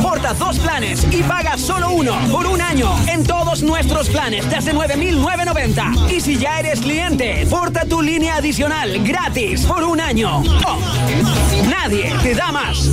[0.02, 4.74] Porta dos planes y paga solo uno por un año en todos nuestros planes desde
[4.74, 6.10] 9.990.
[6.12, 10.42] Y si ya eres cliente, porta tu línea adicional gratis por un año.
[10.66, 10.78] Oh,
[11.68, 12.88] nadie te da más.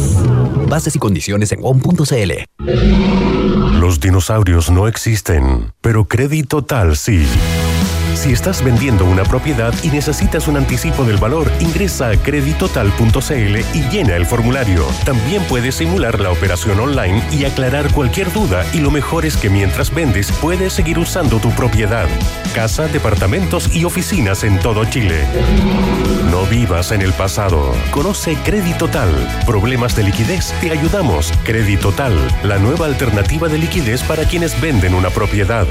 [0.74, 2.32] Bases y condiciones en WOM.cl.
[3.80, 7.28] Los dinosaurios no existen, pero Crédito Tal sí.
[8.16, 13.90] Si estás vendiendo una propiedad y necesitas un anticipo del valor, ingresa a creditotal.cl y
[13.90, 14.86] llena el formulario.
[15.04, 19.50] También puedes simular la operación online y aclarar cualquier duda y lo mejor es que
[19.50, 22.08] mientras vendes puedes seguir usando tu propiedad.
[22.54, 25.26] Casa, departamentos y oficinas en todo Chile.
[26.30, 27.74] No vivas en el pasado.
[27.92, 29.12] Conoce Creditotal.
[29.46, 31.34] Problemas de liquidez, te ayudamos.
[31.44, 35.68] Creditotal, la nueva alternativa de liquidez para quienes venden una propiedad.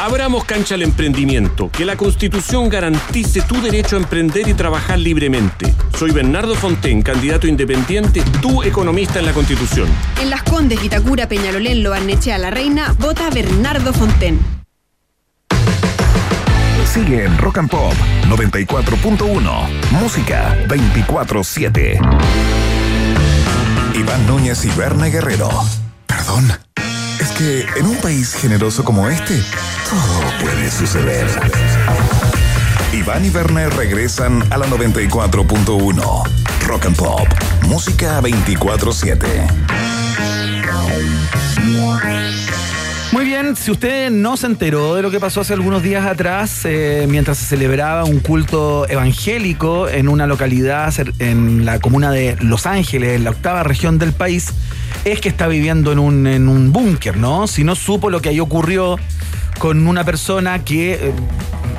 [0.00, 5.74] Abramos cancha al emprendimiento, que la Constitución garantice tu derecho a emprender y trabajar libremente.
[5.98, 9.88] Soy Bernardo Fonten, candidato independiente, tu economista en la Constitución.
[10.18, 14.40] En Las Condes, Vitacura, Peñalolén, Loarnechea, La Reina, vota Bernardo Fonten.
[16.86, 17.92] Sigue en Rock and Pop
[18.30, 19.68] 94.1.
[20.00, 22.00] Música 24-7.
[23.96, 25.50] Iván Núñez y Berna Guerrero.
[26.06, 26.69] Perdón.
[27.20, 29.42] Es que en un país generoso como este,
[29.88, 31.26] todo puede suceder.
[32.92, 36.22] Iván y Werner regresan a la 94.1.
[36.66, 37.28] Rock and Pop.
[37.66, 39.48] Música 24-7.
[43.12, 46.60] Muy bien, si usted no se enteró de lo que pasó hace algunos días atrás,
[46.64, 52.66] eh, mientras se celebraba un culto evangélico en una localidad en la comuna de Los
[52.66, 54.54] Ángeles, en la octava región del país,
[55.04, 57.48] es que está viviendo en un, en un búnker, ¿no?
[57.48, 58.96] Si no supo lo que ahí ocurrió
[59.58, 61.12] con una persona que eh,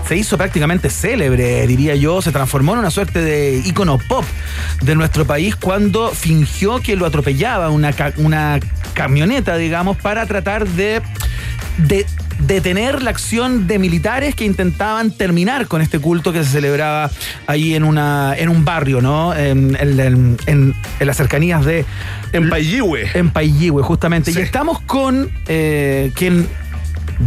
[0.08, 4.26] se hizo prácticamente célebre, diría yo, se transformó en una suerte de ícono pop
[4.82, 8.60] de nuestro país cuando fingió que lo atropellaba una, ca- una
[8.94, 11.02] camioneta, digamos, para tratar de,
[11.78, 12.06] de
[12.40, 17.12] detener la acción de militares que intentaban terminar con este culto que se celebraba
[17.46, 19.34] ahí en una en un barrio, ¿no?
[19.36, 21.86] En, en- en- en- en las cercanías de...
[22.34, 23.10] En Payihue.
[23.14, 24.32] En Payihue, justamente.
[24.34, 24.40] Sí.
[24.40, 26.48] Y estamos con eh, quien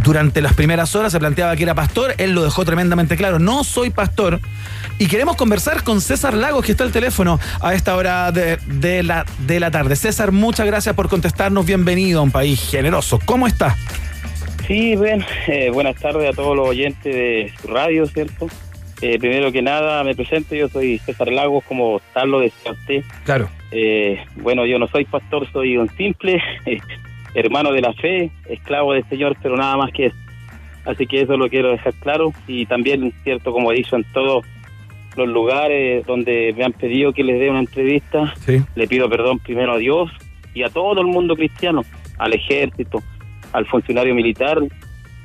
[0.03, 3.63] durante las primeras horas se planteaba que era pastor, él lo dejó tremendamente claro, no
[3.63, 4.39] soy pastor.
[4.97, 9.03] Y queremos conversar con César Lagos, que está al teléfono a esta hora de, de
[9.03, 9.95] la, de la tarde.
[9.95, 13.19] César, muchas gracias por contestarnos, bienvenido a un país generoso.
[13.25, 13.75] ¿Cómo está?
[14.67, 18.47] Sí, bien, eh, buenas tardes a todos los oyentes de su radio, ¿cierto?
[19.01, 23.03] Eh, primero que nada, me presento, yo soy César Lagos, como tal lo decía usted.
[23.25, 23.49] Claro.
[23.71, 26.41] Eh, bueno, yo no soy pastor, soy un simple
[27.35, 30.15] hermano de la fe, esclavo del Señor, pero nada más que eso.
[30.85, 32.33] Así que eso lo quiero dejar claro.
[32.47, 34.45] Y también, cierto, como he dicho en todos
[35.17, 38.57] los lugares donde me han pedido que les dé una entrevista, Sí.
[38.75, 40.11] le pido perdón primero a Dios
[40.53, 41.83] y a todo el mundo cristiano,
[42.17, 43.01] al ejército,
[43.53, 44.59] al funcionario militar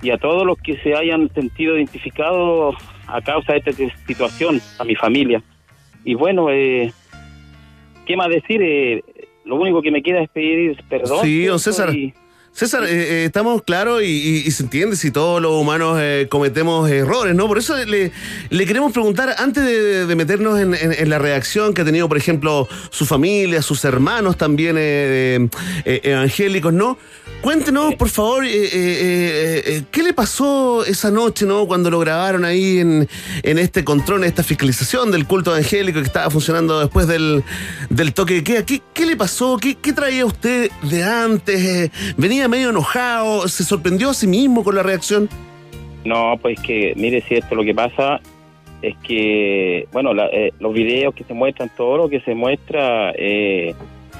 [0.02, 2.76] y a todos los que se hayan sentido identificados
[3.06, 3.72] a causa de esta
[4.06, 5.42] situación, a mi familia.
[6.04, 6.92] Y bueno, eh,
[8.06, 8.62] ¿qué más decir?
[8.62, 9.02] Eh,
[9.50, 11.24] lo único que me queda es pedir perdón.
[11.24, 11.58] Sí, don.
[11.58, 11.94] César.
[11.94, 12.14] Y-
[12.52, 16.26] César, eh, eh, estamos claros y, y- y se entiende si todos los humanos eh,
[16.28, 17.46] cometemos errores, ¿no?
[17.46, 18.10] Por eso le,
[18.50, 22.08] le queremos preguntar, antes de, de meternos en, en- en la reacción que ha tenido,
[22.08, 25.48] por ejemplo, su familia, sus hermanos también eh,
[25.84, 26.98] eh, evangélicos, ¿no?
[27.42, 31.66] Cuéntenos, por favor, eh, eh, eh, eh, ¿qué le pasó esa noche, ¿no?
[31.66, 33.08] Cuando lo grabaron ahí en,
[33.42, 37.42] en este control, en esta fiscalización del culto evangélico que estaba funcionando después del,
[37.88, 38.66] del toque de queda.
[38.66, 39.56] ¿Qué, qué le pasó?
[39.56, 41.60] ¿Qué, qué traía usted de antes?
[41.64, 43.48] Eh, ¿Venía medio enojado?
[43.48, 45.26] ¿Se sorprendió a sí mismo con la reacción?
[46.04, 48.20] No, pues que, mire, si esto lo que pasa
[48.82, 53.12] es que, bueno, la- eh, los videos que se muestran, todo lo que se muestra
[53.16, 53.74] eh,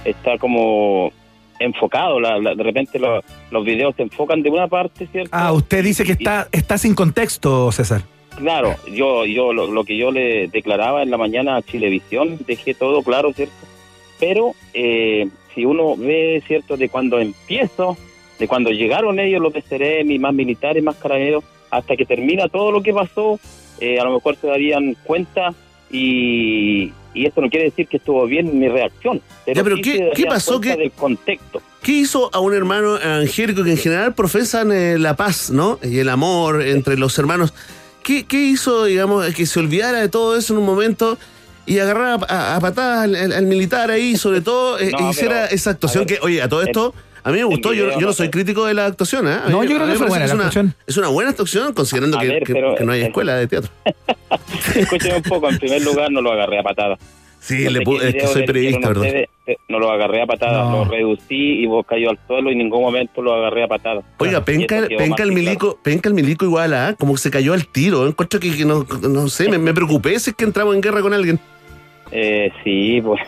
[0.07, 1.13] está como
[1.61, 2.19] enfocado.
[2.19, 3.23] La, la- de repente lo-
[3.53, 5.31] los videos se enfocan de una parte, ¿cierto?
[5.33, 8.03] Ah, usted dice que está, está sin contexto, César.
[8.37, 12.75] Claro, yo, yo lo, lo que yo le declaraba en la mañana a Chilevisión, dejé
[12.75, 13.55] todo claro, ¿cierto?
[14.19, 17.97] Pero eh, si uno ve, ¿cierto?, de cuando empiezo,
[18.39, 22.83] de cuando llegaron ellos, los Ceremi, más militares, más carabineros, hasta que termina todo lo
[22.83, 23.39] que pasó,
[23.81, 25.53] eh, a lo mejor se darían cuenta
[25.91, 29.21] y, y esto no quiere decir que estuvo bien mi reacción.
[29.45, 31.61] Pero, Ya, pero sí ¿qué- qué pasó del contexto.
[31.83, 35.79] ¿Qué hizo a un hermano evangélico que en general profesan eh, la paz, ¿no?
[35.83, 37.55] Y el amor entre los hermanos.
[38.03, 41.19] ¿Qué, qué hizo, digamos, que se olvidara de todo eso en un momento
[41.67, 45.43] y agarrara a, a patadas al, al- al militar ahí, sobre todo, eh, No, hiciera
[45.45, 48.07] pero, esa actuación ver, que, oye, a todo esto, a mí me gustó, yo, yo
[48.07, 49.33] no soy crítico de la actuación, ¿eh?
[49.33, 50.75] A mí- No, yo creo a que fue buena es la una- actuación.
[50.87, 53.47] Es una buena actuación, considerando A que, ver, que- pero- que no hay escuela de
[53.47, 53.71] teatro.
[54.75, 56.99] Escúcheme un poco, en primer lugar no lo agarré a patadas.
[57.41, 60.21] Sí, No le sé pu- qué es que soy periodista, ustedes, eh, No lo agarré
[60.21, 60.85] a patadas, No.
[60.85, 64.05] lo reducí y vos cayó al suelo y en ningún momento lo agarré a patadas.
[64.19, 66.95] Oiga, penca, el milico, penca el milico igual, ¿ah?
[66.99, 68.07] Como que se cayó al tiro.
[68.07, 71.01] Encuentro que, que no, no sé, me, me preocupé si es que entramos en guerra
[71.01, 71.41] con alguien.
[72.13, 73.21] Eh, sí, pues.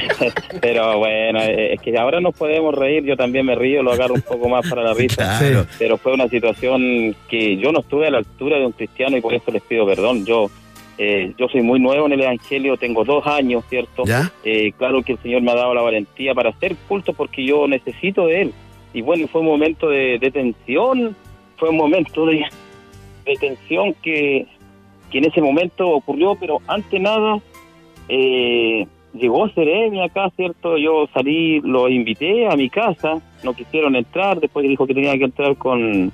[0.60, 4.14] pero bueno, eh, es que ahora nos podemos reír, yo también me río, lo agarro
[4.14, 5.38] un poco más para la risa.
[5.44, 5.66] Claro.
[5.78, 9.20] Pero fue una situación que yo no estuve a la altura de un cristiano y
[9.20, 10.24] por eso les pido perdón.
[10.24, 10.50] Yo
[10.96, 14.04] eh, yo soy muy nuevo en el Evangelio, tengo dos años, ¿cierto?
[14.04, 14.30] ¿Ya?
[14.44, 17.66] Eh, claro que el Señor me ha dado la valentía para hacer culto porque yo
[17.66, 18.52] necesito de Él.
[18.92, 21.16] Y bueno, fue un momento de, de tensión,
[21.56, 22.44] fue un momento de,
[23.24, 24.46] de tensión que,
[25.10, 27.40] que en ese momento ocurrió, pero ante nada
[28.08, 30.76] eh, llegó Seremi acá, ¿cierto?
[30.76, 35.24] Yo salí, lo invité a mi casa, no quisieron entrar, después dijo que tenía que
[35.24, 36.12] entrar con,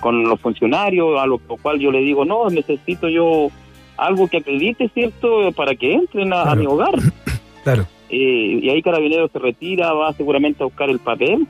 [0.00, 3.48] con los funcionarios, a lo cual yo le digo, no, necesito yo
[3.96, 5.52] algo que acredite, ¿cierto?
[5.52, 6.94] Para que entren a, a mi hogar.
[7.64, 7.86] Claro.
[8.10, 11.46] Eh, y ahí Carabinero se retira, va seguramente a buscar el papel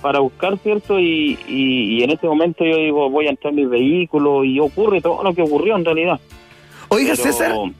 [0.00, 1.00] para buscar, ¿cierto?
[1.00, 4.60] Y, y, y en ese momento yo digo, voy a entrar en mi vehículo y
[4.60, 6.20] ocurre todo lo que ocurrió en realidad.
[6.88, 7.74] Oiga, Pero- César, ¿y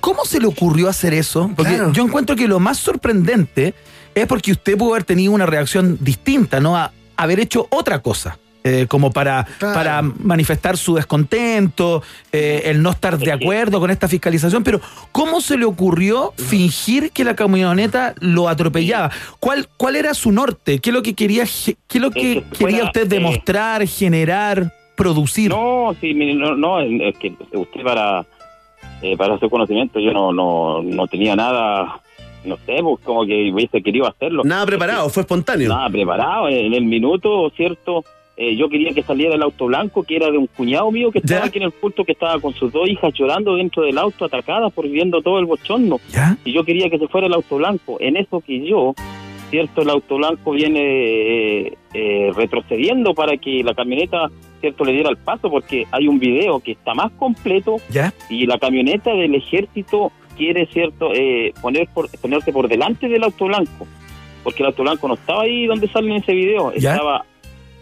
[0.00, 1.50] cómo se le ocurrió hacer eso?
[1.56, 1.92] Porque Claro.
[1.92, 3.74] yo encuentro que lo más sorprendente
[4.14, 6.76] es porque usted pudo haber tenido una reacción distinta, ¿no?
[6.76, 8.38] A haber hecho otra cosa.
[8.64, 9.74] eh, como para, Claro.
[9.74, 12.02] para manifestar su descontento,
[12.32, 14.80] eh, el no estar de acuerdo con esta fiscalización, pero
[15.12, 19.10] ¿cómo se le ocurrió fingir que la camioneta lo atropellaba?
[19.40, 20.80] ¿Cuál, cuál era su norte?
[20.80, 21.44] ¿Qué es lo que quería,
[21.86, 25.50] qué es lo que que quería usted eh, demostrar, generar, producir?
[25.50, 28.26] No, sí, mire, no, no, es que usted para,
[29.02, 32.00] eh, para su conocimiento yo no, no, no tenía nada,
[32.44, 34.42] no sé, pues como que hubiese querido hacerlo.
[34.44, 35.68] Nada preparado, fue espontáneo.
[35.68, 38.04] Nada preparado, en el minuto, ¿cierto?
[38.40, 41.18] Eh, yo quería que saliera el auto blanco, que era de un cuñado mío que
[41.18, 41.46] estaba ¿Ya?
[41.48, 44.72] aquí en el culto, que estaba con sus dos hijas llorando dentro del auto, atacadas
[44.72, 45.98] por viendo todo el bochorno.
[46.10, 46.38] ¿Ya?
[46.44, 47.96] Y yo quería que se fuera el auto blanco.
[47.98, 48.94] En eso que yo,
[49.50, 49.82] ¿cierto?
[49.82, 54.28] El auto blanco viene eh, eh, retrocediendo para que la camioneta,
[54.60, 54.84] ¿cierto?
[54.84, 58.12] Le diera el paso, porque hay un video que está más completo ¿Ya?
[58.28, 61.12] y la camioneta del ejército quiere, ¿cierto?
[61.14, 63.86] Eh, poner por, ponerse por delante del auto blanco.
[64.44, 66.92] Porque el auto blanco no estaba ahí donde sale en ese video, ¿Ya?
[66.92, 67.24] estaba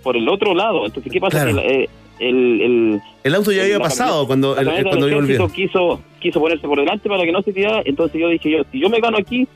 [0.03, 0.87] por el otro lado.
[0.87, 1.43] Entonces, ¿qué pasa?
[1.45, 1.61] Claro.
[1.63, 1.89] Que eh,
[2.19, 6.67] el, el, El auto ya el- había pasado cuando, la el- cuando quiso, quiso ponerse
[6.67, 7.83] por delante para que no se tirara.
[7.85, 9.47] Entonces yo dije, yo si yo me gano aquí,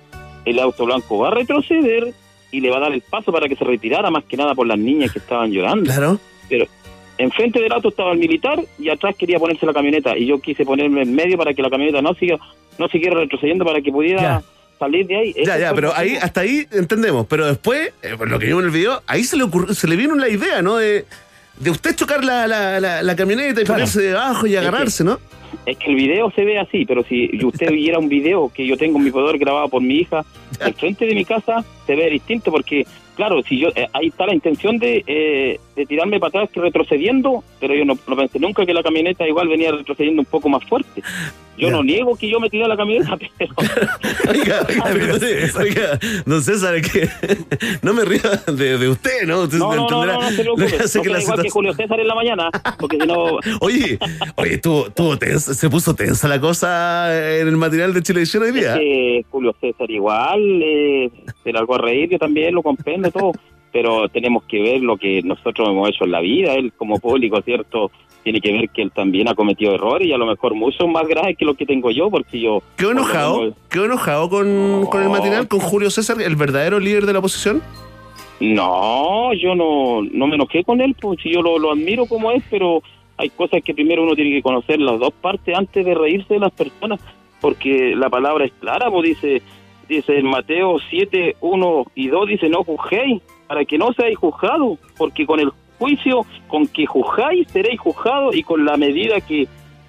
[0.44, 2.12] el auto blanco va a retroceder
[2.52, 4.66] y le va a dar el paso para que se retirara, más que nada por
[4.66, 5.84] las niñas que estaban llorando.
[5.84, 6.18] Claro.
[6.48, 6.66] Pero
[7.18, 10.16] enfrente del auto estaba el militar y atrás quería ponerse la camioneta.
[10.16, 12.38] Y yo quise ponerme en medio para que la camioneta no siga
[12.78, 14.42] no siguiera retrocediendo para que pudiera Ya.
[14.78, 15.34] salir de ahí.
[15.44, 17.26] Ya, ya, pero ahí, hasta ahí entendemos.
[17.26, 19.86] Pero después, eh, por lo que vimos en el video, ahí se le ocurrió, se
[19.86, 20.76] le vino la idea, ¿no?
[20.78, 21.04] De,
[21.58, 23.80] de usted chocar la, la, la, la camioneta y Claro.
[23.80, 25.20] ponerse debajo y agarrarse, ¿no?
[25.66, 28.76] Es que el video se ve así, pero si usted viera un video que yo
[28.76, 30.24] tengo en mi poder grabado por mi hija,
[30.60, 32.86] al frente de mi casa, se ve distinto porque
[33.20, 36.60] claro, si yo eh, ahí está la intención de, eh, de tirarme para atrás que
[36.60, 40.48] retrocediendo, pero yo no, no pensé nunca que la camioneta igual venía retrocediendo un poco
[40.48, 41.02] más fuerte.
[41.58, 43.52] Yo no niego que yo me tiré a la camioneta, pero
[44.30, 47.06] Oiga, oiga, perdone, oiga, don César, que
[47.82, 49.42] no me ría de, de usted, ¿no?
[49.42, 50.78] Usted no, no, no, entenderá no, no se lo preocupe.
[50.78, 53.38] que No que igual que situación- Julio César en la mañana, porque si no...
[53.60, 53.98] Oye,
[54.36, 57.10] oye, tuvo tensa- se puso tensa la cosa
[57.40, 58.72] en el material de Chilevisión hoy día.
[58.76, 61.10] Es que Julio César igual, eh,
[61.44, 63.32] se largó a reír, yo también lo comprendo todo,
[63.72, 67.40] pero tenemos que ver lo que nosotros hemos hecho en la vida, él como público,
[67.42, 67.90] ¿cierto?
[68.22, 71.06] Tiene que ver que él también ha cometido errores y a lo mejor mucho más
[71.06, 72.62] graves que lo que tengo yo, porque yo...
[72.76, 73.54] ¿Quedó enojado?
[73.70, 77.62] ¿Quedó enojado con, con el matinal, con Julio César, el verdadero líder de la oposición?
[78.40, 82.30] No, yo no, no me enojé con él, pues si yo lo, lo admiro como
[82.30, 82.82] es, pero
[83.18, 86.40] hay cosas que primero uno tiene que conocer las dos partes antes de reírse de
[86.40, 87.00] las personas,
[87.40, 89.42] porque la palabra es clara, pues dice,
[89.90, 94.78] dice en Mateo 7, 1 y 2, dice no juzguéis, para que no seáis juzgados,
[94.96, 99.48] porque con el juicio con que juzgáis seréis juzgados y con la medida que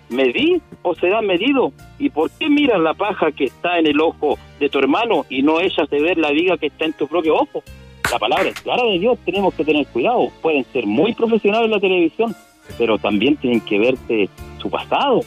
[0.09, 1.71] medís os será medido.
[1.99, 5.43] ¿Y por qué miras la paja que está en el ojo de tu hermano y
[5.43, 7.63] no echas de ver la viga que está en tu propio ojo?
[8.11, 10.29] La palabra es clara de Dios, tenemos que tener cuidado.
[10.41, 12.35] Pueden ser muy profesionales en la televisión,
[12.77, 14.29] pero también tienen que verse
[14.59, 15.21] su pasado.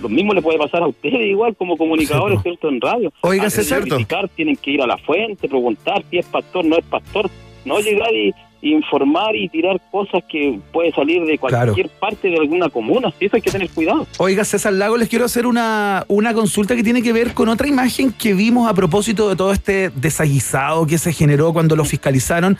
[0.00, 2.68] Lo mismo le puede pasar a ustedes igual como comunicadores, ¿cierto?
[2.68, 3.12] En radio.
[3.22, 3.82] Oiga, César.
[3.82, 7.30] criticar, tienen que ir a la fuente, preguntar si es pastor, no es pastor.
[7.64, 12.68] No llegar y informar y tirar cosas que puede salir de cualquier parte de alguna
[12.68, 13.12] comuna.
[13.18, 14.06] Eso hay que tener cuidado.
[14.18, 17.66] Oiga, César Lago, les quiero hacer una, una consulta que tiene que ver con otra
[17.68, 22.58] imagen que vimos a propósito de todo este desaguisado que se generó cuando lo fiscalizaron.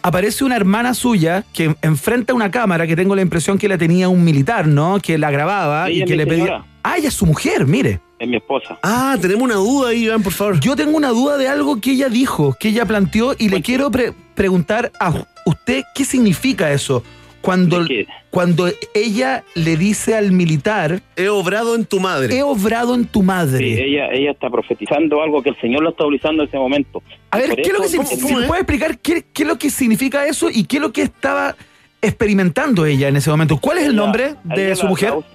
[0.00, 4.08] Aparece una hermana suya que enfrenta una cámara que tengo la impresión que la tenía
[4.08, 4.98] un militar, ¿no?
[5.00, 6.44] Que la grababa Ella y es que le pedía.
[6.44, 6.71] señora.
[6.82, 8.00] Ah, ella es su mujer, mire.
[8.18, 8.78] Es mi esposa.
[8.82, 10.60] Ah, tenemos una duda ahí, Iván, por favor.
[10.60, 13.90] Yo tengo una duda de algo que ella dijo, que ella planteó, y le quiero
[13.90, 15.12] pre- preguntar a
[15.46, 17.02] usted qué significa eso.
[17.40, 17.84] Cuando,
[18.30, 21.02] cuando ella le dice al militar.
[21.16, 22.36] He obrado en tu madre.
[22.36, 23.58] He obrado en tu madre.
[23.58, 27.02] Sí, ella, ella está profetizando algo que el Señor lo está utilizando en ese momento.
[27.32, 28.28] A ver, ¿qué es lo que significa?
[28.28, 30.92] Si me puede explicar qué, qué es lo que significa eso y qué es lo
[30.92, 31.56] que estaba
[32.00, 33.58] experimentando ella en ese momento.
[33.58, 35.10] ¿Cuál es el nombre de su la- mujer?
[35.10, 35.26] la-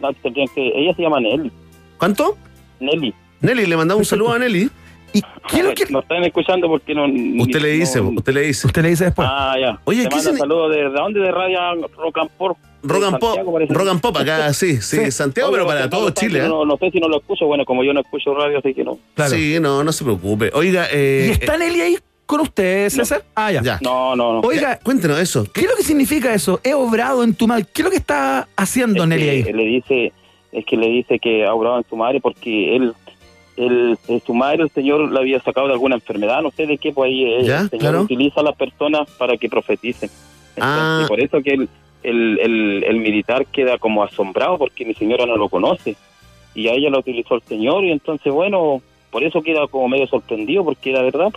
[0.00, 1.50] no, tendrían que- ella se llama Nelly.
[1.98, 2.36] ¿Cuánto?
[2.80, 3.14] Nelly.
[3.40, 4.70] Nelly, le mandamos un saludo a Nelly.
[5.12, 5.86] ¿Y qué lo que...
[5.86, 7.06] No están escuchando porque no...
[7.42, 8.66] Usted le dice, usted le dice.
[8.66, 9.26] Usted le dice después.
[9.30, 9.78] Ah, ya.
[9.84, 11.20] Oye, Te ¿qué signi- saludos de, ¿de dónde?
[11.20, 11.58] De Radio
[11.96, 12.58] Rock and Pop.
[12.82, 13.38] Rock and Pop,
[13.70, 16.44] Rock and Pop acá, sí, sí, Santiago, pero para todo Chile.
[16.44, 16.48] ¿eh?
[16.48, 18.84] No, no sé si no lo escucho, bueno, como yo no escucho radio, así que
[18.84, 18.98] no.
[19.28, 20.50] Sí, no, no se preocupe.
[20.54, 23.24] Oiga, eh, ¿Y está Nelly ahí con usted, César?
[23.34, 23.62] Ah, ya.
[23.62, 23.78] Ya.
[23.82, 24.40] No, no, no.
[24.40, 25.46] Oiga, cuéntenos eso.
[25.52, 26.60] ¿Qué es lo que significa eso?
[26.64, 27.64] He obrado en tu madre.
[27.72, 29.42] ¿Qué es lo que está haciendo Es Nelly ahí?
[29.44, 30.12] le dice,
[30.52, 32.92] es que le dice que ha obrado en su madre porque él,
[33.56, 36.78] él, en su madre el Señor la había sacado de alguna enfermedad, no sé de
[36.78, 38.02] qué, pues ahí eh, Ya, el Señor claro.
[38.02, 40.10] utiliza a las personas para que profeticen.
[40.56, 41.04] Entonces, Ah.
[41.08, 41.68] por eso que el,
[42.02, 45.96] el, el, el militar queda como asombrado porque mi señora no lo conoce
[46.54, 48.80] y a ella la utilizó el Señor y entonces bueno,
[49.10, 51.30] por eso queda como medio sorprendido porque era verdad.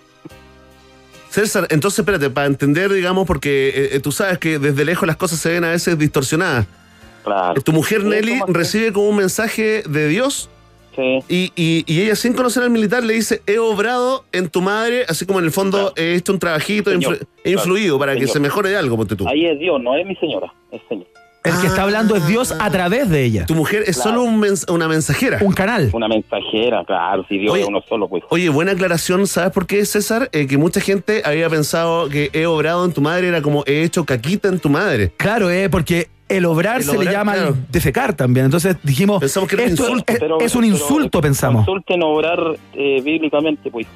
[1.30, 5.16] César, entonces espérate, para entender, digamos, porque eh, eh, tú sabes que desde lejos las
[5.18, 6.66] cosas se ven a veces distorsionadas.
[7.24, 7.62] Claro.
[7.62, 10.50] Tu mujer Sí, Nelly recibe como un mensaje de Dios
[11.30, 15.06] y, y- y ella sin conocer al militar le dice, he obrado en tu madre,
[15.08, 18.28] así como en el fondo he hecho un trabajito, Señor, he influido claro, para que
[18.28, 19.26] se mejore de algo, ponte tú.
[19.28, 21.08] Ahí es Dios, no es mi señora, es Señor.
[21.44, 23.46] El que está hablando es Dios a través de ella.
[23.46, 24.10] Tu mujer es Claro.
[24.12, 25.40] solo un mens- una mensajera.
[25.42, 25.90] Un canal.
[25.94, 28.24] Una mensajera, claro, si Dios Oye, es uno solo, pues.
[28.30, 30.30] Oye, buena aclaración, ¿sabes por qué, César?
[30.34, 33.84] Eh, que mucha gente había pensado que he obrado en tu madre era como he
[33.84, 35.12] hecho caquita en tu madre.
[35.16, 37.56] Claro, eh, porque el obrar El se le llama claro.
[37.72, 38.46] defecar también.
[38.46, 40.14] Entonces dijimos, Pensamos que era un esto insulto.
[40.14, 41.66] es, Pero- es un pero insulto, pensamos.
[41.66, 42.40] Consulten obrar
[42.74, 43.88] eh, bíblicamente, pues.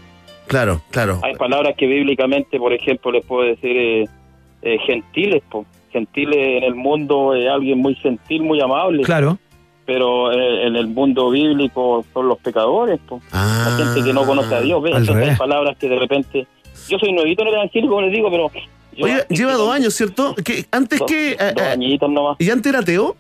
[0.48, 1.20] Claro, claro.
[1.24, 4.06] Hay palabras que bíblicamente, por ejemplo, les puedo decir eh,
[4.62, 5.68] eh, gentiles, pues.
[5.94, 9.04] Gentiles en el mundo es alguien muy gentil, muy amable.
[9.04, 9.38] Claro.
[9.86, 13.22] Pero eh, en el mundo bíblico son los pecadores, pues.
[13.32, 14.96] Ah, La gente que no conoce a Dios, ¿ves?
[14.98, 16.48] Entonces hay palabras que de repente...
[16.90, 18.52] Yo soy nuevito en el evangelio, como les digo, pero...
[18.96, 20.36] yo- Oye, lleva dos años, ¿cierto?
[20.36, 21.32] Que antes Dos- que...
[21.32, 22.36] eh, dos eh, añitos nomás.
[22.40, 23.16] ¿Y antes era ateo?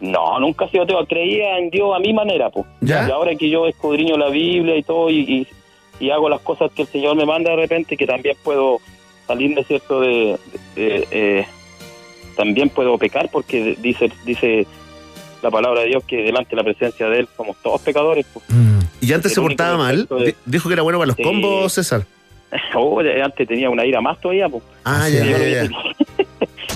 [0.00, 1.04] No, nunca he sido ateo.
[1.06, 2.66] Creía en Dios a mi manera, pues.
[2.80, 3.08] ¿Ya?
[3.08, 5.46] Y ahora que yo escudriño la Biblia y todo y, y-
[6.00, 8.78] y hago las cosas que el Señor me manda de repente, que también puedo
[9.26, 10.00] salirme, ¿cierto?
[10.00, 10.38] De,
[10.76, 11.46] de- eh,
[12.38, 14.66] también puedo pecar porque dice dice
[15.42, 18.24] la palabra de Dios que delante de la presencia de Él somos todos pecadores.
[18.32, 18.46] Pues.
[19.00, 20.06] ¿Y antes El se portaba mal?
[20.08, 21.22] de- Dijo que era bueno para los Sí.
[21.22, 22.06] combos, César.
[22.74, 24.62] Oh, antes tenía una ira más todavía, pues.
[24.84, 25.68] Ah, Sí, ya, ya, ya.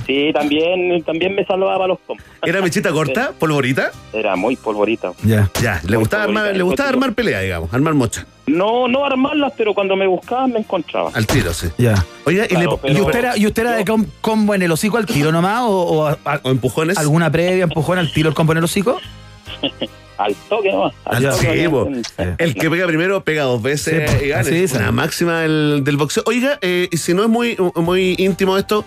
[0.06, 2.26] Sí, también, también me salvaba los combos.
[2.44, 3.32] ¿Era mechita corta?
[3.38, 3.92] ¿Polvorita?
[4.12, 5.12] Era muy polvorita.
[5.22, 5.48] Ya.
[5.62, 8.26] Ya, le gustaba armar, le gustaba armar pelea, digamos, armar mocha.
[8.46, 11.12] No, no armarlas, pero cuando me buscaban me encontraban.
[11.14, 11.68] Al tiro, sí.
[11.78, 12.04] Ya.
[12.26, 14.96] Oiga, y, le- ¿Y usted era, y usted era de com- combo en el hocico
[14.96, 15.62] al tiro nomás?
[15.62, 16.98] ¿O, o a- a- empujones?
[16.98, 18.98] ¿Alguna previa empujón al tiro el combo en el hocico?
[20.24, 20.94] Al toque nomás.
[21.04, 22.14] Al toque, sí, nomás.
[22.38, 24.40] El que pega primero pega dos veces Sí, y gana.
[24.42, 26.22] Así Es una máxima del, del boxeo.
[26.26, 28.84] Oiga, eh, y si no es muy, muy íntimo esto,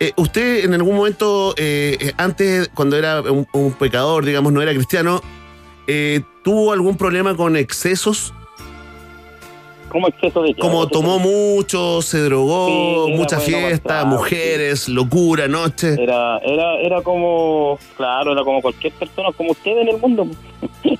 [0.00, 4.62] eh, usted en algún momento, eh, eh, antes, cuando era un, un pecador, digamos, no
[4.62, 5.20] era cristiano,
[5.86, 8.32] eh, ¿tuvo algún problema con excesos?
[9.88, 10.54] ¿Cómo exceso de?
[10.54, 15.94] Como tomó mucho, se drogó, Sí, mucha bueno, fiesta, claro, mujeres, locura, noche.
[15.98, 20.26] Era, era, era como, claro, era como cualquier persona, como usted en el mundo.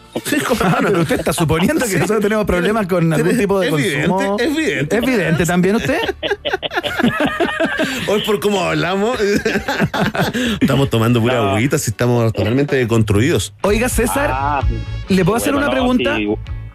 [0.61, 4.37] Ah, pero usted está suponiendo que nosotros tenemos problemas con algún tipo de Es consumo.
[4.39, 4.97] evidente, es evidente.
[4.97, 5.99] ¿Es evidente también usted?
[8.09, 9.19] Hoy por cómo hablamos,
[10.61, 11.51] estamos tomando pura No.
[11.51, 13.55] agüita si estamos totalmente construidos.
[13.63, 14.61] Oiga, César, Ah,
[15.09, 16.17] ¿le puedo hacer una no, pregunta?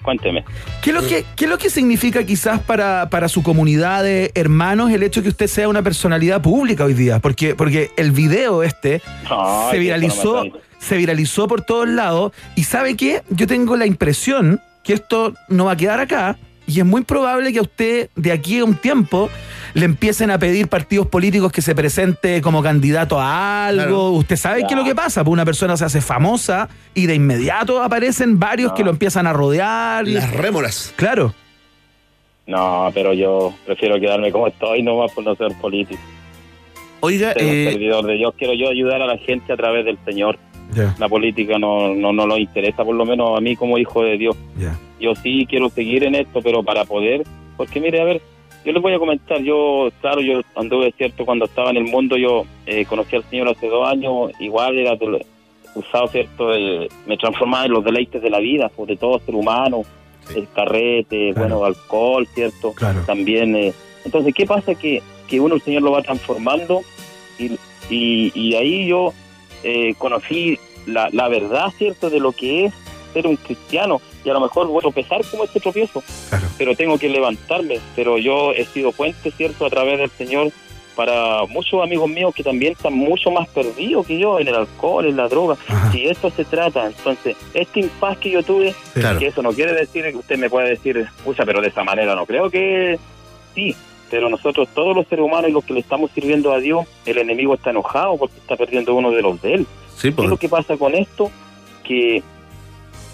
[0.04, 0.46] Cuénteme.
[0.82, 4.32] ¿Qué es lo que, qué es lo que significa quizás para, para su comunidad de
[4.36, 7.20] hermanos el hecho que usted sea una personalidad pública hoy día?
[7.20, 9.02] Porque, porque el video este
[9.72, 10.44] se viralizó,
[10.80, 12.34] se viralizó por todos lados.
[12.56, 13.24] Y ¿sabe qué?
[13.30, 16.38] Yo tengo la impresión que esto no va a quedar acá.
[16.68, 19.30] Y es muy probable que a usted, de aquí a un tiempo,
[19.74, 23.84] le empiecen a pedir partidos políticos que se presente como candidato a algo.
[23.84, 24.10] Claro.
[24.12, 24.68] Usted sabe Ya.
[24.68, 25.24] qué es lo que pasa.
[25.24, 28.76] Pues una persona se hace famosa y de inmediato aparecen varios No.
[28.76, 30.08] que lo empiezan a rodear.
[30.08, 30.94] Las rémoras.
[30.96, 31.34] Claro.
[32.46, 36.02] No, pero yo prefiero quedarme como estoy nomás por no ser político.
[37.00, 38.34] Oiga, eh, servidor de Dios.
[38.38, 40.38] Quiero yo ayudar a la gente a través del Señor.
[40.98, 44.18] La política no, no, no nos interesa, por lo menos a mí como hijo de
[44.18, 44.36] Dios.
[45.00, 47.24] Yo sí quiero seguir en esto, pero para poder,
[47.58, 48.22] porque mire, a ver,
[48.66, 52.16] yo les voy a comentar, yo, claro, yo anduve, cierto, cuando estaba en el mundo,
[52.18, 54.98] yo eh, conocí al Señor hace dos años, igual era
[55.76, 59.36] usado, cierto, de- me transformaba en los deleites de la vida, pues, de todo ser
[59.36, 59.84] humano,
[60.36, 63.02] el carrete, bueno, alcohol, cierto, Claro.
[63.06, 63.56] también.
[63.56, 63.74] eh,
[64.06, 64.76] entonces, ¿qué pasa?
[64.76, 66.82] Que, que uno el Señor lo va transformando
[67.40, 67.52] y,
[67.90, 69.14] y, y ahí yo
[69.64, 72.74] eh, conocí la, la verdad, ¿cierto?, de lo que es
[73.14, 74.02] ser un cristiano.
[74.24, 76.02] Y a lo mejor voy a tropezar como este tropiezo,
[76.58, 77.80] pero tengo que levantarme.
[77.96, 80.52] Pero yo he sido puente, ¿cierto?, a través del Señor
[80.96, 85.06] para muchos amigos míos que también están mucho más perdidos que yo en el alcohol,
[85.08, 85.58] en la droga.
[85.92, 89.18] Si esto se trata, entonces, este impas que yo tuve, Claro.
[89.20, 92.16] que eso no quiere decir que usted me puede decir, pucha, pero de esa manera
[92.16, 93.00] no creo que
[93.56, 93.76] sí.
[94.12, 97.18] Pero nosotros, todos los seres humanos y los que le estamos sirviendo a Dios, el
[97.18, 99.68] enemigo está enojado porque está perdiendo uno de los de él.
[99.98, 101.32] Sí, ¿Qué es lo que pasa con esto?
[101.84, 102.22] Que,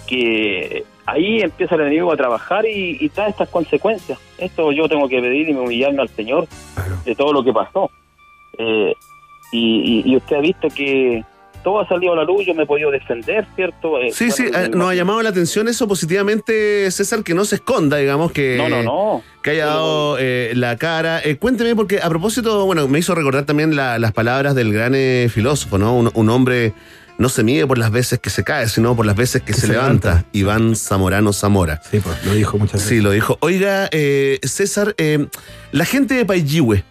[0.05, 4.19] que ahí empieza el enemigo a trabajar y, y trae estas consecuencias.
[4.37, 6.47] Esto yo tengo que pedir y humillarme al Señor
[7.05, 7.89] de todo lo que pasó.
[8.57, 8.93] Eh,
[9.51, 11.23] y, y- y usted ha visto que
[11.63, 13.99] todo ha salido a la luz, yo me he podido defender, ¿cierto?
[13.99, 17.55] Eh, Sí, sí, eh, nos ha llamado la atención eso positivamente, César, que no se
[17.55, 19.23] esconda, digamos, que, No, no, no.
[19.43, 21.19] que haya dado eh, la cara.
[21.23, 24.93] Eh, cuénteme, porque a propósito, bueno, me hizo recordar también la- las palabras del gran
[24.95, 25.95] eh, filósofo, ¿no?
[25.97, 26.73] Un, un hombre
[27.19, 29.67] no se mide por las veces que se cae, sino por las veces que, se,
[29.67, 30.25] levanta.
[30.31, 31.81] Iván Zamorano Zamora.
[31.83, 32.89] Sí, pues lo dijo muchas veces.
[32.89, 33.37] Sí, lo dijo.
[33.41, 35.27] Oiga, eh, César, eh,
[35.73, 36.85] la gente de Paillihue,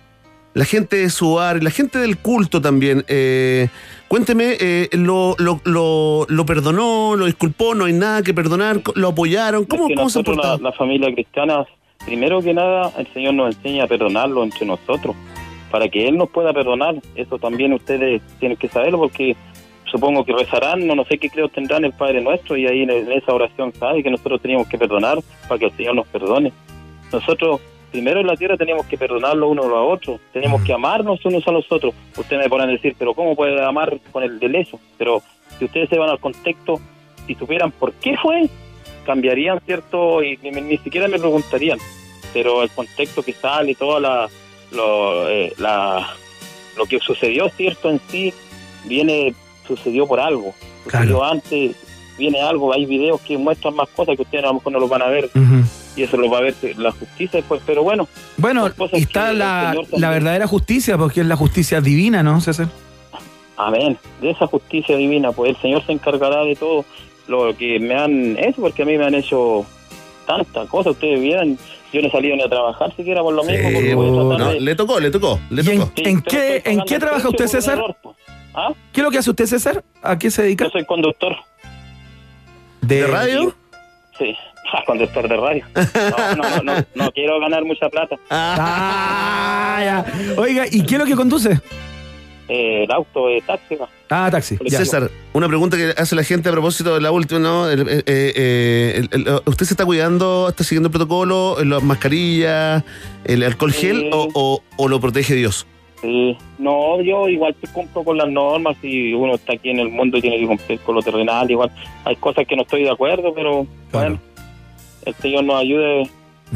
[0.52, 3.68] la gente de Suar, la gente del culto también, eh,
[4.08, 9.08] cuénteme, eh, lo, lo, lo, lo perdonó, lo disculpó, no hay nada que perdonar, lo
[9.08, 9.64] apoyaron?
[9.64, 11.64] ¿Cómo, Es que cómo se la, la familia cristiana,
[12.04, 15.16] primero que nada, el Señor nos enseña a perdonarlo entre nosotros,
[15.70, 16.96] para que Él nos pueda perdonar.
[17.14, 19.36] Eso también ustedes tienen que saberlo, porque
[19.90, 22.90] supongo que rezarán, no, no sé qué creo tendrán el Padre Nuestro, y ahí en,
[22.90, 26.52] en esa oración sabe que nosotros teníamos que perdonar para que el Señor nos perdone.
[27.12, 27.60] Nosotros,
[27.90, 31.46] primero en la tierra, teníamos que perdonarlo unos a los otros, tenemos que amarnos unos
[31.46, 31.94] a los otros.
[32.16, 34.78] Ustedes me podrán decir, pero ¿cómo puede amar con el del eso?
[34.96, 35.22] Pero
[35.58, 36.80] si ustedes se van al contexto,
[37.26, 38.48] si supieran por qué fue,
[39.04, 40.22] cambiarían, ¿cierto?
[40.22, 41.78] Y ni, ni siquiera me preguntarían.
[42.32, 44.28] Pero el contexto que sale, toda la
[44.70, 46.14] lo, eh, la,
[46.76, 47.90] lo que sucedió, ¿cierto?
[47.90, 48.32] En sí,
[48.84, 49.34] viene,
[49.68, 50.52] sucedió por algo.
[50.84, 51.76] Sucedió antes,
[52.18, 54.90] viene algo, hay videos que muestran más cosas que ustedes a lo mejor no los
[54.90, 55.30] van a ver.
[55.96, 58.08] Y eso lo va a ver la justicia después, pero bueno.
[58.36, 62.68] Bueno, está la, la verdadera justicia, porque es la justicia divina, ¿no, César?
[63.56, 63.98] Amén.
[64.20, 66.84] De esa justicia divina, pues el Señor se encargará de todo
[67.26, 69.66] lo que me han hecho, porque a mí me han hecho
[70.26, 70.92] tantas cosas.
[70.92, 71.58] Ustedes vieran,
[71.92, 73.68] yo no he salido ni a trabajar siquiera por lo mismo.
[73.72, 75.92] porque voy a tratar No, de- le tocó, le tocó, le ¿Y en, tocó.
[75.96, 77.82] en qué, en qué trabaja usted, César?
[78.60, 78.72] ¿Ah?
[78.92, 79.84] ¿Qué es lo que hace usted, César?
[80.02, 80.64] ¿A qué se dedica?
[80.64, 81.36] Yo soy conductor.
[82.80, 83.54] ¿De, radio?
[84.18, 84.34] Sí,
[84.72, 85.64] ah, conductor de radio.
[85.76, 88.16] No, no, no, no, no quiero ganar mucha plata.
[88.30, 90.34] Ah, ya.
[90.36, 91.60] Oiga, ¿y qué es lo que conduce?
[92.48, 93.76] eh, el auto de taxi.
[93.76, 93.86] ¿no?
[94.10, 94.58] Ah, taxi.
[94.66, 94.78] ya.
[94.78, 97.68] César, una pregunta que hace la gente a propósito de la última, ¿no?
[97.70, 102.82] El- eh, eh, el- el- ¿Usted se está cuidando, está siguiendo el protocolo, las mascarillas,
[103.24, 104.10] el alcohol gel Sí.
[104.12, 105.66] o, o- o lo protege Dios?
[106.00, 106.36] Sí.
[106.58, 110.18] No, yo igual te cumplo con las normas y uno está aquí en el mundo
[110.18, 111.50] y tiene que cumplir con lo terrenal.
[111.50, 111.70] Igual
[112.04, 114.18] hay cosas que no estoy de acuerdo, pero bueno,
[115.04, 116.08] el Señor nos ayude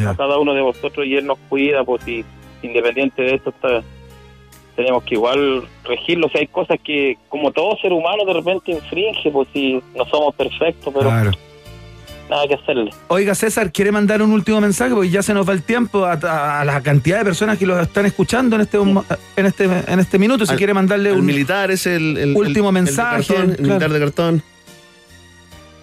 [0.06, 2.24] a cada uno de vosotros y Él nos cuida, pues si
[2.62, 3.82] independiente de esto está,
[4.76, 6.26] tenemos que igual regirlo.
[6.26, 10.04] O sea, hay cosas que como todo ser humano de repente infringe, pues si no
[10.06, 11.30] somos perfectos, pero Claro.
[12.32, 12.90] Nada que hacerle.
[13.08, 14.92] Oiga, César, ¿quiere mandar un último mensaje?
[14.94, 17.66] Porque ya se nos va el tiempo a, a- a la cantidad de personas que
[17.66, 20.44] los están escuchando en este, en este, en este minuto.
[20.46, 23.26] Si Al- quiere mandarle un militar es el, el- último el- el de mensaje.
[23.26, 23.62] cartón, el claro.
[23.68, 24.42] militar de cartón.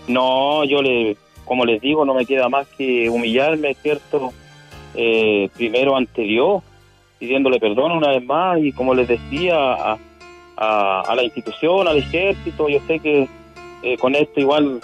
[0.07, 4.34] No, yo le, como les digo, no me queda más que humillarme, ¿cierto?
[4.95, 6.63] Eh, primero ante Dios,
[7.19, 9.97] pidiéndole perdón una vez más y como les decía, a,
[10.57, 13.27] a- a la institución, al ejército, yo sé que
[13.84, 14.81] eh, con esto igual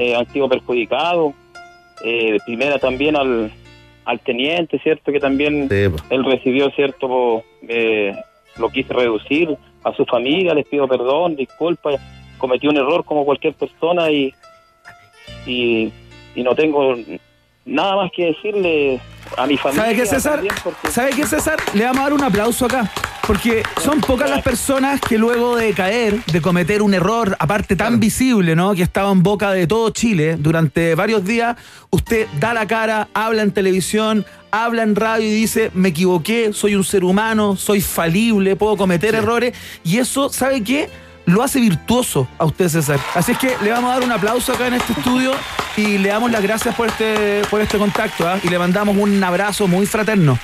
[0.00, 1.34] eh, han sido perjudicados.
[2.04, 3.50] Eh, primera también al,
[4.06, 5.12] al teniente, ¿cierto?
[5.12, 5.68] Que también
[6.10, 7.42] él recibió, ¿cierto?
[7.68, 8.14] Eh,
[8.56, 11.96] lo quise reducir a su familia, les pido perdón, disculpas,
[12.38, 14.32] cometí un error como cualquier persona y,
[15.46, 15.92] y,
[16.34, 16.94] y no tengo
[17.64, 19.00] nada más que decirle
[19.36, 19.82] a mi familia.
[19.84, 20.40] ¿Sabe qué, César?
[20.64, 21.58] porque- ¿Sabe qué, César?
[21.74, 22.90] Le vamos a dar un aplauso acá.
[23.26, 28.00] Porque son pocas las personas que luego de caer, de cometer un error, aparte tan
[28.00, 28.74] visible, ¿no?
[28.74, 31.56] Que estaba en boca de todo Chile durante varios días,
[31.90, 36.74] usted da la cara, habla en televisión, habla en radio y dice, me equivoqué, soy
[36.74, 39.54] un ser humano, soy falible, puedo cometer errores.
[39.84, 40.88] Y eso, ¿sabe qué?
[41.26, 42.98] Lo hace virtuoso a usted, César.
[43.14, 45.32] Así es que le vamos a dar un aplauso acá en este estudio
[45.76, 48.38] y le damos las gracias por este, por este contacto ¿ah?
[48.42, 50.38] y le mandamos un abrazo muy fraterno.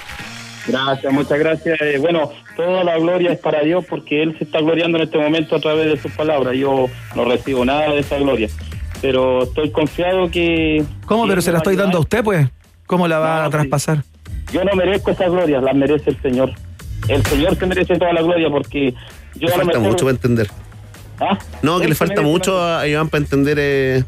[0.66, 1.80] Gracias, muchas gracias.
[1.80, 5.18] Eh, bueno, toda la gloria es para Dios porque Él se está gloriando en este
[5.18, 6.54] momento a través de sus palabras.
[6.56, 8.48] Yo no recibo nada de esa gloria,
[9.00, 10.84] pero estoy confiado que...
[11.06, 11.24] ¿Cómo?
[11.24, 12.48] que Pero se la estoy dando a usted, pues.
[12.86, 14.02] ¿Cómo la va a traspasar?
[14.52, 16.52] Yo no merezco esas glorias, las merece el Señor.
[17.08, 18.92] El Señor se merece toda la gloria porque
[19.34, 20.48] yo Le falta mucho para entender.
[21.20, 21.38] ¿Ah?
[21.62, 23.56] No, que le falta mucho a Iván para entender.
[23.60, 24.04] eh,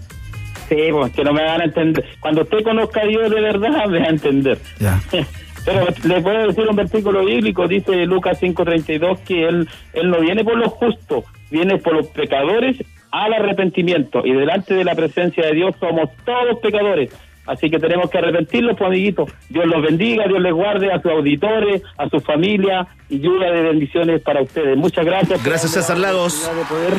[0.68, 2.04] Sí, pues que no me van a entender.
[2.20, 4.58] Cuando usted conozca a Dios de verdad, me va a entender.
[4.78, 5.00] Ya.
[5.64, 10.44] Pero le puedo decir un versículo bíblico, dice Lucas 5:32, que él, él no viene
[10.44, 12.76] por los justos, viene por los pecadores
[13.10, 14.24] al arrepentimiento.
[14.24, 17.10] Y delante de la presencia de Dios somos todos pecadores.
[17.48, 19.30] Así que tenemos que arrepentirlos, pues, amiguitos.
[19.48, 23.62] Dios los bendiga, Dios les guarde a sus auditores, a su familia y lluvia de
[23.62, 24.76] bendiciones para ustedes.
[24.76, 25.42] Muchas gracias.
[25.42, 26.46] Gracias, César la Lagos.
[26.54, 26.92] De poder,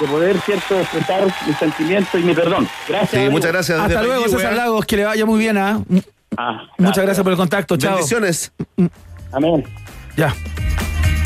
[0.00, 2.66] de poder, cierto, expresar mis sentimientos y mi perdón.
[2.88, 3.22] Gracias.
[3.22, 3.78] Sí, muchas gracias.
[3.78, 5.58] Hasta luego, César Lagos, que le vaya muy bien.
[6.36, 6.62] ¿Ah?
[6.78, 7.94] Muchas gracias por el contacto, chao.
[7.94, 8.52] Bendiciones.
[9.32, 9.64] Amén.
[10.16, 10.34] Ya.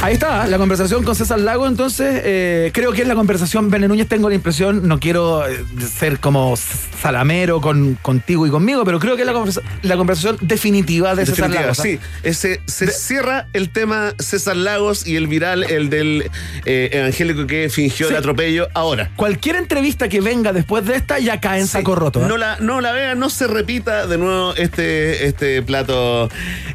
[0.01, 3.89] Ahí está, la conversación con César Lago, entonces, eh, creo que es la conversación, Bene
[3.89, 9.01] Núñez, tengo la impresión, no quiero eh, ser como salamero con, contigo y conmigo, pero
[9.01, 11.73] creo que es la, conversa- la conversación definitiva de César Definitiva.
[11.73, 11.75] ¿ah?
[11.75, 11.99] sí.
[12.23, 16.31] Ese, se cierra el tema César Lagos y el viral, el del
[16.65, 18.12] eh, evangélico que fingió Sí.
[18.12, 18.69] el atropello.
[18.75, 19.11] Ahora.
[19.16, 22.23] Cualquier entrevista que venga después de esta ya cae en saco roto.
[22.25, 22.29] ¿ah?
[22.29, 26.29] No la, no la vean, no se repita de nuevo este, este plato.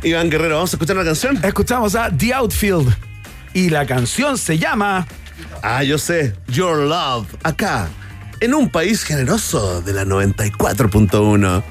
[0.03, 1.39] Iván Guerrero, vamos a escuchar una canción.
[1.41, 2.93] Escuchamos a The Outfield
[3.53, 5.07] y la canción se llama
[5.61, 7.87] Ah, yo sé, Your Love, acá,
[8.41, 11.63] en un país generoso de la 94.1.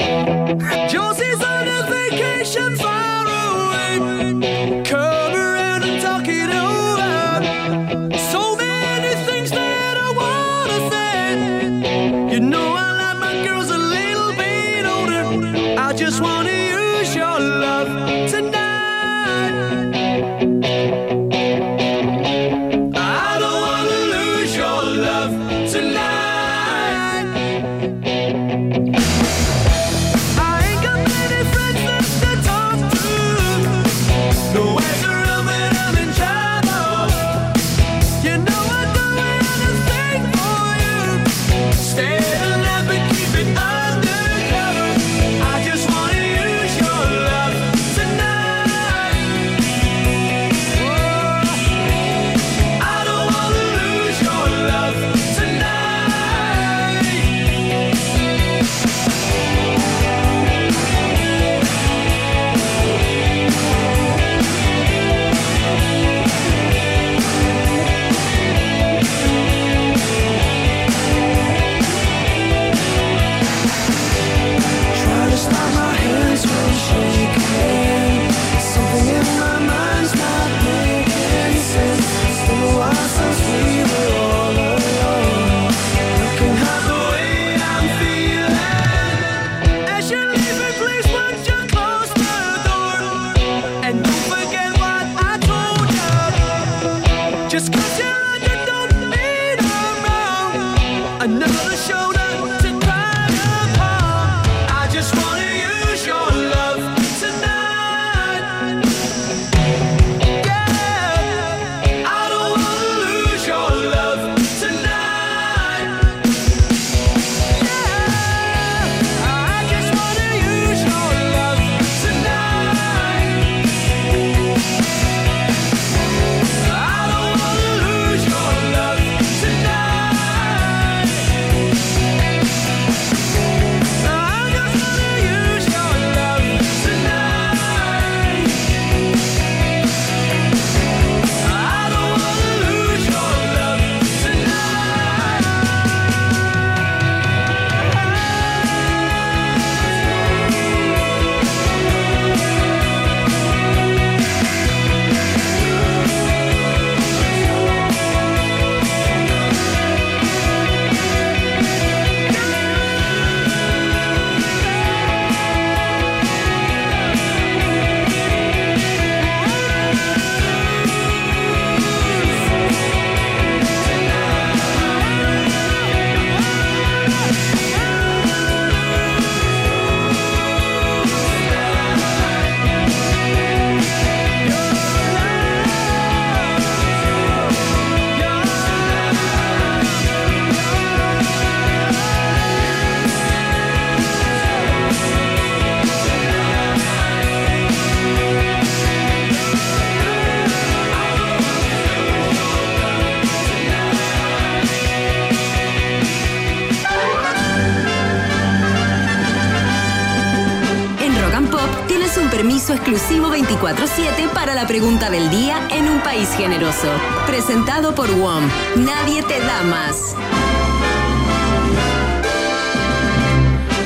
[214.73, 216.89] pregunta del día en un país generoso.
[217.27, 218.49] Presentado por WOM.
[218.77, 220.12] Nadie te da más.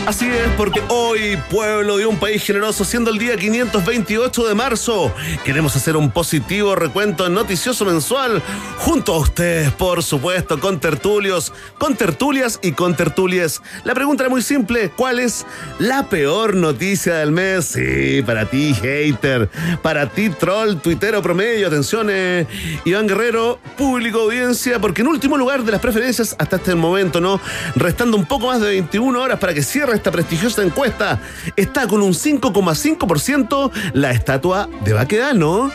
[0.06, 5.12] Así es, porque hoy, pueblo de un país generoso, siendo el día 528 de marzo,
[5.44, 8.40] queremos hacer un positivo recuento noticioso mensual
[8.78, 13.60] junto a ustedes, por supuesto, con tertulios, con tertulias y con tertulias.
[13.82, 15.44] La pregunta era muy simple, ¿cuál es
[15.80, 17.64] la peor noticia del mes?
[17.64, 19.50] Sí, para ti, hater,
[19.82, 22.46] para ti, troll, tuitero promedio, atención, eh,
[22.84, 27.40] Iván Guerrero, público audiencia, porque en último lugar de las preferencias hasta este momento, ¿no?
[27.74, 31.18] Restando un poco más de 21 horas para que cierre esta prestigiosa encuesta,
[31.56, 35.70] está con un 5,5% la estatua de Baquedano.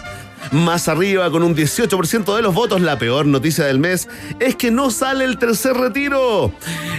[0.51, 4.09] Más arriba, con un 18% de los votos, la peor noticia del mes
[4.39, 6.51] es que no sale el tercer retiro.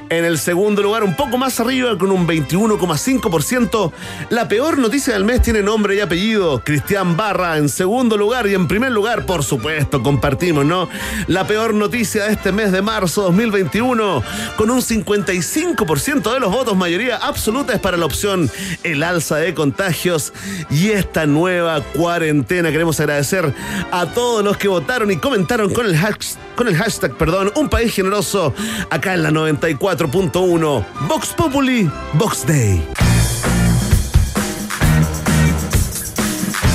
[0.08, 3.92] En el segundo lugar, un poco más arriba, con un 21,5%,
[4.30, 8.54] la peor noticia del mes tiene nombre y apellido, Cristian Barra en segundo lugar y
[8.54, 10.88] en primer lugar, por supuesto, compartimos, ¿no?
[11.26, 14.22] La peor noticia de este mes de marzo 2021,
[14.56, 18.50] con un 55% de los votos, mayoría absoluta es para la opción
[18.82, 20.32] el alza de contagios
[20.70, 22.70] y esta nueva cuarentena.
[22.70, 23.41] Queremos agradecer
[23.90, 27.68] a todos los que votaron y comentaron con el hashtag, con el hashtag perdón, un
[27.68, 28.54] país generoso,
[28.90, 32.82] acá en la 94.1, Vox Populi, Vox Day.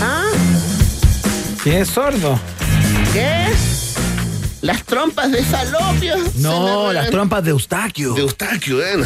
[0.01, 0.29] ¿Ah?
[1.63, 2.39] ¿Qué es sordo?
[3.13, 3.47] ¿Qué?
[4.61, 6.15] Las trompas de falopio.
[6.35, 8.13] No, las trompas de Eustaquio.
[8.13, 9.03] De Eustaquio, eh.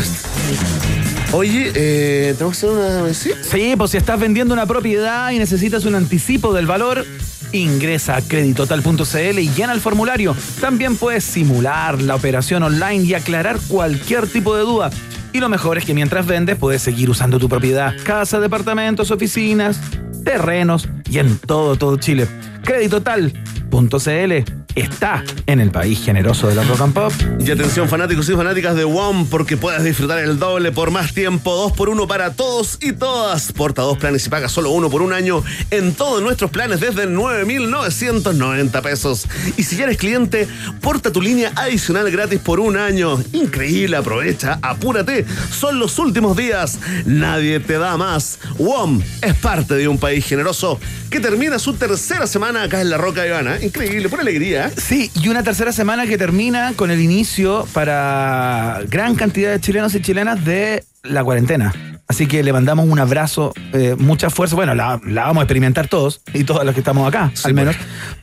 [1.33, 3.13] Oye, eh, ¿tenemos que hacer una...
[3.13, 3.31] ¿Sí?
[3.49, 7.05] Sí, pues si estás vendiendo una propiedad y necesitas un anticipo del valor,
[7.53, 10.35] ingresa a creditotal.cl y llena el formulario.
[10.59, 14.89] También puedes simular la operación online y aclarar cualquier tipo de duda.
[15.33, 19.79] Y lo mejor es que mientras vendes puedes seguir usando tu propiedad, casa, departamentos, oficinas,
[20.23, 22.27] terrenos y en todo, todo Chile.
[22.63, 27.13] Creditotal.cl está en el país generoso de la rock and pop.
[27.39, 31.55] Y atención fanáticos y fanáticas de WOM porque puedes disfrutar el doble por más tiempo,
[31.55, 33.51] dos por uno para todos y todas.
[33.51, 37.07] Porta dos planes y paga solo uno por un año en todos nuestros planes desde
[37.07, 39.27] 9.990 pesos.
[39.57, 40.47] Y si ya eres cliente,
[40.81, 43.21] porta tu línea adicional gratis por un año.
[43.33, 45.25] Increíble, aprovecha, apúrate.
[45.51, 46.79] Son los últimos días.
[47.05, 48.39] Nadie te da más.
[48.57, 50.79] WOM es parte de un país generoso
[51.09, 53.59] que termina su tercera semana acá en La Roca Ivana.
[53.61, 54.60] Increíble, pura alegría.
[54.69, 59.95] Sí, y una tercera semana que termina con el inicio para gran cantidad de chilenos
[59.95, 61.73] y chilenas de la cuarentena.
[62.07, 64.53] Así que le mandamos un abrazo, eh, mucha fuerza.
[64.57, 67.73] Bueno, la, la vamos a experimentar todos y todos los que estamos acá, al menos.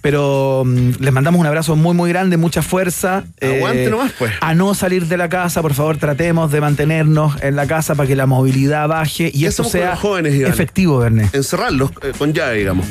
[0.02, 3.24] Pero mm, les mandamos un abrazo muy, muy grande, mucha fuerza.
[3.40, 4.32] Aguante Eh, nomás, pues.
[4.42, 8.06] A no salir de la casa, por favor, tratemos de mantenernos en la casa para
[8.06, 10.52] que la movilidad baje y ¿Qué esto hacemos con sea jóvenes, Iván?
[10.52, 11.30] efectivo, Verne.
[11.32, 12.86] Encerrarlos eh, con llave, digamos.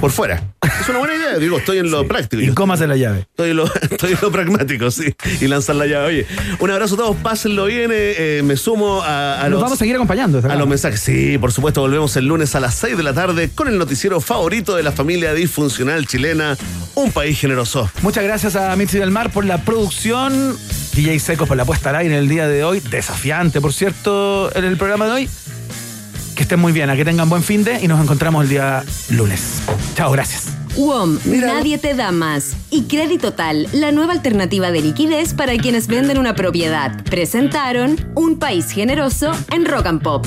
[0.00, 0.42] Por fuera.
[0.80, 2.42] Es una buena idea, digo, estoy en lo práctico.
[2.42, 3.20] Y cómase la llave.
[3.20, 5.14] Estoy en, lo, estoy en lo pragmático, sí.
[5.40, 6.06] Y lanzar la llave.
[6.06, 6.26] Oye,
[6.58, 7.90] un abrazo a todos, pásenlo bien.
[7.92, 9.60] eh, eh, me sumo a, a Nos los.
[9.60, 10.40] vamos a seguir acompañando.
[10.48, 13.50] A los mensajes, sí, por supuesto, volvemos el lunes a las 6 de la tarde
[13.54, 16.56] con el noticiero favorito de la familia disfuncional chilena,
[16.94, 17.90] un país generoso.
[18.02, 20.56] Muchas gracias a Mitzi del Mar por la producción.
[20.94, 22.80] DJ Secos por la puesta al aire en el día de hoy.
[22.80, 25.30] Desafiante, por cierto, en el programa de hoy.
[26.34, 28.84] Que estén muy bien, a que tengan buen fin de y nos encontramos el día
[29.10, 29.62] lunes.
[29.94, 30.48] Chao, gracias.
[30.76, 32.56] WOM, nadie te da más.
[32.70, 37.02] Y Crédito Tal, la nueva alternativa de liquidez para quienes venden una propiedad.
[37.04, 40.26] Presentaron Un País Generoso en Rock and Pop.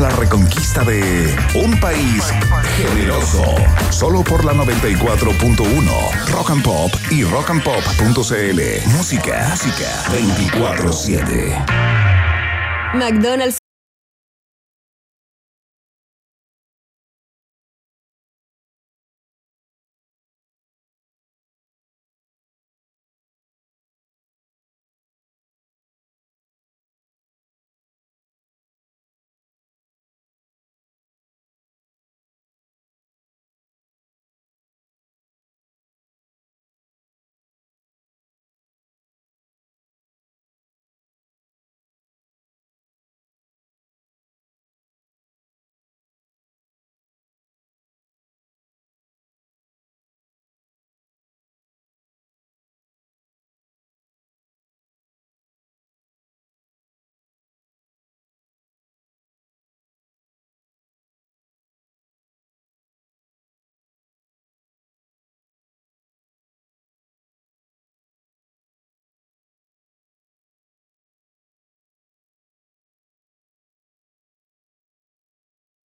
[0.01, 2.33] la reconquista de un país
[2.75, 3.43] generoso.
[3.91, 8.89] Solo por la 94.1 Rock and Pop y rockandpop.cl.
[8.97, 11.65] Música, música 24-7.
[12.95, 13.60] McDonald's